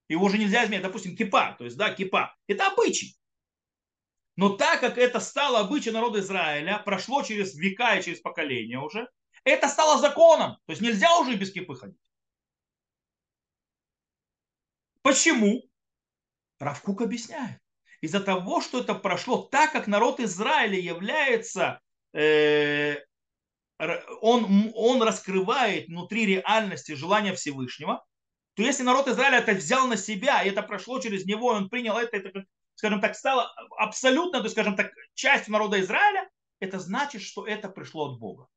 Его 0.08 0.24
уже 0.24 0.38
нельзя 0.38 0.64
изменить. 0.64 0.82
Допустим, 0.82 1.16
кипа, 1.16 1.54
то 1.58 1.64
есть, 1.64 1.76
да, 1.76 1.92
кипа. 1.92 2.34
Это 2.46 2.66
обычай. 2.66 3.16
Но 4.36 4.50
так 4.50 4.80
как 4.80 4.98
это 4.98 5.20
стало 5.20 5.60
обычай 5.60 5.90
народа 5.90 6.20
Израиля, 6.20 6.80
прошло 6.84 7.22
через 7.22 7.54
века 7.54 7.96
и 7.96 8.02
через 8.02 8.20
поколения 8.20 8.78
уже, 8.78 9.08
это 9.44 9.68
стало 9.68 9.98
законом. 9.98 10.58
То 10.66 10.72
есть 10.72 10.82
нельзя 10.82 11.16
уже 11.18 11.34
без 11.34 11.52
кипы 11.52 11.74
ходить. 11.74 11.98
Почему? 15.02 15.62
Равкук 16.58 17.02
объясняет. 17.02 17.60
Из-за 18.00 18.20
того, 18.20 18.60
что 18.60 18.80
это 18.80 18.94
прошло 18.94 19.42
так, 19.42 19.72
как 19.72 19.86
народ 19.86 20.20
Израиля 20.20 20.78
является 20.78 21.80
э, 22.12 22.96
он, 24.20 24.72
он 24.74 25.02
раскрывает 25.02 25.86
внутри 25.88 26.26
реальности 26.26 26.92
желания 26.92 27.34
Всевышнего, 27.34 28.04
то 28.58 28.64
если 28.64 28.82
народ 28.82 29.06
Израиля 29.06 29.38
это 29.38 29.52
взял 29.52 29.86
на 29.86 29.96
себя, 29.96 30.42
и 30.42 30.48
это 30.48 30.64
прошло 30.64 30.98
через 30.98 31.24
него, 31.24 31.52
и 31.52 31.54
он 31.58 31.68
принял 31.68 31.96
это, 31.96 32.16
это 32.16 32.44
скажем 32.74 33.00
так, 33.00 33.14
стало 33.14 33.54
абсолютно, 33.76 34.40
то 34.40 34.46
есть, 34.46 34.56
скажем 34.56 34.74
так, 34.74 34.90
частью 35.14 35.52
народа 35.52 35.78
Израиля, 35.78 36.28
это 36.58 36.80
значит, 36.80 37.22
что 37.22 37.46
это 37.46 37.68
пришло 37.68 38.10
от 38.10 38.18
Бога. 38.18 38.48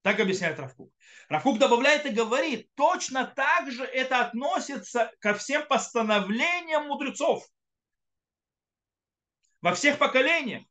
Так 0.00 0.18
объясняет 0.18 0.58
Равкук. 0.58 0.90
Равкук 1.28 1.58
добавляет 1.58 2.06
и 2.06 2.08
говорит, 2.08 2.70
точно 2.74 3.26
так 3.26 3.70
же 3.70 3.84
это 3.84 4.22
относится 4.22 5.12
ко 5.18 5.34
всем 5.34 5.68
постановлениям 5.68 6.86
мудрецов. 6.86 7.46
Во 9.60 9.74
всех 9.74 9.98
поколениях. 9.98 10.64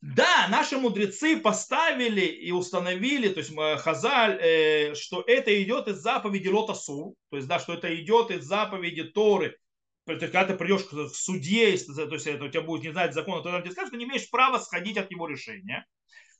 Да, 0.00 0.46
наши 0.48 0.78
мудрецы 0.78 1.40
поставили 1.40 2.20
и 2.20 2.52
установили, 2.52 3.28
то 3.30 3.40
есть 3.40 3.50
э, 3.50 3.76
Хазаль, 3.78 4.38
э, 4.40 4.94
что 4.94 5.24
это 5.26 5.60
идет 5.60 5.88
из 5.88 5.96
заповеди 5.96 6.46
Лота 6.46 6.74
Сур, 6.74 7.14
то 7.30 7.36
есть, 7.36 7.48
да, 7.48 7.58
что 7.58 7.74
это 7.74 7.92
идет 8.00 8.30
из 8.30 8.44
заповеди 8.44 9.02
Торы. 9.02 9.58
То 10.06 10.12
есть, 10.12 10.24
когда 10.26 10.44
ты 10.44 10.54
придешь 10.54 10.84
к 10.84 11.08
судье, 11.08 11.76
то 11.76 12.14
есть 12.14 12.26
это 12.28 12.44
у 12.44 12.48
тебя 12.48 12.62
будет 12.62 12.84
не 12.84 12.92
знать 12.92 13.12
закона, 13.12 13.42
то 13.42 13.50
он 13.50 13.60
тебе 13.60 13.72
скажет, 13.72 13.88
что 13.88 13.96
не 13.96 14.04
имеешь 14.04 14.30
права 14.30 14.58
сходить 14.58 14.96
от 14.96 15.10
его 15.10 15.26
решения. 15.26 15.84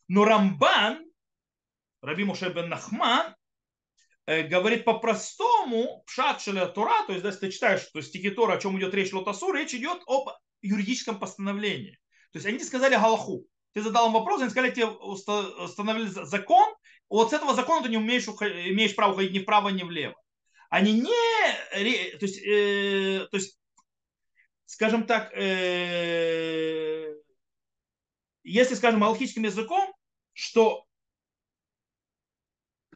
Но 0.06 0.24
Рамбан, 0.24 1.04
Раби 2.00 2.22
Муше 2.22 2.50
бен 2.50 2.68
Нахман, 2.68 3.34
э, 4.26 4.44
говорит 4.44 4.84
по-простому, 4.84 6.04
пшат 6.06 6.44
Тора, 6.74 7.06
то 7.08 7.12
есть, 7.12 7.24
если 7.24 7.40
ты 7.40 7.50
читаешь 7.50 7.82
то 7.92 7.98
есть, 7.98 8.10
стихи 8.10 8.30
Тора, 8.30 8.54
о 8.54 8.60
чем 8.60 8.78
идет 8.78 8.94
речь 8.94 9.12
Лотасур, 9.12 9.56
речь 9.56 9.74
идет 9.74 10.00
об 10.06 10.28
юридическом 10.62 11.18
постановлении. 11.18 11.98
То 12.32 12.36
есть 12.36 12.46
они 12.46 12.58
сказали 12.60 12.94
Галаху. 12.94 13.44
Ты 13.72 13.82
задал 13.82 14.08
им 14.08 14.12
вопрос, 14.12 14.40
они 14.40 14.50
сказали, 14.50 14.72
тебе 14.72 14.86
установили 14.86 16.08
закон, 16.08 16.74
вот 17.08 17.30
с 17.30 17.32
этого 17.32 17.54
закона 17.54 17.82
ты 17.82 17.88
не 17.88 17.96
умеешь, 17.96 18.26
имеешь 18.26 18.94
право 18.94 19.14
ходить 19.14 19.32
ни 19.32 19.38
вправо, 19.38 19.68
ни 19.68 19.82
влево. 19.82 20.14
Они 20.68 20.92
не, 20.92 22.18
то 22.18 22.26
есть, 22.26 22.38
э, 22.44 23.26
то 23.30 23.36
есть 23.36 23.58
скажем 24.66 25.06
так, 25.06 25.32
э, 25.32 27.14
если, 28.42 28.74
скажем, 28.74 29.02
алхическим 29.02 29.44
языком, 29.44 29.94
что 30.34 30.84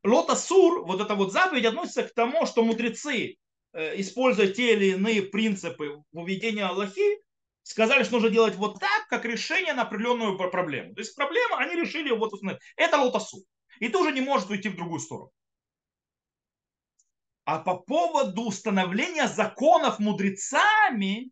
лотасур, 0.04 0.84
вот 0.84 1.00
эта 1.00 1.14
вот 1.14 1.32
заповедь 1.32 1.64
относится 1.64 2.02
к 2.02 2.14
тому, 2.14 2.44
что 2.44 2.62
мудрецы, 2.62 3.36
э, 3.72 4.00
используя 4.00 4.48
те 4.48 4.74
или 4.74 4.92
иные 4.92 5.22
принципы 5.22 6.02
введения 6.12 6.66
Аллахи, 6.66 7.22
сказали, 7.62 8.02
что 8.02 8.14
нужно 8.14 8.30
делать 8.30 8.56
вот 8.56 8.80
так, 8.80 9.08
как 9.08 9.24
решение 9.24 9.74
на 9.74 9.82
определенную 9.82 10.36
проблему. 10.36 10.94
То 10.94 11.00
есть 11.00 11.14
проблема, 11.14 11.58
они 11.58 11.74
решили 11.74 12.10
вот 12.10 12.32
это 12.76 12.96
лотосу. 12.98 13.44
И 13.78 13.88
ты 13.88 13.98
уже 13.98 14.12
не 14.12 14.20
можешь 14.20 14.48
уйти 14.48 14.68
в 14.68 14.76
другую 14.76 15.00
сторону. 15.00 15.30
А 17.44 17.58
по 17.58 17.76
поводу 17.76 18.42
установления 18.42 19.26
законов 19.26 19.98
мудрецами, 19.98 21.30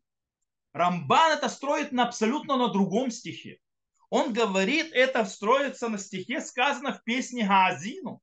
Рамбан 0.72 1.32
это 1.32 1.48
строит 1.48 1.92
на 1.92 2.06
абсолютно 2.06 2.56
на 2.56 2.68
другом 2.68 3.10
стихе. 3.10 3.58
Он 4.08 4.32
говорит, 4.32 4.92
это 4.92 5.24
строится 5.24 5.88
на 5.88 5.98
стихе, 5.98 6.40
сказано 6.40 6.94
в 6.94 7.04
песне 7.04 7.46
Гаазину. 7.46 8.20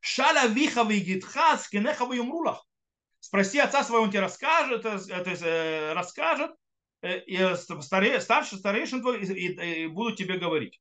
Шаля 0.00 0.46
виха 0.46 0.82
вигитха 0.82 1.58
скинеха 1.58 2.04
юмрулах. 2.10 2.66
Спроси 3.18 3.58
отца 3.58 3.84
своего, 3.84 4.04
он 4.04 4.10
тебе 4.10 4.20
расскажет, 4.20 4.86
э, 4.86 4.98
есть, 5.30 5.42
э, 5.42 5.92
расскажет, 5.92 6.52
Э, 6.52 6.59
и 7.02 7.36
э, 7.36 7.56
старе, 7.56 8.20
старший 8.20 8.58
старейшин 8.58 9.00
твой 9.00 9.22
и, 9.22 9.32
и, 9.32 9.84
и 9.84 9.86
будут 9.86 10.18
тебе 10.18 10.38
говорить. 10.38 10.80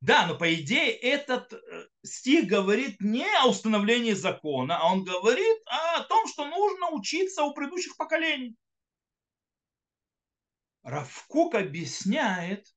Да, 0.00 0.26
но 0.28 0.38
по 0.38 0.54
идее 0.54 0.92
этот 0.92 1.52
э, 1.52 1.88
стих 2.04 2.46
говорит 2.46 3.00
не 3.00 3.26
о 3.42 3.48
установлении 3.48 4.12
закона, 4.12 4.78
а 4.78 4.92
он 4.92 5.04
говорит 5.04 5.58
о 5.66 6.04
том, 6.04 6.26
что 6.28 6.46
нужно 6.46 6.90
учиться 6.90 7.42
у 7.42 7.52
предыдущих 7.52 7.96
поколений. 7.96 8.56
Равкук 10.82 11.56
объясняет, 11.56 12.74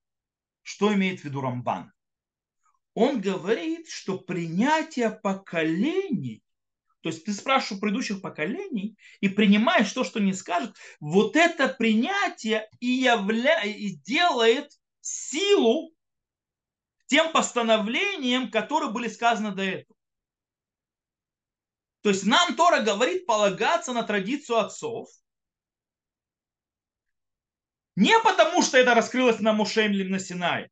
что 0.63 0.93
имеет 0.93 1.21
в 1.21 1.25
виду 1.25 1.41
Рамбан. 1.41 1.93
Он 2.93 3.21
говорит, 3.21 3.87
что 3.87 4.17
принятие 4.17 5.11
поколений, 5.11 6.43
то 7.01 7.09
есть 7.09 7.25
ты 7.25 7.33
спрашиваешь 7.33 7.77
у 7.77 7.81
предыдущих 7.81 8.21
поколений 8.21 8.97
и 9.19 9.29
принимаешь 9.29 9.91
то, 9.91 10.03
что 10.03 10.19
не 10.19 10.33
скажет, 10.33 10.75
вот 10.99 11.35
это 11.35 11.67
принятие 11.67 12.69
и, 12.79 12.87
явля... 12.87 13.63
и 13.63 13.95
делает 13.95 14.71
силу 15.01 15.93
тем 17.07 17.31
постановлениям, 17.31 18.51
которые 18.51 18.91
были 18.91 19.07
сказаны 19.07 19.51
до 19.53 19.63
этого. 19.63 19.97
То 22.01 22.09
есть 22.09 22.25
нам 22.25 22.55
Тора 22.55 22.81
говорит 22.81 23.25
полагаться 23.25 23.93
на 23.93 24.03
традицию 24.03 24.59
отцов, 24.59 25.09
не 27.95 28.17
потому, 28.21 28.61
что 28.61 28.77
это 28.77 28.95
раскрылось 28.95 29.39
на 29.39 29.53
Мушем 29.53 29.91
или 29.91 30.07
на 30.07 30.19
Синай, 30.19 30.69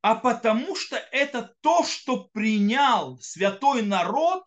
а 0.00 0.14
потому 0.14 0.76
что 0.76 0.96
это 0.96 1.54
то, 1.60 1.82
что 1.84 2.28
принял 2.28 3.18
святой 3.20 3.82
народ 3.82 4.44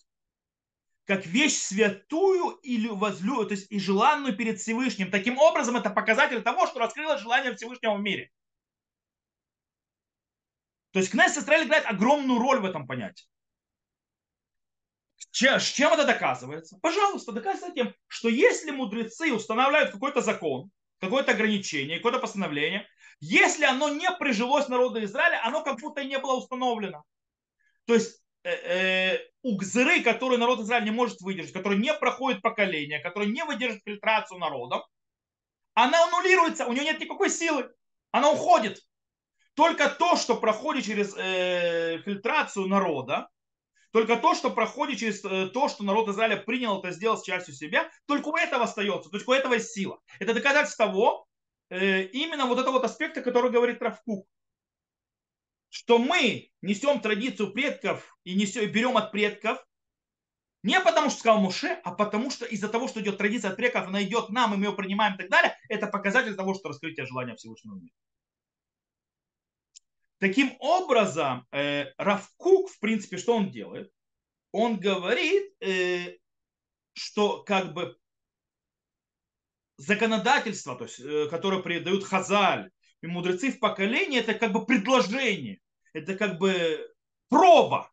как 1.10 1.26
вещь 1.26 1.57
святую 1.57 2.51
или 2.62 2.88
возлю, 2.88 3.43
то 3.43 3.55
есть 3.55 3.72
и 3.72 3.80
желанную 3.80 4.38
перед 4.38 4.60
Всевышним. 4.60 5.10
Таким 5.10 5.39
образом, 5.39 5.76
это 5.76 5.89
показатель 5.89 6.43
того, 6.43 6.68
что 6.68 6.78
раскрылось 6.78 7.20
желание 7.20 7.55
Всевышнего 7.55 7.95
в 7.95 7.99
мире. 7.99 8.32
То 10.91 10.99
есть 10.99 11.10
Кнессет 11.10 11.39
Израиль 11.39 11.66
играет 11.66 11.88
огромную 11.88 12.39
роль 12.39 12.60
в 12.60 12.66
этом 12.66 12.86
понятии. 12.86 13.26
С 15.32 15.64
чем 15.72 15.93
это 15.93 16.05
доказывается? 16.05 16.78
Пожалуйста, 16.80 17.32
доказывается 17.32 17.74
тем, 17.74 17.95
что 18.05 18.30
если 18.30 18.70
мудрецы 18.70 19.34
устанавливают 19.34 19.89
какой-то 19.89 20.22
закон, 20.22 20.70
какое-то 20.99 21.32
ограничение, 21.32 21.97
какое-то 21.97 22.20
постановление, 22.20 22.88
если 23.20 23.66
оно 23.66 23.89
не 23.89 24.12
прижилось 24.20 24.68
народу 24.68 25.03
Израиля, 25.03 25.43
оно 25.43 25.64
как 25.64 25.80
будто 25.80 26.01
и 26.01 26.07
не 26.07 26.20
было 26.20 26.36
установлено. 26.36 27.03
То 27.86 27.95
есть 27.95 28.22
угзыры, 29.42 30.02
которые 30.02 30.40
народ 30.40 30.62
Израиля 30.62 30.86
не 30.86 30.92
может 30.92 31.22
выдержать, 31.22 31.54
которые 31.54 31.80
не 31.80 31.94
проходят 31.94 32.42
поколения, 32.42 33.00
которые 33.00 33.32
не 33.32 33.44
выдержат 33.44 33.84
фильтрацию 33.84 34.40
народом, 34.40 34.82
она 35.74 36.04
аннулируется, 36.06 36.66
у 36.66 36.74
нее 36.74 36.84
нет 36.84 37.00
никакой 37.00 37.30
силы, 37.30 37.70
она 38.12 38.32
уходит. 38.32 38.82
Только 39.54 39.90
то, 39.90 40.16
что 40.16 40.36
проходит 40.36 40.86
через 40.86 41.14
э, 41.18 42.02
фильтрацию 42.04 42.68
народа, 42.68 43.30
только 43.92 44.16
то, 44.18 44.36
что 44.36 44.52
проходит 44.52 45.00
через 45.00 45.24
э, 45.26 45.48
то, 45.48 45.68
что 45.68 45.84
народ 45.84 46.10
Израиля 46.10 46.38
принял 46.38 46.80
это, 46.80 46.92
сделал 46.92 47.18
с 47.18 47.24
частью 47.24 47.54
себя, 47.54 47.90
только 48.06 48.28
у 48.30 48.36
этого 48.36 48.64
остается, 48.64 49.10
только 49.10 49.30
у 49.30 49.34
этого 49.34 49.56
есть 49.56 49.72
сила. 49.72 50.00
Это 50.20 50.34
доказательство 50.34 50.86
того, 50.86 51.28
э, 51.70 52.04
именно 52.04 52.46
вот 52.46 52.60
этого 52.60 52.74
вот 52.74 52.86
аспекта, 52.86 53.22
который 53.22 53.52
говорит 53.52 53.82
Равкук. 53.82 54.28
Что 55.70 55.99
мы 55.99 56.49
несем 56.61 56.99
традицию 56.99 57.53
предков 57.53 58.17
и 58.24 58.36
несем, 58.36 58.72
берем 58.72 58.97
от 58.97 59.11
предков, 59.11 59.63
не 60.61 60.80
потому, 60.82 61.09
что 61.09 61.20
сказал 61.20 61.39
Муше, 61.39 61.80
а 61.84 61.91
потому, 61.91 62.32
что 62.32 62.45
из-за 62.45 62.67
того, 62.67 62.88
что 62.88 63.01
идет 63.01 63.17
традиция 63.17 63.51
от 63.51 63.57
предков, 63.57 63.88
она 63.88 64.03
идет 64.03 64.30
нам, 64.30 64.53
и 64.53 64.57
мы 64.57 64.65
ее 64.65 64.74
принимаем 64.74 65.15
и 65.15 65.17
так 65.17 65.30
далее, 65.30 65.55
это 65.70 65.88
показатель 65.88 66.36
того, 66.36 66.53
что 66.53 66.70
раскрытие 66.70 67.05
желания 67.05 67.36
Всевышнего 67.36 67.76
мира. 67.76 67.93
Таким 70.17 70.57
образом, 70.59 71.47
э, 71.51 71.93
Равкук, 71.97 72.70
в 72.70 72.80
принципе, 72.80 73.17
что 73.17 73.38
он 73.38 73.51
делает? 73.51 73.89
Он 74.51 74.78
говорит, 74.78 75.53
э, 75.61 76.17
что 76.93 77.41
как 77.43 77.74
бы 77.74 77.97
законодательство, 79.78 80.76
то 80.76 80.84
есть, 80.84 80.99
э, 80.99 81.30
которое 81.30 81.61
придают 81.61 82.03
Хазаль 82.03 82.70
и 83.02 83.08
мудрецы 83.08 83.52
в 83.52 83.60
поколении, 83.60 84.20
это 84.20 84.34
как 84.34 84.52
бы 84.52 84.66
предложение, 84.66 85.60
это 85.93 86.16
как 86.16 86.38
бы 86.38 86.91
проба. 87.30 87.91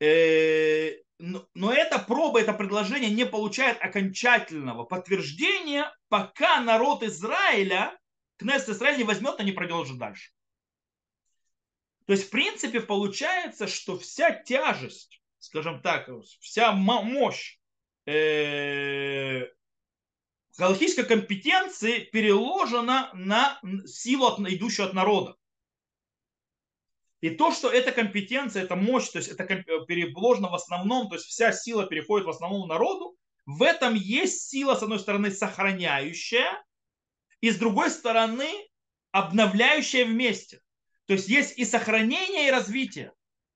Э, 0.00 0.92
но, 1.18 1.72
эта 1.72 2.00
проба, 2.00 2.40
это 2.40 2.52
предложение 2.52 3.10
не 3.10 3.24
получает 3.24 3.80
окончательного 3.80 4.84
подтверждения, 4.84 5.94
пока 6.08 6.60
народ 6.60 7.04
Израиля, 7.04 7.96
Кнессет 8.38 8.70
Израиля 8.70 8.96
не 8.96 9.04
возьмет 9.04 9.38
и 9.38 9.44
не 9.44 9.52
продолжит 9.52 9.98
дальше. 9.98 10.32
То 12.06 12.14
есть, 12.14 12.26
в 12.26 12.30
принципе, 12.30 12.80
получается, 12.80 13.68
что 13.68 13.96
вся 13.96 14.32
тяжесть, 14.32 15.22
скажем 15.38 15.80
так, 15.80 16.08
вся 16.40 16.72
мощь 16.72 17.58
э, 18.06 19.46
галактической 20.58 21.04
компетенции 21.04 22.00
переложена 22.00 23.10
на 23.14 23.60
силу, 23.86 24.28
идущую 24.48 24.86
от 24.86 24.94
народа. 24.94 25.36
И 27.20 27.30
то, 27.30 27.52
что 27.52 27.70
эта 27.70 27.92
компетенция, 27.92 28.64
эта 28.64 28.74
мощь, 28.74 29.08
то 29.08 29.18
есть 29.18 29.30
это 29.30 29.44
переложено 29.44 30.50
в 30.50 30.54
основном, 30.54 31.08
то 31.08 31.14
есть 31.14 31.26
вся 31.26 31.52
сила 31.52 31.86
переходит 31.86 32.26
в 32.26 32.30
основном 32.30 32.68
народу, 32.68 33.16
в 33.46 33.62
этом 33.62 33.94
есть 33.94 34.48
сила, 34.48 34.74
с 34.74 34.82
одной 34.82 34.98
стороны, 34.98 35.30
сохраняющая, 35.30 36.64
и 37.40 37.50
с 37.50 37.56
другой 37.58 37.90
стороны, 37.90 38.50
обновляющая 39.12 40.04
вместе. 40.04 40.60
То 41.06 41.14
есть 41.14 41.28
есть 41.28 41.58
и 41.58 41.64
сохранение, 41.64 42.48
и 42.48 42.50
развитие 42.50 43.12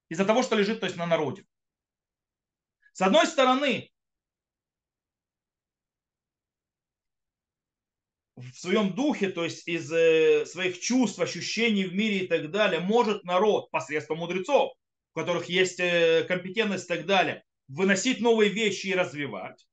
из-за 0.08 0.24
того, 0.24 0.42
что 0.42 0.56
лежит 0.56 0.80
то 0.80 0.86
есть, 0.86 0.96
на 0.96 1.06
народе. 1.06 1.44
С 2.92 3.00
одной 3.00 3.26
стороны, 3.26 3.90
в 8.36 8.52
своем 8.54 8.92
духе, 8.92 9.30
то 9.30 9.44
есть 9.44 9.66
из 9.66 9.90
э, 9.90 10.44
своих 10.46 10.78
чувств, 10.78 11.18
ощущений 11.18 11.84
в 11.84 11.94
мире 11.94 12.20
и 12.20 12.26
так 12.26 12.50
далее, 12.50 12.80
может 12.80 13.24
народ 13.24 13.70
посредством 13.70 14.18
мудрецов, 14.18 14.72
у 15.14 15.18
которых 15.18 15.48
есть 15.48 15.80
э, 15.80 16.24
компетентность 16.28 16.84
и 16.84 16.88
так 16.88 17.06
далее, 17.06 17.42
выносить 17.68 18.20
новые 18.20 18.50
вещи 18.50 18.88
и 18.88 18.94
развивать. 18.94 19.66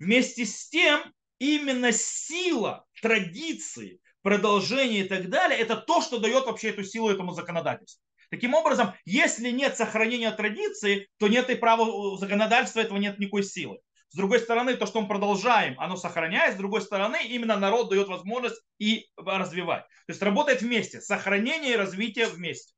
Вместе 0.00 0.44
с 0.44 0.68
тем, 0.68 1.00
именно 1.38 1.92
сила 1.92 2.84
традиции, 3.00 4.00
продолжение 4.22 5.04
и 5.04 5.08
так 5.08 5.30
далее, 5.30 5.58
это 5.58 5.76
то, 5.76 6.00
что 6.00 6.18
дает 6.18 6.46
вообще 6.46 6.70
эту 6.70 6.82
силу 6.82 7.08
этому 7.08 7.32
законодательству. 7.32 8.02
Таким 8.30 8.54
образом, 8.54 8.94
если 9.04 9.50
нет 9.50 9.76
сохранения 9.76 10.30
традиции, 10.32 11.08
то 11.18 11.28
нет 11.28 11.50
и 11.50 11.54
права 11.54 12.16
законодательства, 12.16 12.80
этого 12.80 12.98
нет 12.98 13.18
никакой 13.18 13.44
силы. 13.44 13.78
С 14.12 14.14
другой 14.14 14.40
стороны, 14.40 14.76
то, 14.76 14.84
что 14.84 15.00
мы 15.00 15.08
продолжаем, 15.08 15.74
оно 15.80 15.96
сохраняет. 15.96 16.54
С 16.54 16.58
другой 16.58 16.82
стороны, 16.82 17.18
именно 17.24 17.56
народ 17.56 17.88
дает 17.88 18.08
возможность 18.08 18.62
и 18.78 19.08
развивать. 19.16 19.84
То 20.06 20.10
есть 20.12 20.20
работает 20.20 20.60
вместе. 20.60 21.00
Сохранение 21.00 21.72
и 21.72 21.76
развитие 21.76 22.26
вместе. 22.26 22.74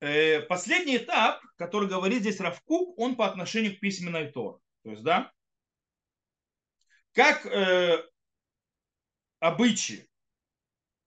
Э, 0.00 0.40
последний 0.40 0.98
этап, 0.98 1.40
который 1.56 1.88
говорит 1.88 2.20
здесь 2.20 2.40
Равкук, 2.40 2.98
он 2.98 3.16
по 3.16 3.26
отношению 3.26 3.74
к 3.74 3.80
письменной 3.80 4.30
Торы. 4.30 4.58
То 4.82 4.90
есть, 4.90 5.02
да, 5.02 5.32
как 7.12 7.46
э, 7.46 8.06
обычаи, 9.38 10.06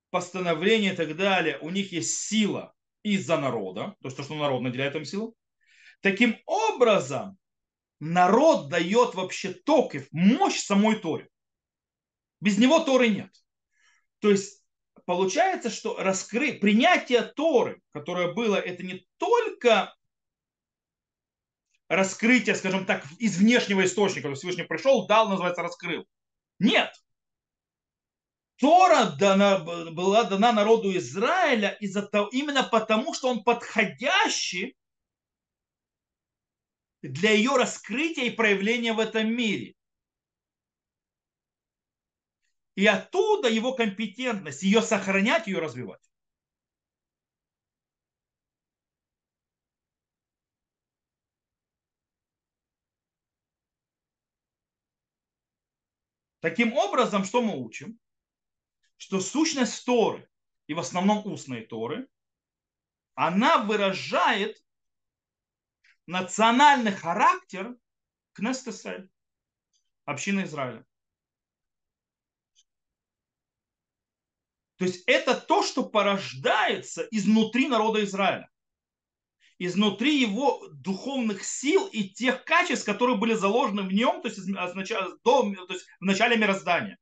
постановления 0.10 0.94
и 0.94 0.96
так 0.96 1.16
далее, 1.16 1.60
у 1.60 1.70
них 1.70 1.92
есть 1.92 2.18
сила 2.18 2.74
из-за 3.04 3.38
народа, 3.38 3.96
то, 4.02 4.10
что, 4.10 4.24
что 4.24 4.34
народ 4.34 4.64
наделяет 4.64 4.96
им 4.96 5.06
силу. 5.06 5.36
Таким 6.02 6.38
образом, 6.46 7.38
народ 8.00 8.70
дает 8.70 9.16
вообще 9.16 9.54
ток 9.54 9.96
и 9.96 10.06
мощь 10.12 10.60
самой 10.60 11.00
Торе. 11.00 11.30
Без 12.40 12.58
него 12.58 12.80
Торы 12.80 13.10
нет. 13.10 13.32
То 14.20 14.30
есть 14.30 14.64
получается, 15.06 15.70
что 15.70 15.98
раскры... 15.98 16.54
принятие 16.54 17.24
Торы, 17.24 17.82
которое 17.92 18.34
было, 18.34 18.56
это 18.56 18.84
не 18.84 19.08
только 19.18 19.96
раскрытие, 21.88 22.56
скажем 22.56 22.86
так, 22.86 23.04
из 23.18 23.38
внешнего 23.38 23.86
источника. 23.86 24.34
Всевышний 24.34 24.64
пришел, 24.64 25.08
дал, 25.08 25.30
называется, 25.30 25.64
раскрыл. 25.64 26.06
Нет. 26.60 26.94
Тора 28.58 29.12
дана, 29.20 29.60
была 29.60 30.24
дана 30.24 30.52
народу 30.52 30.96
Израиля 30.98 31.78
из-за 31.80 32.02
того, 32.02 32.28
именно 32.30 32.64
потому, 32.64 33.14
что 33.14 33.30
он 33.30 33.44
подходящий 33.44 34.76
для 37.02 37.32
ее 37.32 37.56
раскрытия 37.56 38.26
и 38.26 38.36
проявления 38.36 38.94
в 38.94 39.00
этом 39.00 39.34
мире. 39.34 39.76
И 42.76 42.86
оттуда 42.86 43.50
его 43.50 43.74
компетентность, 43.74 44.62
ее 44.62 44.82
сохранять, 44.82 45.48
ее 45.48 45.60
развивать. 45.60 46.02
Таким 56.40 56.74
образом, 56.74 57.26
что 57.26 57.42
мы 57.42 57.58
учим? 57.62 58.00
Что 58.98 59.20
сущность 59.20 59.84
Торы, 59.86 60.30
и 60.68 60.74
в 60.74 60.80
основном 60.80 61.26
устной 61.26 61.66
Торы, 61.66 62.08
она 63.16 63.58
выражает 63.58 64.64
национальный 66.08 66.92
характер 66.92 67.78
кнестесель 68.34 68.74
Исраэль, 68.74 69.10
община 70.06 70.44
Израиля. 70.44 70.86
То 74.78 74.86
есть 74.86 75.04
это 75.08 75.36
то, 75.36 75.64
что 75.64 75.84
порождается 75.84 77.08
изнутри 77.12 77.68
народа 77.68 78.04
Израиля, 78.04 78.50
изнутри 79.58 80.20
его 80.20 80.68
духовных 80.70 81.44
сил 81.44 81.88
и 81.88 82.10
тех 82.10 82.46
качеств, 82.46 82.86
которые 82.86 83.18
были 83.18 83.34
заложены 83.34 83.82
в 83.82 83.92
нем, 83.92 84.22
то 84.22 84.30
есть, 84.30 84.46
до, 84.46 85.24
то 85.24 85.74
есть 85.74 85.88
в 86.00 86.04
начале 86.04 86.38
мироздания. 86.38 86.98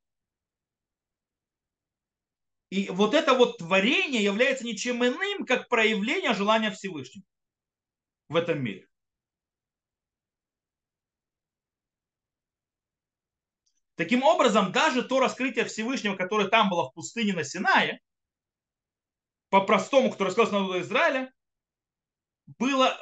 И 2.70 2.88
вот 2.88 3.14
это 3.14 3.34
вот 3.34 3.58
творение 3.58 4.24
является 4.24 4.64
ничем 4.64 5.04
иным, 5.04 5.44
как 5.46 5.68
проявление 5.68 6.34
желания 6.34 6.70
Всевышнего 6.70 7.24
в 8.28 8.36
этом 8.36 8.62
мире. 8.62 8.88
Таким 13.96 14.22
образом, 14.22 14.72
даже 14.72 15.02
то 15.02 15.20
раскрытие 15.20 15.64
Всевышнего, 15.64 16.16
которое 16.16 16.48
там 16.48 16.68
было 16.68 16.88
в 16.88 16.94
пустыне 16.94 17.32
на 17.32 17.44
Синае, 17.44 18.00
по-простому, 19.48 20.10
которое 20.10 20.30
сказал 20.30 20.52
народу 20.52 20.80
Израиля, 20.80 21.32
было 22.58 22.96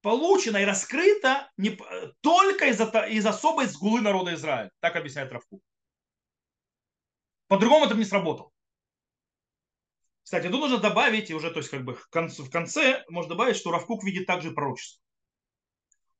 получено 0.00 0.56
и 0.56 0.64
раскрыто 0.64 1.50
не, 1.58 1.78
только 2.22 2.66
из, 2.66 2.80
из 2.80 3.26
особой 3.26 3.66
сгулы 3.66 4.00
народа 4.00 4.34
Израиля. 4.34 4.70
Так 4.80 4.96
объясняет 4.96 5.30
Равку. 5.32 5.60
По-другому 7.48 7.84
это 7.84 7.94
не 7.94 8.04
сработало. 8.04 8.50
Кстати, 10.22 10.48
тут 10.48 10.60
нужно 10.60 10.78
добавить, 10.78 11.28
и 11.28 11.34
уже, 11.34 11.50
то 11.50 11.58
есть, 11.58 11.68
как 11.68 11.84
бы 11.84 11.94
в 11.94 12.08
конце, 12.08 12.42
в 12.42 12.50
конце 12.50 13.04
можно 13.10 13.34
добавить, 13.34 13.56
что 13.56 13.70
Равкук 13.70 14.02
видит 14.02 14.26
также 14.26 14.52
пророчество. 14.52 15.03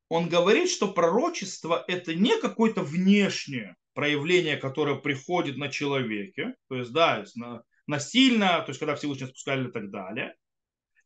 Он 0.09 0.29
говорит, 0.29 0.71
что 0.71 0.93
пророчество 0.93 1.85
это 1.89 2.15
не 2.15 2.39
какое-то 2.41 2.83
внешнее 2.83 3.77
проявление, 3.95 4.57
которое 4.57 4.97
приходит 4.97 5.57
на 5.57 5.69
человеке, 5.69 6.55
то 6.69 6.77
есть, 6.77 6.93
да, 6.93 7.25
насильно, 7.87 8.61
то 8.61 8.67
есть, 8.69 8.81
когда 8.81 8.97
Всевышний 8.97 9.27
спускали 9.27 9.69
и 9.69 9.73
так 9.73 9.91
далее, 9.91 10.35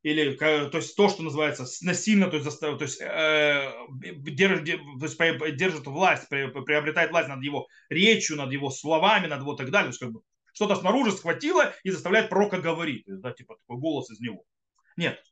или 0.02 0.34
то 0.36 0.70
есть 0.74 0.96
то, 0.96 1.08
что 1.08 1.22
называется 1.22 1.66
насильно, 1.82 2.28
то 2.28 2.36
есть, 2.36 2.44
застав, 2.44 2.78
то 2.78 2.84
есть, 2.84 3.00
э, 3.00 3.72
держит, 3.90 4.64
то 4.64 5.04
есть 5.04 5.56
держит 5.56 5.86
власть, 5.86 6.28
приобретает 6.28 7.10
власть 7.10 7.28
над 7.28 7.42
его 7.42 7.66
речью, 7.88 8.36
над 8.36 8.52
его 8.52 8.70
словами, 8.70 9.26
над 9.26 9.40
его 9.40 9.54
так 9.54 9.70
далее. 9.70 9.86
То 9.86 9.90
есть, 9.90 10.00
как 10.00 10.12
бы, 10.12 10.20
что-то 10.52 10.76
снаружи 10.76 11.12
схватило 11.12 11.74
и 11.82 11.90
заставляет 11.90 12.30
пророка 12.30 12.58
говорить. 12.58 13.04
То 13.04 13.12
есть, 13.12 13.22
да, 13.22 13.32
типа 13.32 13.56
такой 13.56 13.80
голос 13.80 14.10
из 14.10 14.20
него. 14.20 14.44
Нет. 14.96 15.22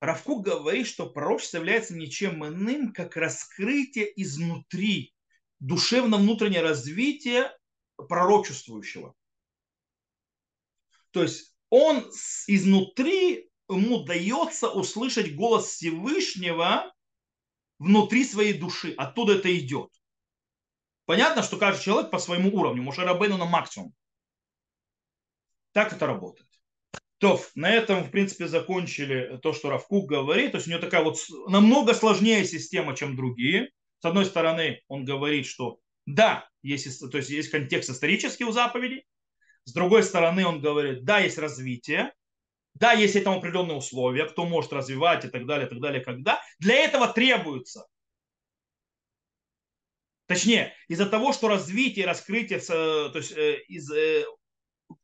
Равкук 0.00 0.44
говорит, 0.44 0.86
что 0.86 1.08
пророчество 1.08 1.58
является 1.58 1.94
ничем 1.94 2.44
иным, 2.46 2.92
как 2.92 3.16
раскрытие 3.16 4.10
изнутри, 4.20 5.14
душевно-внутреннее 5.60 6.62
развитие 6.62 7.54
пророчествующего. 7.96 9.14
То 11.10 11.22
есть 11.22 11.54
он 11.68 12.10
изнутри, 12.46 13.50
ему 13.68 14.04
дается 14.04 14.70
услышать 14.70 15.34
голос 15.36 15.66
Всевышнего 15.66 16.94
внутри 17.78 18.24
своей 18.24 18.54
души. 18.54 18.94
Оттуда 18.96 19.34
это 19.34 19.56
идет. 19.56 19.90
Понятно, 21.04 21.42
что 21.42 21.58
каждый 21.58 21.82
человек 21.82 22.10
по 22.10 22.18
своему 22.18 22.56
уровню. 22.56 22.82
Может, 22.82 23.04
Рабейну 23.04 23.36
на 23.36 23.44
максимум. 23.44 23.94
Так 25.72 25.92
это 25.92 26.06
работает. 26.06 26.49
То, 27.20 27.38
на 27.54 27.70
этом, 27.70 28.02
в 28.02 28.10
принципе, 28.10 28.48
закончили 28.48 29.38
то, 29.42 29.52
что 29.52 29.68
Равкук 29.68 30.08
говорит. 30.08 30.52
То 30.52 30.56
есть 30.56 30.66
у 30.66 30.70
него 30.70 30.80
такая 30.80 31.04
вот 31.04 31.18
намного 31.48 31.92
сложнее 31.92 32.46
система, 32.46 32.96
чем 32.96 33.14
другие. 33.14 33.70
С 33.98 34.06
одной 34.06 34.24
стороны, 34.24 34.80
он 34.88 35.04
говорит, 35.04 35.44
что 35.44 35.78
да, 36.06 36.48
есть, 36.62 37.10
то 37.10 37.18
есть 37.18 37.28
есть 37.28 37.50
контекст 37.50 37.90
исторический 37.90 38.44
у 38.44 38.52
заповедей, 38.52 39.04
с 39.64 39.72
другой 39.72 40.02
стороны, 40.02 40.46
он 40.46 40.62
говорит, 40.62 41.04
да, 41.04 41.18
есть 41.18 41.36
развитие, 41.36 42.10
да, 42.72 42.92
есть 42.92 43.16
этому 43.16 43.36
определенные 43.36 43.76
условия, 43.76 44.24
кто 44.24 44.46
может 44.46 44.72
развивать 44.72 45.26
и 45.26 45.28
так 45.28 45.46
далее, 45.46 45.66
и 45.66 45.70
так 45.70 45.80
далее, 45.80 46.02
когда. 46.02 46.40
Для 46.58 46.76
этого 46.76 47.06
требуется. 47.12 47.86
Точнее, 50.26 50.72
из-за 50.88 51.04
того, 51.04 51.34
что 51.34 51.48
развитие, 51.48 52.06
раскрытие, 52.06 52.60
то 52.60 53.12
есть 53.14 53.32
э, 53.32 53.58
из 53.68 53.90
э, 53.90 54.24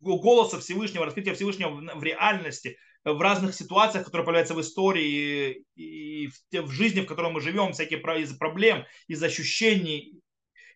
голоса 0.01 0.61
Всевышнего, 0.61 1.05
раскрытия 1.05 1.35
Всевышнего 1.35 1.71
в 1.95 2.03
реальности, 2.03 2.79
в 3.05 3.21
разных 3.21 3.55
ситуациях, 3.55 4.05
которые 4.05 4.25
появляются 4.25 4.55
в 4.55 4.61
истории 4.61 5.65
и 5.77 6.29
в 6.53 6.71
жизни, 6.71 7.01
в 7.01 7.07
которой 7.07 7.33
мы 7.33 7.41
живем, 7.41 7.73
всякие 7.73 8.01
из 8.21 8.37
проблем, 8.37 8.85
из 9.07 9.23
ощущений 9.23 10.21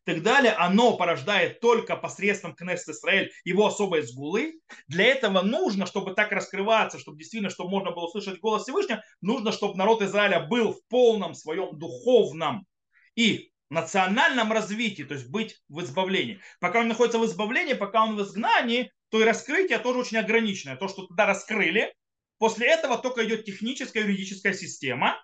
и 0.07 0.13
так 0.13 0.23
далее, 0.23 0.53
оно 0.53 0.97
порождает 0.97 1.61
только 1.61 1.97
посредством 1.97 2.55
Кнессет 2.55 2.91
Израиль 2.91 3.31
его 3.45 3.67
особой 3.67 4.03
сгулы. 4.03 4.61
Для 4.89 5.07
этого 5.07 5.43
нужно, 5.43 5.87
чтобы 5.87 6.15
так 6.15 6.33
раскрываться, 6.33 6.99
чтобы 6.99 7.19
действительно, 7.19 7.51
чтобы 7.51 7.71
можно 7.71 7.91
было 7.91 8.07
услышать 8.07 8.41
голос 8.41 8.63
Всевышнего, 8.63 9.03
нужно, 9.21 9.53
чтобы 9.53 9.77
народ 9.77 10.01
Израиля 10.03 10.41
был 10.41 10.73
в 10.73 10.89
полном 10.89 11.35
своем 11.35 11.79
духовном 11.79 12.67
и 13.15 13.51
национальном 13.71 14.53
развитии, 14.53 15.03
то 15.03 15.15
есть 15.15 15.29
быть 15.29 15.61
в 15.69 15.81
избавлении. 15.81 16.41
Пока 16.61 16.81
он 16.81 16.89
находится 16.89 17.19
в 17.19 17.27
избавлении, 17.27 17.75
пока 17.75 18.05
он 18.05 18.17
в 18.17 18.23
изгнании, 18.23 18.91
то 19.11 19.21
и 19.21 19.25
раскрытие 19.25 19.79
тоже 19.79 20.01
очень 20.01 20.19
ограниченное. 20.19 20.77
То, 20.77 20.89
что 20.89 21.07
туда 21.07 21.27
раскрыли, 21.27 21.95
после 22.39 22.69
этого 22.69 22.99
только 22.99 23.25
идет 23.27 23.45
техническая 23.45 24.05
юридическая 24.05 24.53
система. 24.53 25.23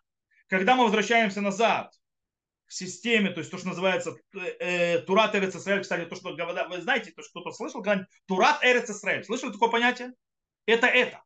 Когда 0.49 0.76
мы 0.76 0.84
возвращаемся 0.84 1.41
назад 1.41 1.93
в 2.66 2.74
системе, 2.74 3.30
то 3.30 3.39
есть 3.39 3.51
то, 3.51 3.59
что 3.59 3.68
называется 3.68 4.16
э, 4.34 4.99
Турат 5.01 5.34
Эрец 5.34 5.55
Исраэль, 5.55 5.82
кстати, 5.82 6.09
то, 6.09 6.16
что 6.16 6.30
вы 6.30 6.80
знаете, 6.80 7.12
то, 7.12 7.22
что 7.22 7.41
кто-то 7.41 7.53
слышал, 7.53 7.84
Турат 8.26 8.64
Эрец 8.64 8.91
Исраэль. 8.91 9.24
Слышали 9.24 9.53
такое 9.53 9.70
понятие? 9.70 10.12
Это 10.66 10.87
это. 10.87 11.22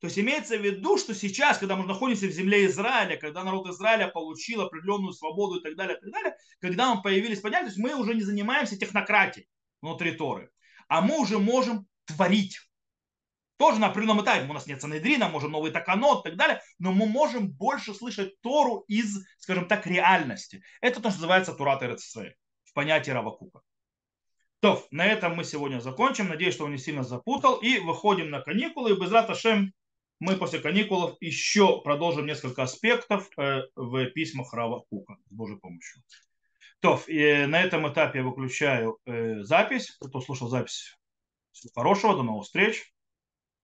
То 0.00 0.06
есть 0.06 0.18
имеется 0.18 0.56
в 0.56 0.62
виду, 0.62 0.96
что 0.96 1.14
сейчас, 1.14 1.58
когда 1.58 1.76
мы 1.76 1.86
находимся 1.86 2.26
в 2.26 2.30
земле 2.30 2.64
Израиля, 2.66 3.16
когда 3.16 3.44
народ 3.44 3.68
Израиля 3.68 4.08
получил 4.08 4.62
определенную 4.62 5.12
свободу 5.12 5.60
и 5.60 5.62
так 5.62 5.76
далее, 5.76 5.98
и 5.98 6.00
так 6.00 6.10
далее, 6.10 6.34
когда 6.58 6.94
мы 6.94 7.02
появились 7.02 7.40
понятия, 7.40 7.66
то 7.66 7.70
есть 7.70 7.78
мы 7.78 7.94
уже 7.94 8.14
не 8.14 8.22
занимаемся 8.22 8.78
технократией 8.78 9.46
внутри 9.82 10.12
Торы, 10.12 10.50
а 10.88 11.02
мы 11.02 11.20
уже 11.20 11.38
можем 11.38 11.86
творить. 12.12 12.58
Тоже 13.56 13.78
на 13.78 13.88
определенном 13.88 14.22
этапе. 14.22 14.48
У 14.48 14.52
нас 14.52 14.66
нет 14.66 14.80
Санедрина, 14.80 15.28
можем 15.28 15.52
новый 15.52 15.70
таканот 15.70 16.24
и 16.24 16.30
так 16.30 16.38
далее, 16.38 16.62
но 16.78 16.92
мы 16.92 17.06
можем 17.06 17.50
больше 17.50 17.92
слышать 17.92 18.40
Тору 18.40 18.84
из, 18.88 19.22
скажем 19.38 19.68
так, 19.68 19.86
реальности. 19.86 20.62
Это 20.80 21.02
то, 21.02 21.10
что 21.10 21.18
называется 21.18 21.52
Турат 21.52 21.82
в 21.82 22.72
понятии 22.72 23.10
Равакука. 23.10 23.60
То, 24.60 24.86
на 24.90 25.06
этом 25.06 25.34
мы 25.34 25.44
сегодня 25.44 25.80
закончим. 25.80 26.28
Надеюсь, 26.28 26.54
что 26.54 26.64
он 26.64 26.72
не 26.72 26.78
сильно 26.78 27.02
запутал. 27.02 27.56
И 27.56 27.78
выходим 27.78 28.30
на 28.30 28.40
каникулы. 28.40 28.92
И 28.92 29.00
без 29.00 29.10
Раташем 29.10 29.72
мы 30.20 30.36
после 30.36 30.60
каникул 30.60 31.16
еще 31.20 31.80
продолжим 31.80 32.26
несколько 32.26 32.62
аспектов 32.62 33.28
э, 33.38 33.62
в 33.74 34.06
письмах 34.10 34.52
Рава 34.52 34.84
Кука 34.90 35.16
с 35.28 35.32
Божьей 35.32 35.58
помощью. 35.58 36.02
То, 36.80 37.00
и 37.06 37.46
на 37.46 37.62
этом 37.62 37.90
этапе 37.90 38.18
я 38.18 38.24
выключаю 38.24 38.98
э, 39.06 39.42
запись. 39.42 39.96
Кто 39.98 40.20
слушал 40.20 40.48
запись, 40.48 40.98
всего 41.52 41.72
хорошего, 41.74 42.16
до 42.16 42.22
новых 42.22 42.44
встреч. 42.44 42.92